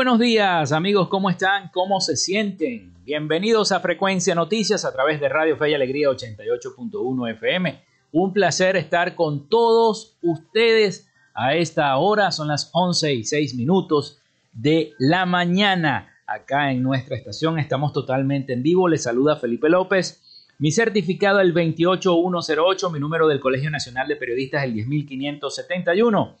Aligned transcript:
Buenos 0.00 0.18
días 0.18 0.72
amigos, 0.72 1.08
¿cómo 1.08 1.28
están? 1.28 1.68
¿Cómo 1.74 2.00
se 2.00 2.16
sienten? 2.16 2.94
Bienvenidos 3.04 3.70
a 3.70 3.80
Frecuencia 3.80 4.34
Noticias 4.34 4.86
a 4.86 4.94
través 4.94 5.20
de 5.20 5.28
Radio 5.28 5.58
Fe 5.58 5.72
y 5.72 5.74
Alegría 5.74 6.08
88.1 6.08 7.30
FM. 7.32 7.82
Un 8.12 8.32
placer 8.32 8.76
estar 8.76 9.14
con 9.14 9.50
todos 9.50 10.16
ustedes 10.22 11.06
a 11.34 11.54
esta 11.54 11.94
hora, 11.98 12.32
son 12.32 12.48
las 12.48 12.70
11 12.72 13.12
y 13.12 13.24
6 13.24 13.56
minutos 13.56 14.22
de 14.54 14.94
la 14.98 15.26
mañana. 15.26 16.16
Acá 16.26 16.72
en 16.72 16.82
nuestra 16.82 17.14
estación 17.14 17.58
estamos 17.58 17.92
totalmente 17.92 18.54
en 18.54 18.62
vivo. 18.62 18.88
Les 18.88 19.02
saluda 19.02 19.36
Felipe 19.36 19.68
López. 19.68 20.22
Mi 20.58 20.72
certificado 20.72 21.40
el 21.40 21.52
28108, 21.52 22.88
mi 22.88 23.00
número 23.00 23.28
del 23.28 23.38
Colegio 23.38 23.70
Nacional 23.70 24.08
de 24.08 24.16
Periodistas 24.16 24.64
el 24.64 24.72
10571. 24.72 26.38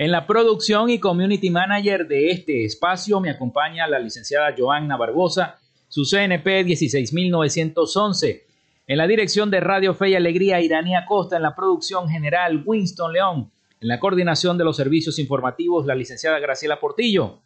En 0.00 0.10
la 0.12 0.26
producción 0.26 0.88
y 0.88 0.98
community 0.98 1.50
manager 1.50 2.08
de 2.08 2.30
este 2.30 2.64
espacio 2.64 3.20
me 3.20 3.28
acompaña 3.28 3.86
la 3.86 3.98
licenciada 3.98 4.54
Joanna 4.56 4.96
Barbosa, 4.96 5.58
su 5.88 6.06
CNP 6.06 6.64
16911. 6.64 8.46
En 8.86 8.96
la 8.96 9.06
dirección 9.06 9.50
de 9.50 9.60
Radio 9.60 9.92
Fe 9.92 10.08
y 10.08 10.14
Alegría, 10.14 10.58
Iranía 10.62 11.04
Costa. 11.06 11.36
En 11.36 11.42
la 11.42 11.54
producción 11.54 12.08
general, 12.08 12.62
Winston 12.64 13.12
León. 13.12 13.50
En 13.78 13.88
la 13.88 14.00
coordinación 14.00 14.56
de 14.56 14.64
los 14.64 14.78
servicios 14.78 15.18
informativos, 15.18 15.84
la 15.84 15.94
licenciada 15.94 16.38
Graciela 16.38 16.80
Portillo. 16.80 17.40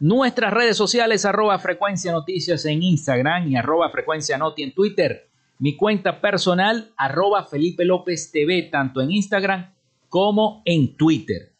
Nuestras 0.00 0.50
redes 0.50 0.78
sociales, 0.78 1.26
arroba 1.26 1.58
frecuencia 1.58 2.10
noticias 2.10 2.64
en 2.64 2.82
Instagram 2.82 3.48
y 3.48 3.56
arroba 3.56 3.90
frecuencia 3.90 4.38
noti 4.38 4.62
en 4.62 4.72
Twitter. 4.72 5.28
Mi 5.58 5.76
cuenta 5.76 6.22
personal, 6.22 6.90
arroba 6.96 7.44
Felipe 7.44 7.84
López 7.84 8.30
TV, 8.32 8.62
tanto 8.72 9.02
en 9.02 9.10
Instagram 9.10 9.73
como 10.14 10.62
en 10.64 10.96
Twitter. 10.96 11.52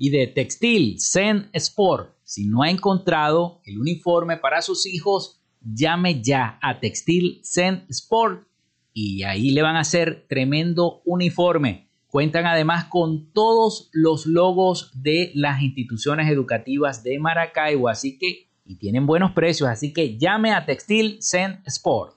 y 0.00 0.08
de 0.08 0.26
textil 0.28 0.98
Zen 0.98 1.50
Sport. 1.52 2.14
Si 2.24 2.46
no 2.46 2.62
ha 2.62 2.70
encontrado 2.70 3.60
el 3.66 3.78
uniforme 3.78 4.38
para 4.38 4.62
sus 4.62 4.86
hijos, 4.86 5.42
llame 5.60 6.22
ya 6.22 6.58
a 6.62 6.80
Textil 6.80 7.42
Zen 7.44 7.84
Sport 7.90 8.48
y 8.94 9.24
ahí 9.24 9.50
le 9.50 9.60
van 9.60 9.76
a 9.76 9.80
hacer 9.80 10.24
tremendo 10.26 11.02
uniforme. 11.04 11.90
Cuentan 12.06 12.46
además 12.46 12.86
con 12.86 13.30
todos 13.34 13.90
los 13.92 14.24
logos 14.24 14.90
de 14.94 15.32
las 15.34 15.60
instituciones 15.60 16.30
educativas 16.30 17.02
de 17.02 17.18
Maracaibo, 17.18 17.90
así 17.90 18.16
que 18.18 18.48
y 18.64 18.76
tienen 18.76 19.04
buenos 19.04 19.32
precios, 19.32 19.68
así 19.68 19.92
que 19.92 20.16
llame 20.16 20.52
a 20.52 20.64
Textil 20.64 21.18
Zen 21.20 21.60
Sport. 21.66 22.16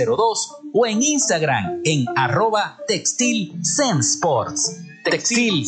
0414-362-2302 0.05 0.71
o 0.73 0.85
en 0.85 1.01
Instagram 1.01 1.81
en 1.83 2.05
arroba 2.15 2.77
Textil 2.87 3.53
Sports. 3.61 4.81
Textil. 5.03 5.65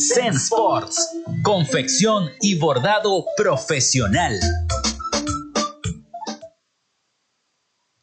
Confección 1.42 2.30
y 2.40 2.58
bordado 2.58 3.24
profesional. 3.36 4.38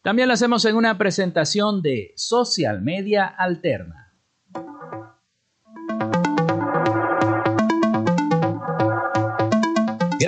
También 0.03 0.27
lo 0.27 0.33
hacemos 0.33 0.65
en 0.65 0.75
una 0.75 0.97
presentación 0.97 1.81
de 1.81 2.11
Social 2.15 2.81
Media 2.81 3.25
Alterna. 3.27 4.00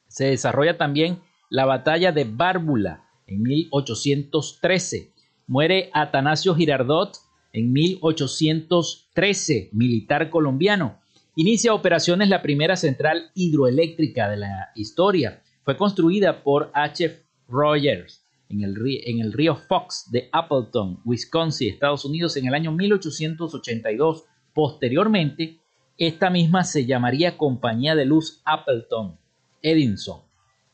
Se 0.08 0.24
desarrolla 0.26 0.78
también 0.78 1.20
la 1.48 1.66
batalla 1.66 2.12
de 2.12 2.24
Bárbula 2.24 3.04
en 3.26 3.42
1813. 3.42 5.12
Muere 5.46 5.90
Atanasio 5.92 6.54
Girardot 6.54 7.16
en 7.52 7.72
1813, 7.72 9.70
militar 9.72 10.30
colombiano. 10.30 11.00
Inicia 11.40 11.72
operaciones 11.72 12.28
la 12.28 12.42
primera 12.42 12.76
central 12.76 13.30
hidroeléctrica 13.34 14.28
de 14.28 14.36
la 14.36 14.68
historia. 14.74 15.42
Fue 15.64 15.74
construida 15.74 16.42
por 16.42 16.70
H. 16.74 17.18
Rogers 17.48 18.26
en 18.50 18.62
el, 18.62 18.76
en 19.06 19.20
el 19.20 19.32
río 19.32 19.56
Fox 19.56 20.10
de 20.10 20.28
Appleton, 20.32 21.00
Wisconsin, 21.02 21.72
Estados 21.72 22.04
Unidos, 22.04 22.36
en 22.36 22.46
el 22.46 22.52
año 22.52 22.72
1882. 22.72 24.24
Posteriormente, 24.52 25.56
esta 25.96 26.28
misma 26.28 26.62
se 26.62 26.84
llamaría 26.84 27.38
Compañía 27.38 27.94
de 27.94 28.04
Luz 28.04 28.42
Appleton 28.44 29.16
Edison. 29.62 30.20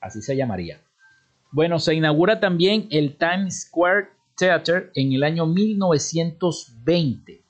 Así 0.00 0.20
se 0.20 0.34
llamaría. 0.34 0.82
Bueno, 1.52 1.78
se 1.78 1.94
inaugura 1.94 2.40
también 2.40 2.88
el 2.90 3.16
Times 3.16 3.68
Square 3.68 4.08
Theater 4.36 4.90
en 4.96 5.12
el 5.12 5.22
año 5.22 5.46
1920. 5.46 7.45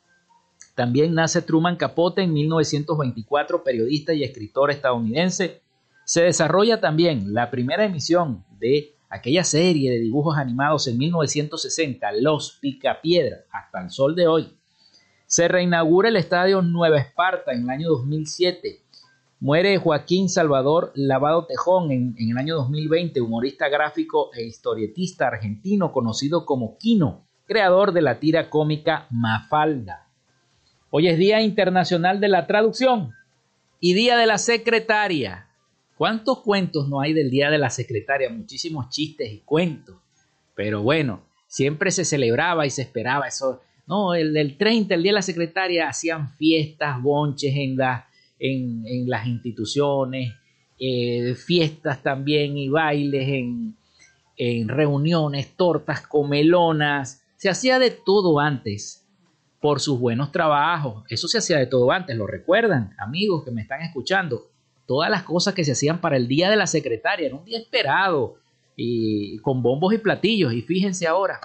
También 0.76 1.14
nace 1.14 1.40
Truman 1.40 1.76
Capote 1.76 2.20
en 2.22 2.34
1924, 2.34 3.64
periodista 3.64 4.12
y 4.12 4.22
escritor 4.22 4.70
estadounidense. 4.70 5.62
Se 6.04 6.24
desarrolla 6.24 6.82
también 6.82 7.32
la 7.32 7.50
primera 7.50 7.86
emisión 7.86 8.44
de 8.60 8.94
aquella 9.08 9.42
serie 9.42 9.90
de 9.90 10.00
dibujos 10.00 10.36
animados 10.36 10.86
en 10.86 10.98
1960, 10.98 12.12
Los 12.20 12.58
Picapiedra, 12.60 13.38
hasta 13.50 13.82
el 13.82 13.90
sol 13.90 14.14
de 14.14 14.26
hoy. 14.26 14.52
Se 15.24 15.48
reinaugura 15.48 16.10
el 16.10 16.16
estadio 16.16 16.60
Nueva 16.60 16.98
Esparta 16.98 17.52
en 17.52 17.62
el 17.62 17.70
año 17.70 17.88
2007. 17.88 18.82
Muere 19.40 19.78
Joaquín 19.78 20.28
Salvador 20.28 20.92
Lavado 20.94 21.46
Tejón 21.46 21.90
en, 21.90 22.14
en, 22.18 22.32
el 22.32 22.36
año 22.36 22.54
2020, 22.56 23.18
humorista 23.22 23.70
gráfico 23.70 24.28
e 24.34 24.44
historietista 24.44 25.28
argentino 25.28 25.90
conocido 25.90 26.44
como 26.44 26.76
Kino, 26.76 27.26
creador 27.46 27.92
de 27.92 28.02
la 28.02 28.20
tira 28.20 28.50
cómica 28.50 29.06
Mafalda. 29.08 30.05
Hoy 30.88 31.08
es 31.08 31.18
Día 31.18 31.42
Internacional 31.42 32.20
de 32.20 32.28
la 32.28 32.46
Traducción 32.46 33.12
y 33.80 33.94
Día 33.94 34.16
de 34.16 34.24
la 34.24 34.38
Secretaria. 34.38 35.48
¿Cuántos 35.96 36.42
cuentos 36.42 36.88
no 36.88 37.00
hay 37.00 37.12
del 37.12 37.28
Día 37.28 37.50
de 37.50 37.58
la 37.58 37.70
Secretaria? 37.70 38.30
Muchísimos 38.30 38.88
chistes 38.88 39.32
y 39.32 39.40
cuentos. 39.40 39.96
Pero 40.54 40.82
bueno, 40.82 41.24
siempre 41.48 41.90
se 41.90 42.04
celebraba 42.04 42.66
y 42.66 42.70
se 42.70 42.82
esperaba 42.82 43.26
eso. 43.26 43.62
No, 43.88 44.14
el 44.14 44.32
del 44.32 44.56
30, 44.56 44.94
el 44.94 45.02
Día 45.02 45.10
de 45.10 45.16
la 45.16 45.22
Secretaria, 45.22 45.88
hacían 45.88 46.36
fiestas, 46.36 47.02
bonches 47.02 47.56
en, 47.56 47.76
en, 48.38 49.10
las 49.10 49.26
instituciones, 49.26 50.34
eh, 50.78 51.34
fiestas 51.34 52.00
también 52.00 52.56
y 52.56 52.68
bailes 52.68 53.28
en, 53.28 53.76
en 54.36 54.68
reuniones, 54.68 55.56
tortas, 55.56 56.06
comelonas. 56.06 57.24
Se 57.36 57.48
hacía 57.48 57.80
de 57.80 57.90
todo 57.90 58.38
antes 58.38 59.05
por 59.60 59.80
sus 59.80 59.98
buenos 59.98 60.32
trabajos. 60.32 61.04
Eso 61.08 61.28
se 61.28 61.38
hacía 61.38 61.58
de 61.58 61.66
todo 61.66 61.90
antes, 61.90 62.16
lo 62.16 62.26
recuerdan, 62.26 62.94
amigos 62.98 63.44
que 63.44 63.50
me 63.50 63.62
están 63.62 63.82
escuchando. 63.82 64.50
Todas 64.86 65.10
las 65.10 65.22
cosas 65.22 65.54
que 65.54 65.64
se 65.64 65.72
hacían 65.72 66.00
para 66.00 66.16
el 66.16 66.28
día 66.28 66.48
de 66.48 66.56
la 66.56 66.66
secretaria, 66.66 67.26
era 67.26 67.36
un 67.36 67.44
día 67.44 67.58
esperado 67.58 68.36
y 68.76 69.38
con 69.38 69.62
bombos 69.62 69.92
y 69.94 69.98
platillos. 69.98 70.52
Y 70.52 70.62
fíjense 70.62 71.06
ahora, 71.06 71.40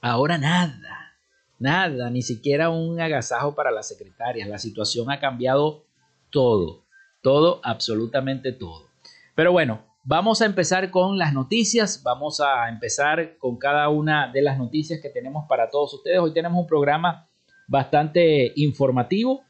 ahora 0.00 0.38
nada, 0.38 1.14
nada, 1.58 2.10
ni 2.10 2.22
siquiera 2.22 2.70
un 2.70 3.00
agasajo 3.00 3.54
para 3.54 3.70
las 3.70 3.88
secretarias. 3.88 4.48
La 4.48 4.58
situación 4.58 5.10
ha 5.10 5.18
cambiado 5.18 5.84
todo, 6.30 6.84
todo, 7.22 7.60
absolutamente 7.64 8.52
todo. 8.52 8.86
Pero 9.34 9.52
bueno, 9.52 9.84
Vamos 10.08 10.40
a 10.40 10.46
empezar 10.46 10.92
con 10.92 11.18
las 11.18 11.34
noticias, 11.34 12.00
vamos 12.04 12.38
a 12.38 12.68
empezar 12.68 13.38
con 13.38 13.56
cada 13.56 13.88
una 13.88 14.30
de 14.30 14.40
las 14.40 14.56
noticias 14.56 15.00
que 15.00 15.08
tenemos 15.08 15.46
para 15.48 15.68
todos 15.68 15.94
ustedes. 15.94 16.20
Hoy 16.20 16.32
tenemos 16.32 16.60
un 16.60 16.66
programa 16.68 17.26
bastante 17.66 18.52
informativo 18.54 19.42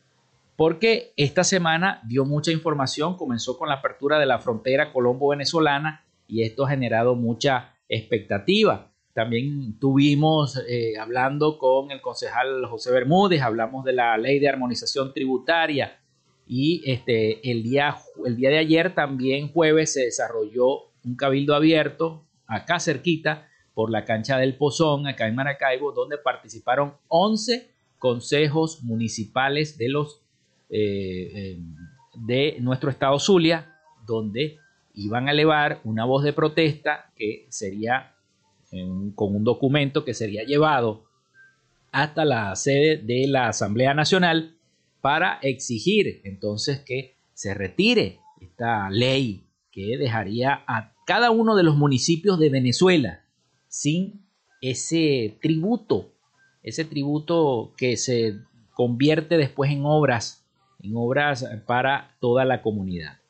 porque 0.57 1.13
esta 1.19 1.45
semana 1.45 2.01
dio 2.07 2.25
mucha 2.25 2.53
información, 2.53 3.19
comenzó 3.19 3.59
con 3.59 3.69
la 3.69 3.75
apertura 3.75 4.19
de 4.19 4.25
la 4.25 4.39
frontera 4.39 4.95
colombo-venezolana 4.95 6.07
y 6.27 6.41
esto 6.41 6.65
ha 6.65 6.71
generado 6.71 7.17
mucha 7.17 7.75
expectativa. 7.87 8.91
También 9.13 9.79
tuvimos 9.79 10.57
eh, 10.67 10.97
hablando 10.99 11.59
con 11.59 11.91
el 11.91 12.01
concejal 12.01 12.65
José 12.65 12.93
Bermúdez, 12.93 13.43
hablamos 13.43 13.85
de 13.85 13.93
la 13.93 14.17
ley 14.17 14.39
de 14.39 14.49
armonización 14.49 15.13
tributaria, 15.13 16.01
y 16.47 16.83
este, 16.91 17.51
el, 17.51 17.63
día, 17.63 17.97
el 18.25 18.37
día 18.37 18.51
de 18.51 18.59
ayer, 18.59 18.95
también 18.95 19.53
jueves, 19.53 19.93
se 19.93 20.03
desarrolló 20.03 20.91
un 21.05 21.17
cabildo 21.17 21.55
abierto 21.55 22.25
acá 22.47 22.79
cerquita 22.79 23.49
por 23.75 23.91
la 23.91 24.05
cancha 24.05 24.39
del 24.39 24.57
Pozón, 24.57 25.07
acá 25.07 25.27
en 25.27 25.35
Maracaibo, 25.35 25.93
donde 25.93 26.19
participaron 26.19 26.95
11 27.09 27.71
consejos 27.99 28.83
municipales 28.83 29.77
de 29.77 29.89
los 29.89 30.23
eh, 30.71 31.31
eh, 31.35 31.59
de 32.15 32.57
nuestro 32.61 32.91
estado 32.91 33.19
Zulia, 33.19 33.77
donde 34.07 34.59
iban 34.95 35.29
a 35.29 35.33
elevar 35.33 35.81
una 35.85 36.05
voz 36.05 36.25
de 36.25 36.33
protesta 36.33 37.13
que 37.17 37.47
sería 37.51 38.13
con 39.15 39.35
un 39.35 39.45
documento 39.45 40.05
que 40.05 40.13
sería 40.13 40.43
llevado 40.45 41.05
hasta 41.93 42.25
la 42.25 42.55
sede 42.57 42.99
de 42.99 43.27
la 43.29 43.49
Asamblea 43.49 43.95
Nacional 43.95 44.56
para 45.07 45.39
exigir 45.41 46.21
entonces 46.25 46.81
que 46.81 47.15
se 47.33 47.55
retire 47.55 48.19
esta 48.41 48.91
ley 48.91 49.47
que 49.71 49.97
dejaría 49.97 50.65
a 50.67 50.95
cada 51.07 51.31
uno 51.31 51.55
de 51.55 51.63
los 51.63 51.77
municipios 51.77 52.41
de 52.41 52.51
Venezuela 52.51 53.25
sin 53.69 54.27
ese 54.61 55.39
tributo, 55.41 56.11
ese 56.65 56.85
tributo 56.85 57.73
que 57.77 57.97
se 57.97 58.41
convierte 58.75 59.39
después 59.39 59.71
en 59.71 59.83
obras, 59.85 60.45
en 60.83 60.97
obras 60.97 61.47
para 61.69 62.17
toda 62.19 62.45
la 62.45 62.61
comunidad. 62.61 63.21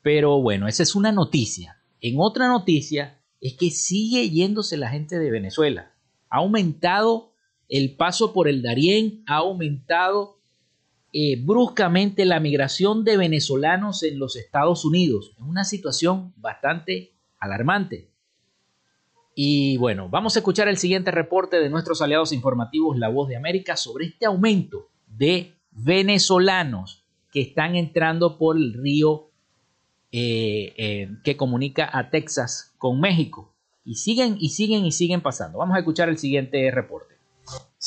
Pero 0.00 0.40
bueno, 0.40 0.68
esa 0.68 0.84
es 0.84 0.94
una 0.94 1.12
noticia. 1.12 1.82
En 2.00 2.14
otra 2.16 2.48
noticia 2.48 3.20
es 3.42 3.52
que 3.58 3.68
sigue 3.68 4.30
yéndose 4.30 4.78
la 4.78 4.88
gente 4.88 5.18
de 5.18 5.30
Venezuela. 5.30 5.92
Ha 6.30 6.38
aumentado 6.38 7.34
el 7.68 7.94
paso 7.94 8.32
por 8.32 8.48
el 8.48 8.62
Darién, 8.62 9.22
ha 9.26 9.36
aumentado 9.36 10.38
eh, 11.16 11.40
bruscamente 11.40 12.24
la 12.24 12.40
migración 12.40 13.04
de 13.04 13.16
venezolanos 13.16 14.02
en 14.02 14.18
los 14.18 14.34
Estados 14.34 14.84
Unidos. 14.84 15.30
Es 15.36 15.44
una 15.44 15.62
situación 15.62 16.34
bastante 16.36 17.12
alarmante. 17.38 18.10
Y 19.36 19.76
bueno, 19.76 20.08
vamos 20.08 20.34
a 20.34 20.40
escuchar 20.40 20.66
el 20.66 20.76
siguiente 20.76 21.12
reporte 21.12 21.60
de 21.60 21.70
nuestros 21.70 22.02
aliados 22.02 22.32
informativos 22.32 22.98
La 22.98 23.10
Voz 23.10 23.28
de 23.28 23.36
América 23.36 23.76
sobre 23.76 24.06
este 24.06 24.26
aumento 24.26 24.88
de 25.06 25.54
venezolanos 25.70 27.04
que 27.30 27.42
están 27.42 27.76
entrando 27.76 28.36
por 28.36 28.56
el 28.56 28.74
río 28.74 29.30
eh, 30.10 30.74
eh, 30.76 31.10
que 31.22 31.36
comunica 31.36 31.88
a 31.96 32.10
Texas 32.10 32.74
con 32.76 33.00
México. 33.00 33.54
Y 33.84 33.94
siguen 33.94 34.36
y 34.40 34.48
siguen 34.48 34.84
y 34.84 34.90
siguen 34.90 35.20
pasando. 35.20 35.58
Vamos 35.58 35.76
a 35.76 35.78
escuchar 35.78 36.08
el 36.08 36.18
siguiente 36.18 36.68
reporte. 36.72 37.14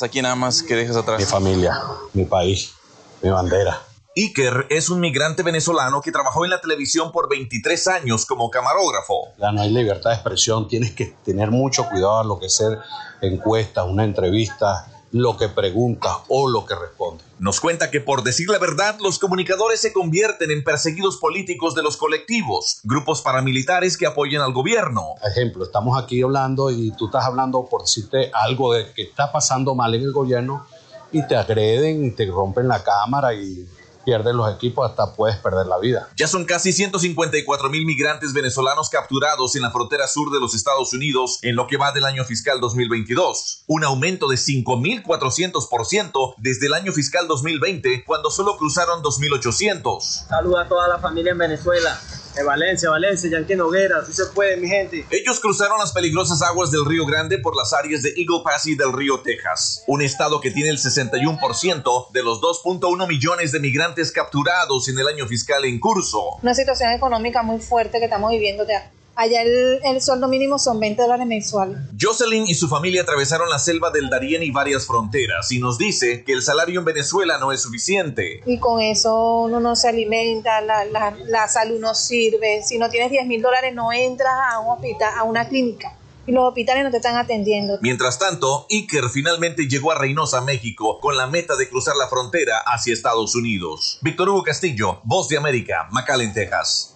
Aquí 0.00 0.22
nada 0.22 0.36
más 0.36 0.62
que 0.62 0.76
dejas 0.76 0.96
atrás. 0.96 1.18
Mi 1.18 1.26
familia, 1.26 1.74
mi 2.14 2.24
país, 2.24 2.72
mi 3.22 3.30
bandera. 3.30 3.80
Iker 4.16 4.66
es 4.70 4.90
un 4.90 4.98
migrante 4.98 5.44
venezolano 5.44 6.00
que 6.00 6.10
trabajó 6.10 6.44
en 6.44 6.50
la 6.50 6.60
televisión 6.60 7.12
por 7.12 7.28
23 7.28 7.86
años 7.88 8.26
como 8.26 8.50
camarógrafo. 8.50 9.28
Ya 9.38 9.52
no 9.52 9.60
hay 9.60 9.70
libertad 9.70 10.10
de 10.10 10.16
expresión, 10.16 10.66
tienes 10.66 10.92
que 10.92 11.14
tener 11.24 11.52
mucho 11.52 11.88
cuidado 11.88 12.18
a 12.18 12.24
lo 12.24 12.38
que 12.40 12.48
ser 12.48 12.78
encuestas, 13.20 13.86
una 13.86 14.02
entrevista, 14.02 14.90
lo 15.12 15.36
que 15.36 15.48
pregunta 15.48 16.18
o 16.28 16.48
lo 16.48 16.66
que 16.66 16.74
responde. 16.74 17.22
Nos 17.38 17.60
cuenta 17.60 17.90
que 17.90 18.00
por 18.00 18.24
decir 18.24 18.48
la 18.50 18.58
verdad, 18.58 18.96
los 19.00 19.20
comunicadores 19.20 19.80
se 19.80 19.92
convierten 19.92 20.50
en 20.50 20.64
perseguidos 20.64 21.18
políticos 21.18 21.76
de 21.76 21.82
los 21.82 21.96
colectivos, 21.96 22.80
grupos 22.82 23.22
paramilitares 23.22 23.96
que 23.96 24.06
apoyan 24.06 24.42
al 24.42 24.52
gobierno. 24.52 25.14
Ejemplo, 25.24 25.64
estamos 25.64 25.96
aquí 25.96 26.20
hablando 26.22 26.70
y 26.70 26.90
tú 26.92 27.06
estás 27.06 27.24
hablando 27.24 27.66
por 27.66 27.82
decirte 27.82 28.30
algo 28.34 28.74
de 28.74 28.92
que 28.92 29.02
está 29.02 29.30
pasando 29.30 29.76
mal 29.76 29.94
en 29.94 30.02
el 30.02 30.12
gobierno 30.12 30.66
y 31.12 31.26
te 31.26 31.36
agreden 31.36 32.04
y 32.04 32.10
te 32.10 32.26
rompen 32.26 32.68
la 32.68 32.82
cámara 32.82 33.34
y 33.34 33.66
pierden 34.08 34.38
los 34.38 34.50
equipos, 34.54 34.88
hasta 34.88 35.14
puedes 35.14 35.36
perder 35.36 35.66
la 35.66 35.78
vida. 35.78 36.08
Ya 36.16 36.26
son 36.26 36.46
casi 36.46 36.72
154 36.72 37.68
mil 37.68 37.84
migrantes 37.84 38.32
venezolanos 38.32 38.88
capturados 38.88 39.54
en 39.54 39.60
la 39.60 39.70
frontera 39.70 40.06
sur 40.06 40.32
de 40.32 40.40
los 40.40 40.54
Estados 40.54 40.94
Unidos 40.94 41.40
en 41.42 41.56
lo 41.56 41.66
que 41.66 41.76
va 41.76 41.92
del 41.92 42.06
año 42.06 42.24
fiscal 42.24 42.58
2022, 42.58 43.64
un 43.66 43.84
aumento 43.84 44.26
de 44.28 44.36
5.400% 44.36 46.36
desde 46.38 46.68
el 46.68 46.72
año 46.72 46.92
fiscal 46.92 47.28
2020, 47.28 48.04
cuando 48.06 48.30
solo 48.30 48.56
cruzaron 48.56 49.02
2.800. 49.02 50.00
Saluda 50.00 50.62
a 50.62 50.68
toda 50.68 50.88
la 50.88 50.98
familia 50.98 51.32
en 51.32 51.38
Venezuela. 51.38 52.00
Valencia, 52.44 52.90
Valencia, 52.90 53.30
Yankee 53.30 53.56
Noguera, 53.56 54.04
si 54.04 54.12
se 54.12 54.26
puede, 54.26 54.56
mi 54.56 54.68
gente. 54.68 55.04
Ellos 55.10 55.40
cruzaron 55.40 55.78
las 55.78 55.92
peligrosas 55.92 56.40
aguas 56.42 56.70
del 56.70 56.84
Río 56.84 57.04
Grande 57.04 57.38
por 57.38 57.56
las 57.56 57.72
áreas 57.72 58.02
de 58.02 58.10
Eagle 58.10 58.42
Pass 58.44 58.66
y 58.66 58.76
del 58.76 58.92
Río 58.92 59.20
Texas, 59.20 59.82
un 59.86 60.02
estado 60.02 60.40
que 60.40 60.50
tiene 60.50 60.70
el 60.70 60.78
61% 60.78 62.10
de 62.12 62.22
los 62.22 62.40
2.1 62.40 63.08
millones 63.08 63.52
de 63.52 63.60
migrantes 63.60 64.12
capturados 64.12 64.88
en 64.88 64.98
el 64.98 65.08
año 65.08 65.26
fiscal 65.26 65.64
en 65.64 65.80
curso. 65.80 66.36
Una 66.42 66.54
situación 66.54 66.92
económica 66.92 67.42
muy 67.42 67.60
fuerte 67.60 67.98
que 67.98 68.04
estamos 68.04 68.30
viviendo 68.30 68.66
ya 68.66 68.90
Allá 69.20 69.42
el, 69.42 70.00
sueldo 70.00 70.28
mínimo 70.28 70.60
son 70.60 70.78
20 70.78 71.02
dólares 71.02 71.26
mensuales. 71.26 71.76
Jocelyn 72.00 72.46
y 72.46 72.54
su 72.54 72.68
familia 72.68 73.02
atravesaron 73.02 73.50
la 73.50 73.58
selva 73.58 73.90
del 73.90 74.08
Darién 74.08 74.44
y 74.44 74.52
varias 74.52 74.86
fronteras 74.86 75.50
y 75.50 75.58
nos 75.58 75.76
dice 75.76 76.22
que 76.22 76.32
el 76.32 76.40
salario 76.40 76.78
en 76.78 76.84
Venezuela 76.84 77.36
no 77.38 77.50
es 77.50 77.62
suficiente. 77.62 78.42
Y 78.46 78.60
con 78.60 78.80
eso 78.80 79.40
uno 79.40 79.58
no 79.58 79.74
se 79.74 79.88
alimenta, 79.88 80.60
la, 80.60 80.84
la, 80.84 81.48
salud 81.48 81.80
no 81.80 81.96
sirve. 81.96 82.62
Si 82.62 82.78
no 82.78 82.88
tienes 82.90 83.10
10 83.10 83.26
mil 83.26 83.42
dólares 83.42 83.74
no 83.74 83.92
entras 83.92 84.34
a 84.52 84.60
un 84.60 84.74
hospital, 84.74 85.12
a 85.16 85.24
una 85.24 85.48
clínica 85.48 85.96
y 86.24 86.30
los 86.30 86.44
hospitales 86.44 86.84
no 86.84 86.92
te 86.92 86.98
están 86.98 87.16
atendiendo. 87.16 87.76
Mientras 87.80 88.20
tanto, 88.20 88.68
Iker 88.70 89.08
finalmente 89.08 89.66
llegó 89.66 89.90
a 89.90 89.98
Reynosa, 89.98 90.42
México, 90.42 91.00
con 91.00 91.16
la 91.16 91.26
meta 91.26 91.56
de 91.56 91.68
cruzar 91.68 91.96
la 91.96 92.06
frontera 92.06 92.58
hacia 92.64 92.94
Estados 92.94 93.34
Unidos. 93.34 93.98
Víctor 94.00 94.28
Hugo 94.28 94.44
Castillo, 94.44 95.00
Voz 95.02 95.28
de 95.28 95.38
América, 95.38 95.88
McAllen, 95.90 96.32
Texas. 96.32 96.94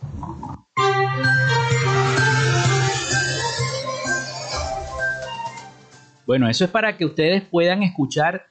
Bueno, 6.32 6.48
eso 6.48 6.64
es 6.64 6.70
para 6.70 6.96
que 6.96 7.04
ustedes 7.04 7.42
puedan 7.42 7.82
escuchar 7.82 8.46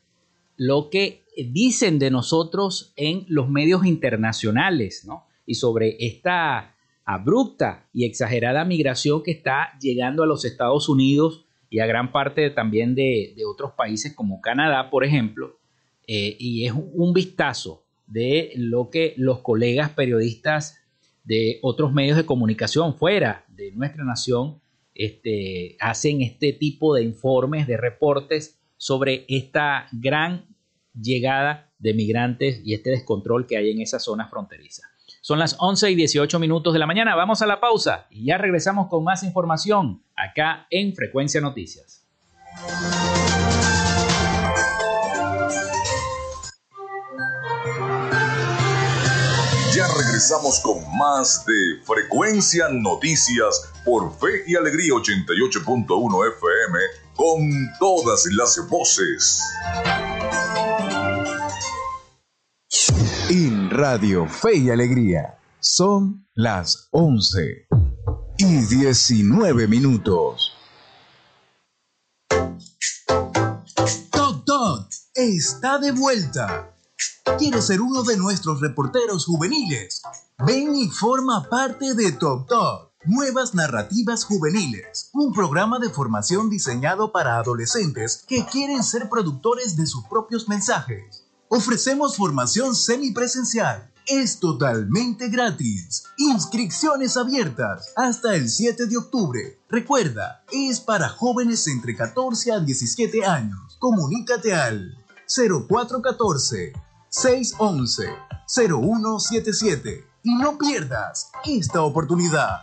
lo 0.56 0.92
que 0.92 1.24
dicen 1.36 1.98
de 1.98 2.12
nosotros 2.12 2.94
en 2.96 3.26
los 3.28 3.50
medios 3.50 3.88
internacionales, 3.88 5.04
¿no? 5.08 5.26
Y 5.48 5.56
sobre 5.56 5.96
esta 5.98 6.76
abrupta 7.06 7.90
y 7.92 8.06
exagerada 8.06 8.66
migración 8.66 9.24
que 9.24 9.32
está 9.32 9.80
llegando 9.82 10.22
a 10.22 10.28
los 10.28 10.46
Estados 10.46 10.90
Unidos 10.90 11.44
y 11.72 11.80
a 11.80 11.88
gran 11.88 12.12
parte 12.12 12.52
también 12.52 12.94
de, 12.94 13.34
otros 13.52 13.72
países 13.72 14.14
como 14.14 14.42
Canadá, 14.42 14.92
por 14.92 15.04
ejemplo. 15.04 15.58
Eh, 16.06 16.36
y 16.38 16.68
es 16.68 16.74
un 16.74 17.14
vistazo 17.14 17.84
de 18.06 18.52
lo 18.58 18.92
que 18.92 19.16
los 19.18 19.40
colegas 19.40 19.90
periodistas 19.90 20.78
de 21.24 21.58
otros 21.64 21.94
medios 21.94 22.18
de 22.18 22.28
comunicación 22.28 22.96
fuera 22.96 23.44
de 23.48 23.72
nuestra 23.72 24.04
nación 24.04 24.61
este, 25.06 25.78
hacen 25.80 26.22
este 26.22 26.54
tipo 26.54 26.94
de 26.96 27.04
informes, 27.04 27.68
de 27.68 27.78
reportes 27.78 28.60
sobre 28.78 29.26
esta 29.28 29.88
gran 29.92 30.46
llegada 31.00 31.72
de 31.80 31.94
migrantes 31.94 32.62
y 32.64 32.74
este 32.74 32.92
descontrol 32.92 33.48
que 33.48 33.58
hay 33.58 33.72
en 33.72 33.82
esa 33.82 34.00
zona 34.00 34.28
fronteriza. 34.28 34.84
Son 35.22 35.40
las 35.40 35.56
11 35.60 35.92
y 35.92 35.96
18 35.96 36.40
minutos 36.40 36.74
de 36.74 36.80
la 36.80 36.88
mañana, 36.88 37.16
vamos 37.16 37.42
a 37.42 37.48
la 37.48 37.60
pausa 37.60 38.08
y 38.10 38.26
ya 38.26 38.38
regresamos 38.38 38.88
con 38.88 39.04
más 39.04 39.24
información 39.24 40.04
acá 40.16 40.68
en 40.70 40.96
Frecuencia 40.96 41.42
Noticias. 41.42 42.08
Regresamos 50.22 50.60
con 50.60 50.98
más 51.00 51.44
de 51.48 51.84
Frecuencia 51.84 52.70
Noticias 52.70 53.72
por 53.84 54.16
Fe 54.20 54.44
y 54.46 54.56
Alegría 54.56 54.94
88.1 54.94 56.36
FM 56.36 56.80
con 57.16 57.50
todas 57.80 58.28
las 58.38 58.60
voces. 58.70 59.42
En 63.32 63.72
Radio 63.72 64.28
Fe 64.28 64.58
y 64.58 64.70
Alegría 64.70 65.40
son 65.60 66.28
las 66.36 66.88
11 66.92 67.66
y 68.38 68.46
19 68.46 69.68
minutos. 69.68 70.52
Toc 74.12 74.46
Toc 74.46 74.88
está 75.16 75.80
de 75.80 75.92
vuelta 75.94 76.76
¿Quieres 77.38 77.68
ser 77.68 77.82
uno 77.82 78.04
de 78.04 78.18
nuestros 78.18 78.62
reporteros 78.62 79.26
juveniles? 79.26 80.02
Ven 80.46 80.76
y 80.76 80.90
forma 80.90 81.48
parte 81.50 81.94
de 81.94 82.12
Top 82.14 82.48
Top. 82.48 82.92
Nuevas 83.04 83.56
Narrativas 83.56 84.26
Juveniles, 84.26 85.10
un 85.14 85.34
programa 85.34 85.80
de 85.80 85.90
formación 85.90 86.52
diseñado 86.52 87.12
para 87.12 87.38
adolescentes 87.38 88.24
que 88.28 88.46
quieren 88.46 88.84
ser 88.84 89.10
productores 89.10 89.76
de 89.76 89.88
sus 89.88 90.06
propios 90.06 90.48
mensajes. 90.48 91.26
Ofrecemos 91.48 92.16
formación 92.16 92.76
semipresencial. 92.76 93.92
Es 94.06 94.40
totalmente 94.40 95.30
gratis. 95.30 96.04
Inscripciones 96.18 97.18
abiertas 97.18 97.92
hasta 97.96 98.36
el 98.36 98.48
7 98.48 98.86
de 98.86 98.98
octubre. 98.98 99.60
Recuerda, 99.68 100.44
es 100.52 100.80
para 100.80 101.10
jóvenes 101.10 101.68
entre 101.68 101.96
14 101.96 102.52
a 102.52 102.60
17 102.60 103.26
años. 103.26 103.78
Comunícate 103.80 104.54
al 104.54 104.96
0414 105.28 106.91
611-0177 107.12 110.06
y 110.24 110.36
no 110.36 110.58
pierdas 110.58 111.30
esta 111.46 111.82
oportunidad. 111.82 112.62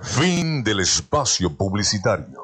Fin 0.00 0.62
del 0.62 0.78
espacio 0.80 1.56
publicitario. 1.56 2.42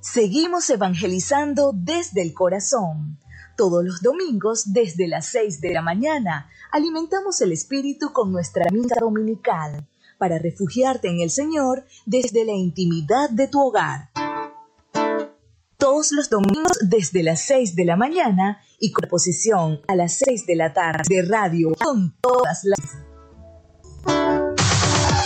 Seguimos 0.00 0.70
evangelizando 0.70 1.72
desde 1.74 2.22
el 2.22 2.32
corazón. 2.32 3.18
Todos 3.56 3.84
los 3.84 4.00
domingos, 4.00 4.72
desde 4.72 5.08
las 5.08 5.26
6 5.26 5.60
de 5.60 5.74
la 5.74 5.82
mañana, 5.82 6.48
alimentamos 6.72 7.42
el 7.42 7.52
espíritu 7.52 8.14
con 8.14 8.32
nuestra 8.32 8.64
misa 8.70 8.96
dominical 8.98 9.86
para 10.20 10.38
refugiarte 10.38 11.08
en 11.08 11.18
el 11.20 11.30
Señor 11.30 11.84
desde 12.04 12.44
la 12.44 12.52
intimidad 12.52 13.30
de 13.30 13.48
tu 13.48 13.60
hogar. 13.60 14.10
Todos 15.78 16.12
los 16.12 16.28
domingos 16.28 16.78
desde 16.82 17.22
las 17.22 17.46
6 17.46 17.74
de 17.74 17.86
la 17.86 17.96
mañana 17.96 18.60
y 18.78 18.92
con 18.92 19.08
posición 19.08 19.80
a 19.88 19.96
las 19.96 20.18
6 20.18 20.44
de 20.46 20.56
la 20.56 20.74
tarde 20.74 21.04
de 21.08 21.22
radio 21.22 21.72
con 21.82 22.14
todas 22.20 22.60
las... 22.64 22.78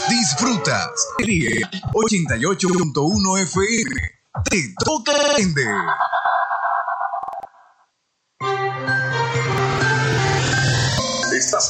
Disfrutas 0.09 0.93
88.1 1.19 3.43
FM. 3.43 3.91
Te 4.49 4.75
toca 4.85 5.13
vender. 5.37 5.75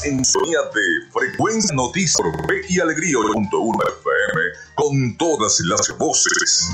En 0.05 0.23
sintonía 0.23 0.59
de 0.73 1.11
Frecuencia 1.11 1.75
Noticias 1.75 2.15
por 2.17 2.47
Fe 2.47 2.61
y 2.69 2.79
Alegría 2.79 3.15
1.1 3.17 3.83
FM 3.99 4.41
con 4.75 5.17
todas 5.17 5.59
las 5.61 5.97
voces. 5.97 6.69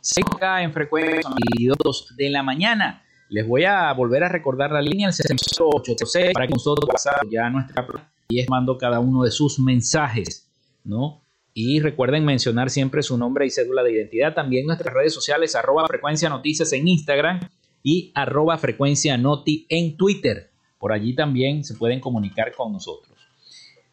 Seca 0.00 0.62
en 0.62 0.72
frecuencia 0.72 1.30
y 1.58 1.66
2 1.66 2.14
de 2.16 2.30
la 2.30 2.42
mañana. 2.42 3.02
Les 3.28 3.46
voy 3.46 3.66
a 3.66 3.92
volver 3.92 4.24
a 4.24 4.28
recordar 4.30 4.70
la 4.70 4.80
línea 4.80 5.08
al 5.08 5.12
6886 5.12 6.32
para 6.32 6.46
que 6.46 6.54
nosotros 6.54 6.88
pasar 6.90 7.20
ya 7.30 7.50
nuestra 7.50 7.86
y 8.28 8.40
es 8.40 8.48
mando 8.50 8.76
cada 8.76 9.00
uno 9.00 9.22
de 9.22 9.30
sus 9.30 9.58
mensajes, 9.58 10.48
¿no? 10.84 11.22
Y 11.54 11.80
recuerden 11.80 12.24
mencionar 12.24 12.70
siempre 12.70 13.02
su 13.02 13.16
nombre 13.16 13.46
y 13.46 13.50
cédula 13.50 13.82
de 13.82 13.92
identidad. 13.92 14.34
También 14.34 14.66
nuestras 14.66 14.94
redes 14.94 15.14
sociales, 15.14 15.56
arroba 15.56 15.86
frecuencia 15.86 16.28
noticias 16.28 16.72
en 16.72 16.86
Instagram 16.86 17.40
y 17.82 18.12
arroba 18.14 18.58
frecuencia 18.58 19.16
noti 19.16 19.66
en 19.68 19.96
Twitter. 19.96 20.50
Por 20.78 20.92
allí 20.92 21.14
también 21.14 21.64
se 21.64 21.74
pueden 21.74 22.00
comunicar 22.00 22.54
con 22.54 22.72
nosotros. 22.72 23.18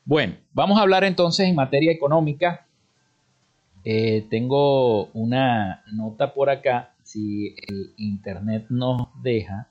Bueno, 0.03 0.35
vamos 0.53 0.77
a 0.77 0.81
hablar 0.81 1.03
entonces 1.03 1.47
en 1.47 1.55
materia 1.55 1.91
económica. 1.91 2.67
Eh, 3.83 4.27
tengo 4.29 5.05
una 5.13 5.83
nota 5.91 6.33
por 6.33 6.49
acá, 6.49 6.93
si 7.03 7.55
el 7.67 7.93
internet 7.97 8.65
nos 8.69 9.07
deja, 9.23 9.69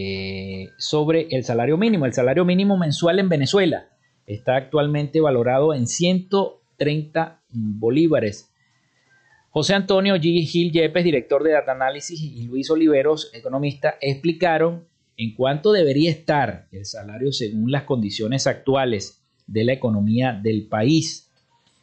eh, 0.00 0.70
sobre 0.76 1.26
el 1.32 1.42
salario 1.42 1.76
mínimo. 1.76 2.06
El 2.06 2.12
salario 2.12 2.44
mínimo 2.44 2.76
mensual 2.76 3.18
en 3.18 3.28
Venezuela 3.28 3.88
está 4.26 4.54
actualmente 4.54 5.20
valorado 5.20 5.74
en 5.74 5.88
130 5.88 7.40
bolívares. 7.48 8.48
José 9.50 9.74
Antonio 9.74 10.14
G. 10.14 10.46
Gil 10.46 10.70
Yepes, 10.70 11.02
director 11.02 11.42
de 11.42 11.50
Data 11.50 11.72
Análisis, 11.72 12.22
y 12.22 12.44
Luis 12.44 12.70
Oliveros, 12.70 13.32
economista, 13.34 13.96
explicaron 14.00 14.86
en 15.16 15.34
cuánto 15.34 15.72
debería 15.72 16.12
estar 16.12 16.68
el 16.70 16.84
salario 16.84 17.32
según 17.32 17.72
las 17.72 17.82
condiciones 17.82 18.46
actuales 18.46 19.24
de 19.48 19.64
la 19.64 19.72
economía 19.72 20.32
del 20.40 20.68
país. 20.68 21.28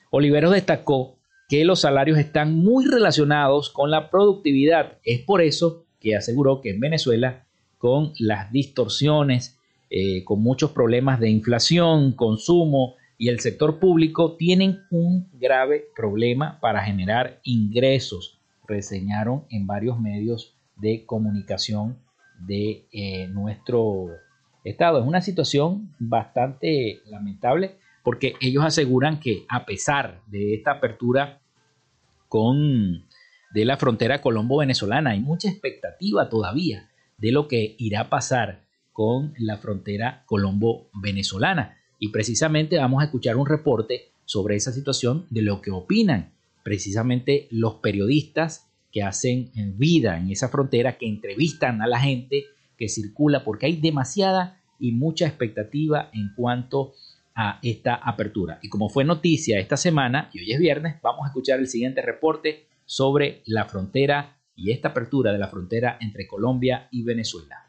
Oliveros 0.10 0.54
destacó 0.54 1.18
que 1.50 1.66
los 1.66 1.82
salarios 1.82 2.18
están 2.18 2.56
muy 2.56 2.86
relacionados 2.86 3.72
con 3.72 3.92
la 3.92 4.10
productividad. 4.10 5.00
Es 5.04 5.20
por 5.20 5.42
eso 5.42 5.84
que 6.00 6.16
aseguró 6.16 6.62
que 6.62 6.70
en 6.70 6.80
Venezuela, 6.80 7.45
con 7.86 8.14
las 8.18 8.52
distorsiones, 8.52 9.60
eh, 9.92 10.24
con 10.24 10.42
muchos 10.42 10.72
problemas 10.72 11.20
de 11.20 11.30
inflación, 11.30 12.14
consumo 12.14 12.96
y 13.20 13.30
el 13.30 13.42
sector 13.42 13.78
público, 13.78 14.38
tienen 14.38 14.80
un 14.90 15.30
grave 15.34 15.86
problema 15.96 16.60
para 16.62 16.84
generar 16.84 17.40
ingresos, 17.44 18.40
reseñaron 18.68 19.44
en 19.52 19.68
varios 19.68 20.00
medios 20.00 20.56
de 20.78 21.06
comunicación 21.06 22.00
de 22.40 22.88
eh, 22.92 23.28
nuestro 23.28 24.08
estado. 24.64 25.00
Es 25.02 25.06
una 25.06 25.22
situación 25.22 25.94
bastante 26.00 27.02
lamentable 27.06 27.76
porque 28.04 28.34
ellos 28.42 28.66
aseguran 28.66 29.20
que 29.20 29.46
a 29.48 29.64
pesar 29.64 30.24
de 30.26 30.56
esta 30.56 30.72
apertura 30.72 31.40
con 32.30 33.06
de 33.54 33.64
la 33.64 33.78
frontera 33.78 34.22
colombo-venezolana, 34.22 35.12
hay 35.12 35.20
mucha 35.20 35.50
expectativa 35.50 36.30
todavía 36.30 36.90
de 37.18 37.32
lo 37.32 37.48
que 37.48 37.76
irá 37.78 38.02
a 38.02 38.10
pasar 38.10 38.66
con 38.94 39.34
la 39.38 39.58
frontera 39.58 40.24
colombo-venezolana. 40.26 41.78
Y 42.00 42.10
precisamente 42.10 42.78
vamos 42.78 43.02
a 43.02 43.06
escuchar 43.06 43.38
un 43.38 43.46
reporte 43.46 44.10
sobre 44.26 44.56
esa 44.56 44.72
situación 44.72 45.26
de 45.30 45.42
lo 45.42 45.62
que 45.62 45.72
opinan 45.72 46.32
precisamente 46.64 47.48
los 47.52 47.76
periodistas 47.76 48.68
que 48.92 49.04
hacen 49.04 49.52
vida 49.78 50.18
en 50.18 50.32
esa 50.32 50.50
frontera, 50.50 50.98
que 50.98 51.08
entrevistan 51.08 51.82
a 51.82 51.88
la 51.88 52.00
gente 52.00 52.46
que 52.78 52.90
circula, 52.90 53.44
porque 53.44 53.68
hay 53.68 53.76
demasiada 53.76 54.60
y 54.80 54.92
mucha 54.92 55.28
expectativa 55.28 56.10
en 56.14 56.34
cuanto 56.36 56.94
a 57.36 57.60
esta 57.62 57.96
apertura. 57.96 58.60
Y 58.62 58.70
como 58.70 58.90
fue 58.90 59.04
noticia 59.04 59.60
esta 59.60 59.78
semana, 59.78 60.30
y 60.34 60.40
hoy 60.40 60.54
es 60.54 60.60
viernes, 60.60 60.96
vamos 61.04 61.26
a 61.26 61.28
escuchar 61.28 61.60
el 61.60 61.68
siguiente 61.68 62.02
reporte 62.02 62.66
sobre 62.86 63.42
la 63.46 63.66
frontera 63.66 64.35
y 64.56 64.72
esta 64.72 64.90
apertura 64.90 65.32
de 65.32 65.40
la 65.40 65.50
frontera 65.50 65.98
entre 66.00 66.28
Colombia 66.28 66.88
y 66.92 67.04
Venezuela. 67.04 67.66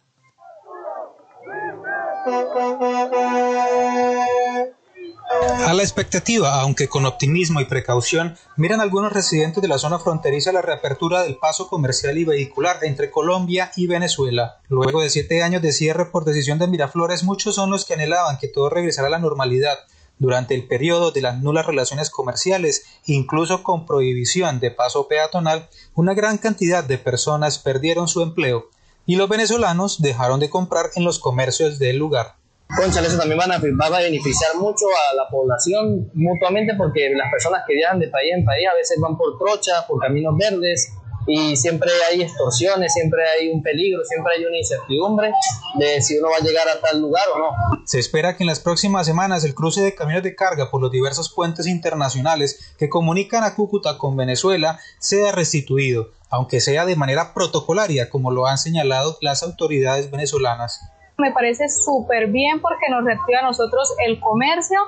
A 5.67 5.75
la 5.75 5.83
expectativa, 5.83 6.61
aunque 6.61 6.89
con 6.89 7.07
optimismo 7.07 7.61
y 7.61 7.65
precaución, 7.65 8.37
miran 8.57 8.81
algunos 8.81 9.13
residentes 9.13 9.61
de 9.61 9.69
la 9.69 9.79
zona 9.79 9.99
fronteriza 9.99 10.53
la 10.53 10.63
reapertura 10.63 11.23
del 11.23 11.37
paso 11.37 11.69
comercial 11.69 12.17
y 12.19 12.25
vehicular 12.25 12.79
entre 12.83 13.11
Colombia 13.11 13.73
y 13.77 13.87
Venezuela. 13.87 14.61
Luego 14.69 15.03
de 15.03 15.11
siete 15.11 15.43
años 15.43 15.63
de 15.63 15.73
cierre 15.73 16.07
por 16.07 16.25
decisión 16.25 16.59
de 16.59 16.69
Miraflores, 16.69 17.25
muchos 17.25 17.55
son 17.57 17.71
los 17.71 17.85
que 17.85 17.95
anhelaban 17.95 18.39
que 18.39 18.49
todo 18.49 18.71
regresara 18.71 19.09
a 19.09 19.11
la 19.11 19.19
normalidad 19.19 19.77
durante 20.19 20.55
el 20.55 20.67
periodo 20.67 21.11
de 21.11 21.21
las 21.21 21.41
nulas 21.43 21.67
relaciones 21.67 22.11
comerciales, 22.11 22.85
incluso 23.05 23.63
con 23.63 23.87
prohibición 23.87 24.61
de 24.61 24.71
paso 24.71 25.09
peatonal, 25.09 25.69
una 25.95 26.15
gran 26.15 26.39
cantidad 26.39 26.85
de 26.85 26.99
personas 26.99 27.59
perdieron 27.59 28.09
su 28.09 28.23
empleo 28.23 28.71
y 29.05 29.17
los 29.17 29.29
venezolanos 29.29 30.03
dejaron 30.03 30.41
de 30.41 30.51
comprar 30.51 30.87
en 30.97 31.05
los 31.05 31.19
comercios 31.19 31.79
del 31.79 31.97
lugar. 31.99 32.35
Conchale, 32.75 33.07
eso 33.07 33.17
también 33.17 33.39
va 33.39 33.87
a 33.87 34.01
beneficiar 34.03 34.57
mucho 34.57 34.87
a 34.89 35.15
la 35.15 35.29
población 35.29 36.11
mutuamente 36.15 36.75
porque 36.77 37.11
las 37.11 37.31
personas 37.31 37.63
que 37.67 37.75
viajan 37.75 38.01
de 38.01 38.09
país 38.09 38.33
en 38.37 38.45
país 38.45 38.67
a 38.71 38.75
veces 38.75 38.99
van 39.01 39.17
por 39.17 39.39
trochas, 39.39 39.85
por 39.85 40.01
caminos 40.01 40.35
verdes 40.37 40.93
y 41.27 41.57
siempre 41.57 41.91
hay 42.09 42.23
extorsiones, 42.23 42.93
siempre 42.93 43.23
hay 43.29 43.49
un 43.49 43.63
peligro, 43.63 44.05
siempre 44.05 44.35
hay 44.37 44.45
una 44.45 44.57
incertidumbre 44.57 45.33
de 45.75 46.01
si 46.01 46.19
uno 46.19 46.29
va 46.31 46.37
a 46.37 46.41
llegar 46.41 46.69
a 46.69 46.81
tal 46.81 47.01
lugar 47.01 47.25
o 47.35 47.39
no. 47.39 47.51
Se 47.85 47.99
espera 47.99 48.37
que 48.37 48.45
en 48.45 48.49
las 48.49 48.61
próximas 48.61 49.07
semanas 49.07 49.45
el 49.45 49.55
cruce 49.55 49.83
de 49.83 49.95
camiones 49.95 50.23
de 50.23 50.37
carga 50.37 50.71
por 50.71 50.81
los 50.81 50.91
diversos 50.91 51.33
puentes 51.33 51.67
internacionales 51.67 52.75
que 52.79 52.89
comunican 52.89 53.43
a 53.43 53.55
Cúcuta 53.55 53.99
con 53.99 54.17
Venezuela 54.17 54.79
sea 54.99 55.33
restituido, 55.33 56.11
aunque 56.31 56.61
sea 56.61 56.87
de 56.87 56.97
manera 56.97 57.35
protocolaria, 57.35 58.09
como 58.09 58.31
lo 58.31 58.47
han 58.47 58.59
señalado 58.59 59.19
las 59.21 59.43
autoridades 59.43 60.11
venezolanas. 60.11 60.81
Me 61.19 61.33
parece 61.33 61.69
súper 61.69 62.29
bien 62.29 62.61
porque 62.61 62.91
nos 62.91 63.05
reactiva 63.05 63.41
a 63.41 63.43
nosotros 63.43 63.95
el 64.07 64.21
comercio. 64.21 64.79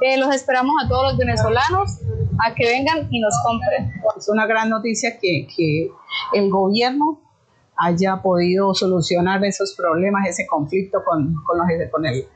Eh, 0.00 0.16
los 0.16 0.34
esperamos 0.34 0.74
a 0.84 0.88
todos 0.88 1.12
los 1.12 1.18
venezolanos 1.18 1.98
a 2.38 2.54
que 2.54 2.66
vengan 2.66 3.08
y 3.10 3.20
nos 3.20 3.34
compren. 3.44 3.92
Es 4.16 4.28
una 4.28 4.46
gran 4.46 4.70
noticia 4.70 5.18
que, 5.18 5.46
que 5.54 5.90
el 6.32 6.50
gobierno 6.50 7.20
haya 7.76 8.20
podido 8.22 8.74
solucionar 8.74 9.44
esos 9.44 9.74
problemas, 9.74 10.28
ese 10.28 10.46
conflicto 10.46 11.02
con, 11.04 11.34
con, 11.44 11.58
los, 11.58 11.66
con, 11.90 12.06
el, 12.06 12.26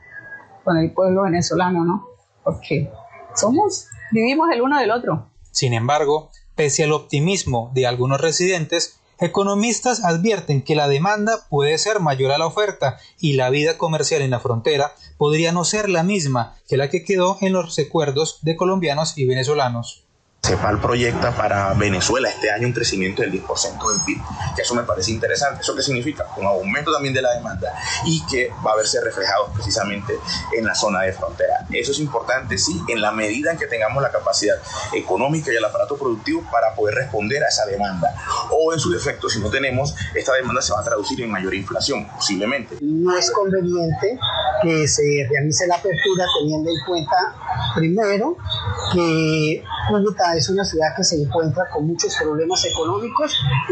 con 0.63 0.77
el 0.77 0.91
pueblo 0.91 1.23
venezolano, 1.23 1.85
¿no? 1.85 2.07
Porque 2.43 2.89
somos, 3.35 3.87
vivimos 4.11 4.49
el 4.51 4.61
uno 4.61 4.79
del 4.79 4.91
otro. 4.91 5.27
Sin 5.51 5.73
embargo, 5.73 6.29
Pese 6.57 6.83
al 6.83 6.91
optimismo 6.91 7.69
de 7.75 7.85
algunos 7.85 8.19
residentes, 8.19 8.99
economistas 9.19 10.03
advierten 10.03 10.61
que 10.61 10.75
la 10.75 10.87
demanda 10.87 11.47
puede 11.49 11.77
ser 11.77 11.99
mayor 11.99 12.31
a 12.31 12.37
la 12.37 12.47
oferta 12.47 12.99
y 13.19 13.33
la 13.33 13.49
vida 13.49 13.77
comercial 13.77 14.21
en 14.21 14.31
la 14.31 14.39
frontera 14.39 14.93
podría 15.17 15.51
no 15.51 15.65
ser 15.65 15.89
la 15.89 16.03
misma 16.03 16.55
que 16.67 16.77
la 16.77 16.89
que 16.89 17.03
quedó 17.03 17.37
en 17.41 17.53
los 17.53 17.75
recuerdos 17.75 18.39
de 18.41 18.55
colombianos 18.55 19.17
y 19.17 19.25
venezolanos. 19.25 20.06
CEPAL 20.47 20.79
proyecta 20.79 21.35
para 21.35 21.73
Venezuela 21.73 22.29
este 22.29 22.49
año 22.49 22.67
un 22.67 22.73
crecimiento 22.73 23.21
del 23.21 23.33
10% 23.33 23.91
del 23.91 24.01
PIB, 24.05 24.17
que 24.55 24.61
eso 24.61 24.75
me 24.75 24.83
parece 24.83 25.11
interesante. 25.11 25.61
¿Eso 25.61 25.75
qué 25.75 25.81
significa? 25.81 26.25
Un 26.37 26.45
aumento 26.45 26.93
también 26.93 27.13
de 27.13 27.21
la 27.21 27.33
demanda 27.33 27.73
y 28.05 28.25
que 28.27 28.49
va 28.65 28.71
a 28.71 28.77
verse 28.77 29.01
reflejado 29.01 29.51
precisamente 29.53 30.17
en 30.57 30.65
la 30.65 30.73
zona 30.73 31.01
de 31.01 31.11
frontera. 31.11 31.65
Eso 31.69 31.91
es 31.91 31.99
importante, 31.99 32.57
sí, 32.57 32.81
en 32.87 33.01
la 33.01 33.11
medida 33.11 33.51
en 33.51 33.57
que 33.57 33.67
tengamos 33.67 34.01
la 34.01 34.09
capacidad 34.09 34.55
económica 34.93 35.51
y 35.51 35.57
el 35.57 35.65
aparato 35.65 35.97
productivo 35.97 36.41
para 36.49 36.73
poder 36.75 36.95
responder 36.95 37.43
a 37.43 37.49
esa 37.49 37.65
demanda. 37.65 38.15
O 38.49 38.71
en 38.71 38.79
su 38.79 38.89
defecto, 38.89 39.27
si 39.27 39.41
no 39.41 39.49
tenemos, 39.49 39.95
esta 40.15 40.33
demanda 40.33 40.61
se 40.61 40.71
va 40.71 40.79
a 40.79 40.83
traducir 40.83 41.21
en 41.21 41.29
mayor 41.29 41.53
inflación, 41.55 42.07
posiblemente. 42.15 42.77
No 42.79 43.17
es 43.17 43.29
conveniente 43.31 44.17
que 44.61 44.87
se 44.87 45.27
realice 45.29 45.67
la 45.67 45.75
apertura 45.75 46.25
teniendo 46.39 46.69
en 46.69 46.85
cuenta, 46.85 47.35
primero, 47.75 48.37
que 48.93 49.61
Cúcuta 49.87 50.35
es 50.35 50.49
una 50.49 50.65
ciudad 50.65 50.87
que 50.95 51.03
se 51.03 51.21
encuentra 51.21 51.69
con 51.69 51.87
muchos 51.87 52.15
problemas 52.15 52.63
económicos 52.65 53.31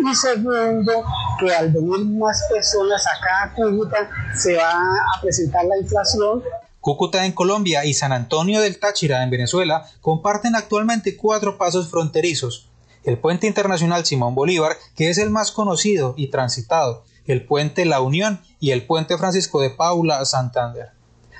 y 0.10 0.16
segundo, 0.16 1.04
que 1.40 1.54
al 1.54 1.72
venir 1.72 2.06
más 2.06 2.42
personas 2.50 3.04
acá 3.06 3.44
a 3.44 3.54
Cúcuta 3.54 4.10
se 4.36 4.56
va 4.56 4.72
a 4.72 5.22
presentar 5.22 5.66
la 5.66 5.78
inflación. 5.78 6.42
Cúcuta 6.80 7.26
en 7.26 7.34
Colombia 7.34 7.84
y 7.84 7.94
San 7.94 8.14
Antonio 8.14 8.62
del 8.62 8.80
Táchira 8.80 9.24
en 9.24 9.30
Venezuela 9.30 9.86
comparten 10.02 10.56
actualmente 10.56 11.18
cuatro 11.18 11.58
pasos 11.58 11.90
fronterizos. 11.90 12.70
El 13.04 13.20
puente 13.20 13.48
internacional 13.48 14.06
Simón 14.06 14.36
Bolívar, 14.36 14.78
que 14.96 15.10
es 15.10 15.18
el 15.18 15.30
más 15.30 15.52
conocido 15.52 16.14
y 16.18 16.28
transitado, 16.28 17.04
el 17.26 17.46
puente 17.46 17.86
La 17.86 18.02
Unión 18.02 18.40
y 18.60 18.72
el 18.72 18.86
puente 18.86 19.18
Francisco 19.18 19.60
de 19.62 19.70
Paula 19.70 20.24
Santander. 20.26 20.92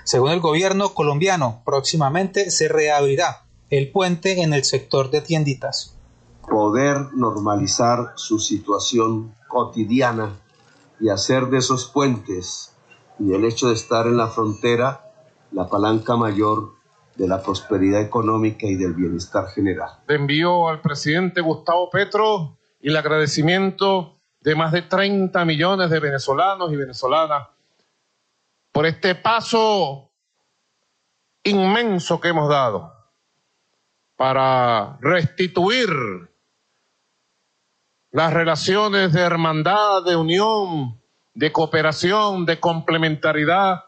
Según 0.04 0.32
el 0.32 0.42
gobierno 0.42 0.94
colombiano, 0.94 1.62
próximamente 1.66 2.52
se 2.52 2.68
reabrirá 2.68 3.45
el 3.70 3.92
puente 3.92 4.42
en 4.42 4.54
el 4.54 4.64
sector 4.64 5.10
de 5.10 5.22
tienditas. 5.22 5.98
Poder 6.48 7.14
normalizar 7.14 8.14
su 8.16 8.40
situación 8.40 9.34
cotidiana 9.48 10.40
y 11.00 11.10
hacer 11.10 11.48
de 11.48 11.58
esos 11.58 11.88
puentes 11.88 12.76
y 13.20 13.34
el 13.34 13.46
hecho 13.46 13.70
de 13.70 13.74
estar 13.74 14.06
en 14.06 14.18
la 14.18 14.28
frontera 14.28 15.02
la 15.52 15.68
palanca 15.68 16.16
mayor 16.16 16.76
de 17.16 17.28
la 17.28 17.42
prosperidad 17.42 18.02
económica 18.02 18.68
y 18.68 18.76
del 18.76 18.94
bienestar 18.94 19.48
general. 19.48 19.90
Envío 20.08 20.68
al 20.68 20.82
presidente 20.82 21.42
Gustavo 21.42 21.90
Petro 21.90 22.58
y 22.82 22.90
el 22.90 22.98
agradecimiento 22.98 24.20
de 24.42 24.56
más 24.56 24.72
de 24.74 24.82
30 24.84 25.44
millones 25.46 25.90
de 25.90 26.00
venezolanos 26.00 26.72
y 26.72 26.76
venezolanas 26.76 27.48
por 28.72 28.86
este 28.86 29.16
paso 29.16 30.12
inmenso 31.44 32.20
que 32.20 32.28
hemos 32.28 32.50
dado 32.50 32.95
para 34.16 34.98
restituir 35.02 35.90
las 38.12 38.34
relaciones 38.34 39.12
de 39.12 39.22
hermandad, 39.22 40.04
de 40.06 40.16
unión, 40.16 41.02
de 41.34 41.52
cooperación, 41.52 42.46
de 42.46 42.60
complementariedad 42.60 43.84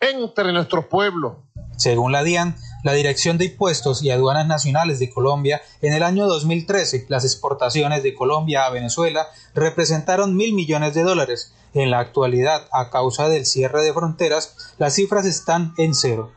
entre 0.00 0.52
nuestros 0.52 0.86
pueblos. 0.86 1.38
Según 1.76 2.12
la 2.12 2.22
DIAN, 2.22 2.56
la 2.84 2.92
Dirección 2.92 3.38
de 3.38 3.46
Impuestos 3.46 4.02
y 4.02 4.10
Aduanas 4.10 4.46
Nacionales 4.46 4.98
de 4.98 5.10
Colombia, 5.10 5.60
en 5.82 5.92
el 5.92 6.02
año 6.02 6.26
2013 6.26 7.06
las 7.08 7.24
exportaciones 7.24 8.02
de 8.02 8.14
Colombia 8.14 8.66
a 8.66 8.70
Venezuela 8.70 9.26
representaron 9.54 10.36
mil 10.36 10.54
millones 10.54 10.94
de 10.94 11.02
dólares. 11.02 11.54
En 11.74 11.90
la 11.90 11.98
actualidad, 11.98 12.68
a 12.72 12.90
causa 12.90 13.28
del 13.28 13.44
cierre 13.44 13.82
de 13.82 13.92
fronteras, 13.92 14.74
las 14.78 14.94
cifras 14.94 15.26
están 15.26 15.74
en 15.76 15.94
cero. 15.94 16.32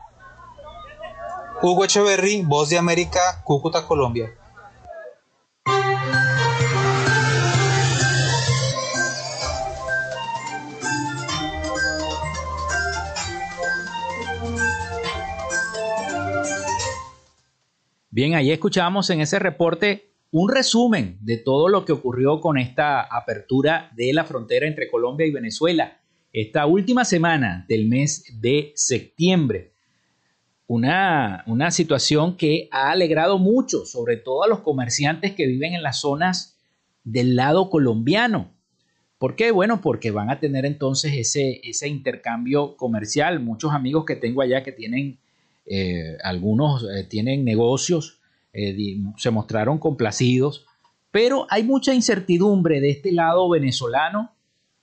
Hugo 1.62 1.84
Echeverry, 1.84 2.40
Voz 2.42 2.70
de 2.70 2.78
América, 2.78 3.20
Cúcuta, 3.44 3.86
Colombia. 3.86 4.34
Bien, 18.10 18.34
ahí 18.34 18.50
escuchamos 18.50 19.10
en 19.10 19.20
ese 19.20 19.38
reporte 19.38 20.14
un 20.30 20.50
resumen 20.50 21.18
de 21.20 21.36
todo 21.36 21.68
lo 21.68 21.84
que 21.84 21.92
ocurrió 21.92 22.40
con 22.40 22.56
esta 22.56 23.02
apertura 23.02 23.90
de 23.94 24.14
la 24.14 24.24
frontera 24.24 24.66
entre 24.66 24.90
Colombia 24.90 25.26
y 25.26 25.30
Venezuela 25.30 26.00
esta 26.32 26.64
última 26.64 27.04
semana 27.04 27.66
del 27.68 27.86
mes 27.86 28.24
de 28.40 28.72
septiembre 28.76 29.74
una, 30.70 31.42
una 31.48 31.72
situación 31.72 32.36
que 32.36 32.68
ha 32.70 32.92
alegrado 32.92 33.38
mucho, 33.38 33.84
sobre 33.86 34.16
todo 34.16 34.44
a 34.44 34.46
los 34.46 34.60
comerciantes 34.60 35.34
que 35.34 35.48
viven 35.48 35.74
en 35.74 35.82
las 35.82 36.00
zonas 36.00 36.56
del 37.02 37.34
lado 37.34 37.70
colombiano. 37.70 38.52
¿Por 39.18 39.34
qué? 39.34 39.50
Bueno, 39.50 39.80
porque 39.80 40.12
van 40.12 40.30
a 40.30 40.38
tener 40.38 40.64
entonces 40.64 41.14
ese, 41.14 41.60
ese 41.64 41.88
intercambio 41.88 42.76
comercial. 42.76 43.40
Muchos 43.40 43.72
amigos 43.72 44.04
que 44.04 44.14
tengo 44.14 44.42
allá 44.42 44.62
que 44.62 44.70
tienen, 44.70 45.18
eh, 45.66 46.16
algunos 46.22 46.84
eh, 46.84 47.02
tienen 47.02 47.44
negocios, 47.44 48.20
eh, 48.52 48.96
se 49.16 49.30
mostraron 49.32 49.78
complacidos, 49.78 50.66
pero 51.10 51.48
hay 51.50 51.64
mucha 51.64 51.94
incertidumbre 51.94 52.80
de 52.80 52.90
este 52.90 53.10
lado 53.10 53.48
venezolano 53.48 54.30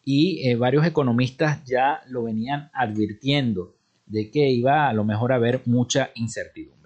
y 0.04 0.54
varios 0.56 0.86
economistas 0.86 1.64
ya 1.64 2.02
lo 2.10 2.24
venían 2.24 2.70
advirtiendo 2.74 3.77
de 4.08 4.32
que 4.32 4.50
iba 4.50 4.90
a 4.90 4.94
lo 4.94 5.04
mejor 5.04 5.32
a 5.32 5.36
haber 5.36 5.62
mucha 5.66 6.12
incertidumbre. 6.16 6.78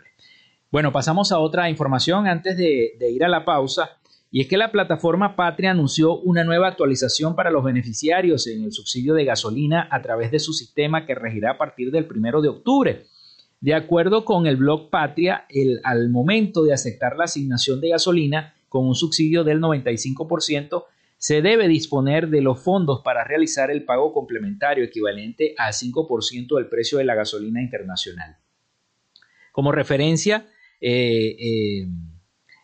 Bueno, 0.71 0.93
pasamos 0.93 1.31
a 1.33 1.39
otra 1.39 1.69
información 1.69 2.27
antes 2.27 2.55
de, 2.55 2.93
ir 3.09 3.23
a 3.23 3.29
la 3.29 3.43
pausa. 3.43 3.97
Y 4.33 4.39
es 4.39 4.47
que 4.47 4.55
la 4.55 4.71
plataforma 4.71 5.35
Patria 5.35 5.71
anunció 5.71 6.17
una 6.19 6.45
nueva 6.45 6.69
actualización 6.69 7.35
para 7.35 7.51
los 7.51 7.65
beneficiarios 7.65 8.47
en 8.47 8.63
el 8.63 8.71
subsidio 8.71 9.13
de 9.13 9.25
gasolina 9.25 9.89
a 9.91 10.01
través 10.01 10.31
de 10.31 10.39
su 10.39 10.53
sistema 10.53 11.05
que 11.05 11.15
regirá 11.15 11.51
a 11.51 11.57
partir 11.57 11.91
del 11.91 12.05
primero 12.05 12.41
de 12.41 12.47
octubre. 12.47 13.03
De 13.59 13.73
acuerdo 13.73 14.23
con 14.23 14.47
el 14.47 14.55
blog 14.55 14.89
Patria, 14.89 15.45
el, 15.49 15.81
al 15.83 16.09
momento 16.09 16.63
de 16.63 16.73
aceptar 16.73 17.17
la 17.17 17.25
asignación 17.25 17.81
de 17.81 17.89
gasolina 17.89 18.55
con 18.69 18.87
un 18.87 18.95
subsidio 18.95 19.43
del 19.43 19.59
95%, 19.59 20.85
se 21.21 21.43
debe 21.43 21.67
disponer 21.67 22.29
de 22.29 22.41
los 22.41 22.63
fondos 22.63 23.01
para 23.03 23.23
realizar 23.23 23.69
el 23.69 23.85
pago 23.85 24.11
complementario 24.11 24.83
equivalente 24.83 25.53
al 25.55 25.71
5% 25.71 26.55
del 26.55 26.67
precio 26.67 26.97
de 26.97 27.05
la 27.05 27.13
gasolina 27.13 27.61
internacional. 27.61 28.37
Como 29.51 29.71
referencia, 29.71 30.47
eh, 30.81 31.35
eh, 31.39 31.87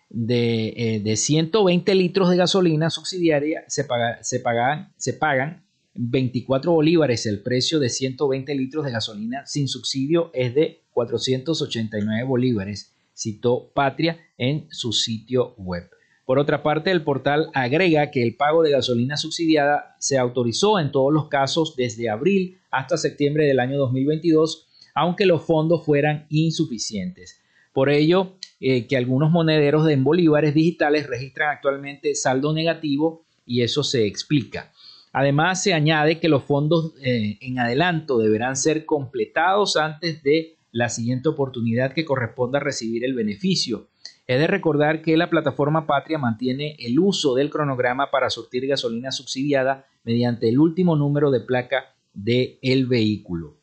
de, 0.10 1.02
de, 1.04 1.16
120 1.16 1.94
litros 1.94 2.32
de 2.32 2.38
gasolina 2.38 2.90
subsidiaria 2.90 3.64
se, 3.68 3.84
pagan, 3.84 4.92
se 4.98 5.14
pagan 5.14 5.64
24 5.94 6.72
bolívares. 6.72 7.28
El 7.28 7.44
precio 7.44 7.78
de 7.78 7.90
120 7.90 8.56
litros 8.56 8.86
de 8.86 8.92
gasolina 8.92 9.46
sin 9.46 9.68
subsidio 9.68 10.32
es 10.34 10.56
de 10.56 10.82
489 10.94 12.24
bolívares, 12.24 12.96
citó 13.14 13.72
Patria 13.76 14.18
en 14.36 14.66
su 14.72 14.94
sitio 14.94 15.54
web. 15.58 15.88
Por 16.28 16.40
otra 16.40 16.62
parte, 16.62 16.92
el 16.92 17.06
portal 17.06 17.52
agrega 17.54 18.12
que 18.12 18.22
el 18.22 18.36
pago 18.36 18.62
de 18.62 18.72
gasolina 18.72 19.16
subsidiada 19.16 19.96
se 19.98 20.18
autorizó 20.18 20.78
en 20.78 20.92
todos 20.92 21.14
los 21.14 21.30
casos 21.30 21.78
desde 21.78 22.10
abril 22.10 22.60
hasta 22.70 22.98
septiembre 22.98 23.46
del 23.46 23.62
año 23.62 23.78
2022, 23.78 24.68
aunque 24.94 25.26
los 25.26 25.44
fondos 25.44 25.86
fueran 25.86 26.26
insuficientes. 26.30 27.40
Por 27.72 27.90
ello, 27.90 28.34
eh, 28.60 28.88
que 28.88 28.98
algunos 28.98 29.32
monederos 29.32 29.90
en 29.90 30.04
bolívares 30.04 30.54
digitales 30.54 31.08
registran 31.08 31.56
actualmente 31.56 32.14
saldo 32.14 32.52
negativo 32.52 33.24
y 33.46 33.62
eso 33.62 33.82
se 33.82 34.06
explica. 34.06 34.74
Además, 35.14 35.64
se 35.64 35.74
añade 35.74 36.20
que 36.20 36.28
los 36.28 36.44
fondos 36.44 36.92
eh, 37.02 37.38
en 37.40 37.58
adelanto 37.58 38.18
deberán 38.18 38.58
ser 38.58 38.84
completados 38.86 39.78
antes 39.78 40.22
de 40.24 40.58
la 40.74 40.90
siguiente 40.90 41.30
oportunidad 41.30 41.94
que 41.94 42.04
corresponda 42.04 42.60
recibir 42.60 43.06
el 43.06 43.14
beneficio. 43.14 43.88
Es 44.28 44.40
de 44.40 44.48
recordar 44.48 45.02
que 45.02 45.16
la 45.16 45.30
plataforma 45.30 45.88
Patria 45.88 46.18
mantiene 46.18 46.76
el 46.80 47.00
uso 47.00 47.34
del 47.34 47.50
cronograma 47.50 48.12
para 48.12 48.30
surtir 48.30 48.68
gasolina 48.68 49.12
subsidiada 49.12 49.88
mediante 50.04 50.50
el 50.50 50.60
último 50.60 50.98
número 50.98 51.32
de 51.32 51.40
placa 51.40 51.96
del 52.14 52.60
el 52.62 52.88
vehículo. 52.88 53.56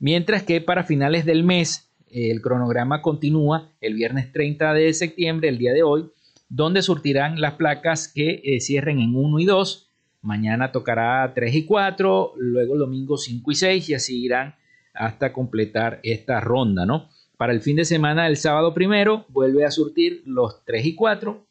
Mientras 0.00 0.42
que 0.42 0.60
para 0.60 0.82
finales 0.82 1.24
del 1.24 1.44
mes 1.44 1.88
el 2.10 2.42
cronograma 2.42 3.00
continúa 3.00 3.70
el 3.80 3.94
viernes 3.94 4.32
30 4.32 4.74
de 4.74 4.92
septiembre, 4.92 5.48
el 5.48 5.58
día 5.58 5.72
de 5.72 5.84
hoy, 5.84 6.10
donde 6.48 6.82
surtirán 6.82 7.40
las 7.40 7.54
placas 7.54 8.08
que 8.08 8.40
eh, 8.44 8.60
cierren 8.60 9.00
en 9.00 9.14
1 9.14 9.38
y 9.38 9.44
2. 9.44 9.90
Mañana 10.22 10.72
tocará 10.72 11.32
3 11.32 11.54
y 11.54 11.64
4, 11.64 12.32
luego 12.36 12.74
el 12.74 12.80
domingo 12.80 13.16
5 13.16 13.50
y 13.50 13.54
6 13.54 13.88
y 13.90 13.94
así 13.94 14.24
irán 14.24 14.56
hasta 14.94 15.32
completar 15.32 16.00
esta 16.02 16.40
ronda, 16.40 16.86
¿no? 16.86 17.08
Para 17.36 17.52
el 17.52 17.60
fin 17.60 17.76
de 17.76 17.84
semana 17.84 18.24
del 18.24 18.38
sábado 18.38 18.72
primero 18.72 19.26
vuelve 19.28 19.66
a 19.66 19.70
surtir 19.70 20.22
los 20.24 20.64
3 20.64 20.86
y 20.86 20.94
4, 20.94 21.46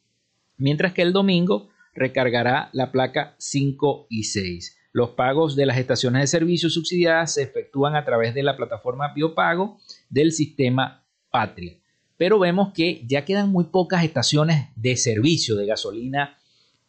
mientras 0.56 0.92
que 0.92 1.02
el 1.02 1.12
domingo 1.12 1.68
recargará 1.94 2.70
la 2.72 2.90
placa 2.90 3.36
5 3.38 4.08
y 4.10 4.24
6. 4.24 4.76
Los 4.92 5.10
pagos 5.10 5.54
de 5.54 5.64
las 5.64 5.78
estaciones 5.78 6.22
de 6.22 6.26
servicio 6.26 6.70
subsidiadas 6.70 7.34
se 7.34 7.42
efectúan 7.44 7.94
a 7.94 8.04
través 8.04 8.34
de 8.34 8.42
la 8.42 8.56
plataforma 8.56 9.12
Biopago 9.14 9.78
del 10.10 10.32
sistema 10.32 11.04
Patria. 11.30 11.74
Pero 12.16 12.40
vemos 12.40 12.72
que 12.72 13.04
ya 13.06 13.24
quedan 13.24 13.50
muy 13.50 13.64
pocas 13.64 14.02
estaciones 14.02 14.68
de 14.74 14.96
servicio 14.96 15.54
de 15.54 15.66
gasolina 15.66 16.36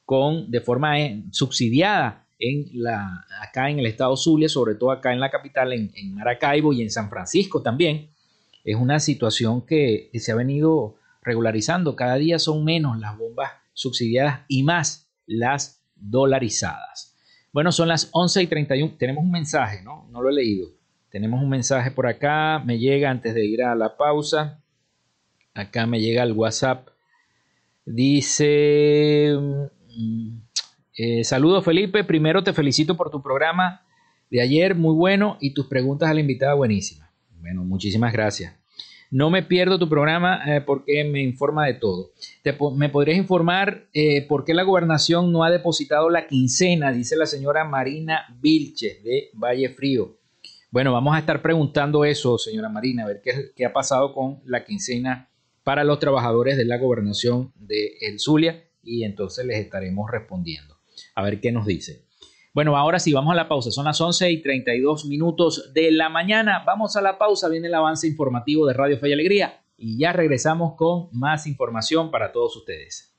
con, 0.06 0.50
de 0.50 0.62
forma 0.62 1.00
eh, 1.00 1.22
subsidiada 1.32 2.26
en 2.40 2.66
la, 2.74 3.26
acá 3.42 3.70
en 3.70 3.78
el 3.78 3.86
estado 3.86 4.18
Zulia, 4.18 4.50
sobre 4.50 4.74
todo 4.74 4.92
acá 4.92 5.14
en 5.14 5.20
la 5.20 5.30
capital, 5.30 5.74
en, 5.74 5.92
en 5.94 6.16
Maracaibo 6.16 6.74
y 6.74 6.82
en 6.82 6.90
San 6.90 7.10
Francisco 7.10 7.62
también 7.62 8.10
es 8.68 8.76
una 8.76 9.00
situación 9.00 9.66
que, 9.66 10.10
se 10.14 10.34
ha 10.34 10.36
venido 10.36 10.98
regularizando. 11.22 11.96
Cada 11.96 12.16
día 12.16 12.38
son 12.38 12.66
menos 12.66 13.00
las 13.00 13.18
bombas 13.18 13.54
subsidiadas 13.72 14.42
y 14.50 14.64
más 14.64 15.10
las 15.26 15.82
dolarizadas. 15.96 17.16
Bueno, 17.54 17.72
son 17.72 17.88
las 17.88 18.10
11 18.12 18.44
y 18.44 18.48
31. 18.48 18.96
Tenemos 19.00 19.24
un 19.24 19.32
mensaje, 19.32 19.82
¿no? 19.84 20.10
No 20.12 20.22
lo 20.22 20.30
he 20.30 20.34
leído. 20.34 20.68
Tenemos 21.10 21.42
un 21.42 21.48
mensaje 21.48 21.92
por 21.92 22.08
acá. 22.08 22.62
Me 22.66 22.78
llega 22.78 23.10
antes 23.10 23.34
de 23.34 23.46
ir 23.46 23.64
a 23.64 23.74
la 23.74 23.96
pausa. 23.96 24.62
Acá 25.54 25.88
me 25.88 26.02
llega 26.02 26.24
el 26.24 26.34
WhatsApp. 26.34 26.90
Dice... 27.86 29.34
Mm, 29.96 30.40
eh, 30.98 31.24
saludos 31.24 31.64
Felipe. 31.64 32.04
Primero 32.04 32.44
te 32.44 32.52
felicito 32.52 32.98
por 32.98 33.12
tu 33.12 33.24
programa 33.24 33.86
de 34.30 34.42
ayer. 34.42 34.76
Muy 34.76 34.94
bueno. 34.94 35.38
Y 35.40 35.54
tus 35.54 35.68
preguntas 35.68 36.10
a 36.10 36.14
la 36.14 36.20
invitada 36.20 36.54
buenísimas. 36.54 37.07
Bueno, 37.40 37.64
muchísimas 37.64 38.14
gracias. 38.14 38.54
No 39.10 39.30
me 39.30 39.42
pierdo 39.42 39.80
tu 39.80 39.88
programa 39.88 40.42
eh, 40.46 40.62
porque 40.62 41.04
me 41.06 41.22
informa 41.22 41.66
de 41.66 41.76
todo. 41.76 42.12
¿Me 42.76 42.90
podrías 42.90 43.18
informar 43.18 43.88
eh, 43.94 44.28
por 44.28 44.44
qué 44.44 44.54
la 44.54 44.64
gobernación 44.64 45.32
no 45.32 45.44
ha 45.44 45.50
depositado 45.50 46.10
la 46.10 46.28
quincena? 46.28 46.92
Dice 46.92 47.16
la 47.16 47.26
señora 47.26 47.64
Marina 47.64 48.26
Vilches 48.42 49.02
de 49.04 49.30
Valle 49.34 49.70
Frío. 49.70 50.18
Bueno, 50.72 50.92
vamos 50.92 51.16
a 51.16 51.20
estar 51.20 51.42
preguntando 51.42 52.04
eso, 52.04 52.38
señora 52.38 52.68
Marina, 52.68 53.04
a 53.04 53.08
ver 53.08 53.22
qué, 53.24 53.52
qué 53.56 53.66
ha 53.66 53.72
pasado 53.72 54.14
con 54.14 54.42
la 54.46 54.66
quincena 54.66 55.30
para 55.64 55.86
los 55.86 56.00
trabajadores 56.00 56.58
de 56.58 56.66
la 56.66 56.78
gobernación 56.78 57.54
de 57.56 57.98
El 58.02 58.20
Zulia 58.20 58.66
y 58.84 59.06
entonces 59.06 59.46
les 59.46 59.60
estaremos 59.60 60.12
respondiendo. 60.12 60.78
A 61.16 61.24
ver 61.24 61.40
qué 61.40 61.54
nos 61.54 61.66
dice. 61.66 62.07
Bueno, 62.58 62.76
ahora 62.76 62.98
sí, 62.98 63.14
vamos 63.14 63.32
a 63.32 63.36
la 63.36 63.48
pausa. 63.48 63.70
Son 63.70 63.86
las 63.86 64.02
11 64.02 64.32
y 64.32 64.42
32 64.42 65.06
minutos 65.06 65.72
de 65.76 65.92
la 65.92 66.10
mañana. 66.10 66.64
Vamos 66.66 66.96
a 66.96 67.02
la 67.02 67.20
pausa. 67.20 67.50
Viene 67.50 67.68
el 67.68 67.76
avance 67.76 68.08
informativo 68.08 68.66
de 68.66 68.74
Radio 68.74 68.98
Fe 68.98 69.10
y 69.10 69.14
Alegría. 69.14 69.62
Y 69.78 70.00
ya 70.00 70.12
regresamos 70.12 70.74
con 70.74 71.08
más 71.12 71.46
información 71.46 72.10
para 72.10 72.32
todos 72.32 72.56
ustedes. 72.56 73.14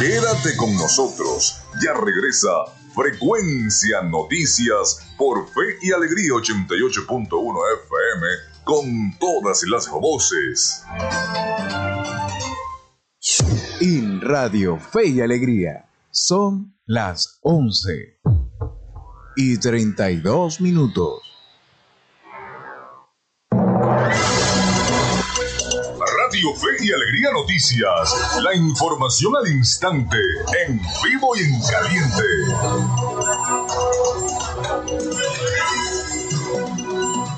Quédate 0.00 0.56
con 0.56 0.72
nosotros. 0.74 1.62
Ya 1.80 1.92
regresa 1.94 2.50
Frecuencia 2.94 4.02
Noticias 4.02 5.04
por 5.18 5.48
Fe 5.48 5.78
y 5.82 5.90
Alegría 5.90 6.30
88.1 6.34 7.58
FM 7.86 8.26
con 8.62 9.18
todas 9.18 9.64
las 9.64 9.90
voces. 9.90 10.84
En 13.80 14.20
Radio 14.20 14.78
Fe 14.78 15.08
y 15.08 15.20
Alegría 15.20 15.86
son 16.12 16.76
las 16.86 17.40
11 17.42 18.20
y 19.36 19.58
32 19.58 20.60
minutos. 20.60 21.23
Fe 26.52 26.68
y 26.80 26.92
Alegría 26.92 27.30
Noticias. 27.32 28.42
La 28.42 28.54
información 28.54 29.34
al 29.36 29.48
instante, 29.50 30.18
en 30.66 30.78
vivo 31.02 31.34
y 31.36 31.40
en 31.40 31.60
caliente. 31.62 32.22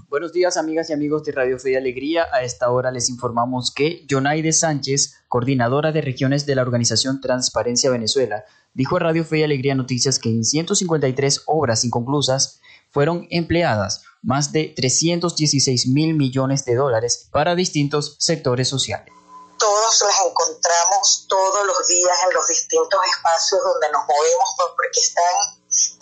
Buenos 0.09 0.33
días 0.33 0.57
amigas 0.57 0.91
y 0.91 0.93
amigos 0.93 1.23
de 1.25 1.33
Radio 1.33 1.59
Fe 1.59 1.73
y 1.73 1.75
Alegría. 1.77 2.27
A 2.33 2.43
esta 2.43 2.71
hora 2.71 2.91
les 2.91 3.09
informamos 3.09 3.71
que 3.71 4.05
Jonaide 4.11 4.53
Sánchez, 4.53 5.23
coordinadora 5.29 5.93
de 5.93 6.01
regiones 6.01 6.45
de 6.45 6.57
la 6.57 6.63
organización 6.63 7.21
Transparencia 7.21 7.91
Venezuela, 7.91 8.45
dijo 8.75 8.97
a 8.97 9.01
Radio 9.01 9.25
Fe 9.25 9.39
y 9.39 9.43
Alegría 9.45 9.77
Noticias 9.77 10.19
que 10.19 10.31
en 10.31 10.45
153 10.45 11.45
obras 11.47 11.85
inconclusas 11.85 12.61
fueron 12.97 13.29
empleadas 13.29 14.01
más 14.23 14.53
de 14.53 14.73
316 14.75 15.89
mil 15.89 16.15
millones 16.15 16.65
de 16.65 16.77
dólares 16.77 17.29
para 17.31 17.55
distintos 17.55 18.17
sectores 18.19 18.71
sociales. 18.71 19.13
Todos 19.59 20.01
las 20.01 20.19
encontramos 20.25 21.27
todos 21.29 21.67
los 21.67 21.87
días 21.89 22.17
en 22.27 22.33
los 22.33 22.49
distintos 22.49 22.99
espacios 23.05 23.61
donde 23.63 23.91
nos 23.93 24.01
movemos 24.01 24.49
porque 24.57 25.01
están 25.01 25.37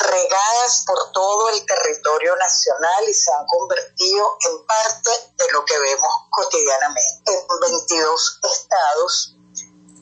regadas 0.06 0.84
por 0.86 1.10
todo 1.10 1.48
el 1.48 1.66
territorio 1.66 2.36
nacional 2.36 3.02
y 3.08 3.12
se 3.12 3.32
han 3.32 3.44
convertido 3.44 4.38
en 4.46 4.64
parte 4.64 5.10
de 5.34 5.52
lo 5.52 5.64
que 5.64 5.76
vemos 5.76 6.12
cotidianamente. 6.30 7.32
En 7.32 7.60
22 7.72 8.40
estados 8.52 9.34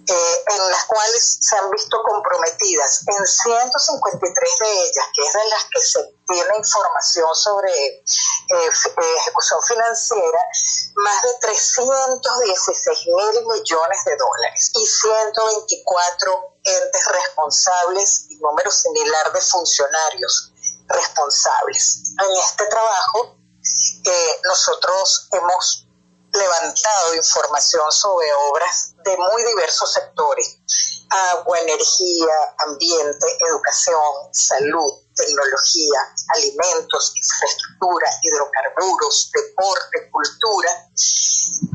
eh, 0.09 0.45
en 0.57 0.71
las 0.71 0.85
cuales 0.87 1.38
se 1.41 1.57
han 1.57 1.71
visto 1.71 1.97
comprometidas 2.03 3.05
en 3.07 3.25
153 3.25 4.59
de 4.59 4.83
ellas, 4.83 5.07
que 5.15 5.25
es 5.25 5.33
de 5.33 5.45
las 5.49 5.65
que 5.67 5.81
se 5.81 6.15
tiene 6.27 6.57
información 6.57 7.29
sobre 7.37 7.71
eh, 7.73 8.03
eh, 8.51 9.15
ejecución 9.19 9.61
financiera, 9.62 10.41
más 10.97 11.23
de 11.23 11.35
316 11.41 13.07
mil 13.07 13.47
millones 13.47 14.05
de 14.05 14.17
dólares 14.17 14.73
y 14.75 14.87
124 14.87 16.57
entes 16.65 17.07
responsables 17.07 18.27
y 18.29 18.37
número 18.38 18.73
similar 18.73 19.33
de 19.33 19.41
funcionarios 19.41 20.53
responsables. 20.88 22.12
En 22.19 22.37
este 22.38 22.67
trabajo, 22.67 23.37
nosotros 24.45 25.29
hemos 25.31 25.87
levantado 26.33 27.15
información 27.15 27.93
sobre 27.93 28.27
obras 28.49 28.91
de 29.05 29.17
muy 29.17 29.45
diversos 29.45 29.93
sectores, 29.93 30.59
agua, 31.11 31.59
energía, 31.61 32.35
ambiente, 32.67 33.27
educación, 33.49 34.29
salud, 34.33 34.93
tecnología, 35.15 36.15
alimentos, 36.35 37.12
infraestructura, 37.17 38.09
hidrocarburos, 38.23 39.31
deporte, 39.33 40.11
cultura. 40.11 40.88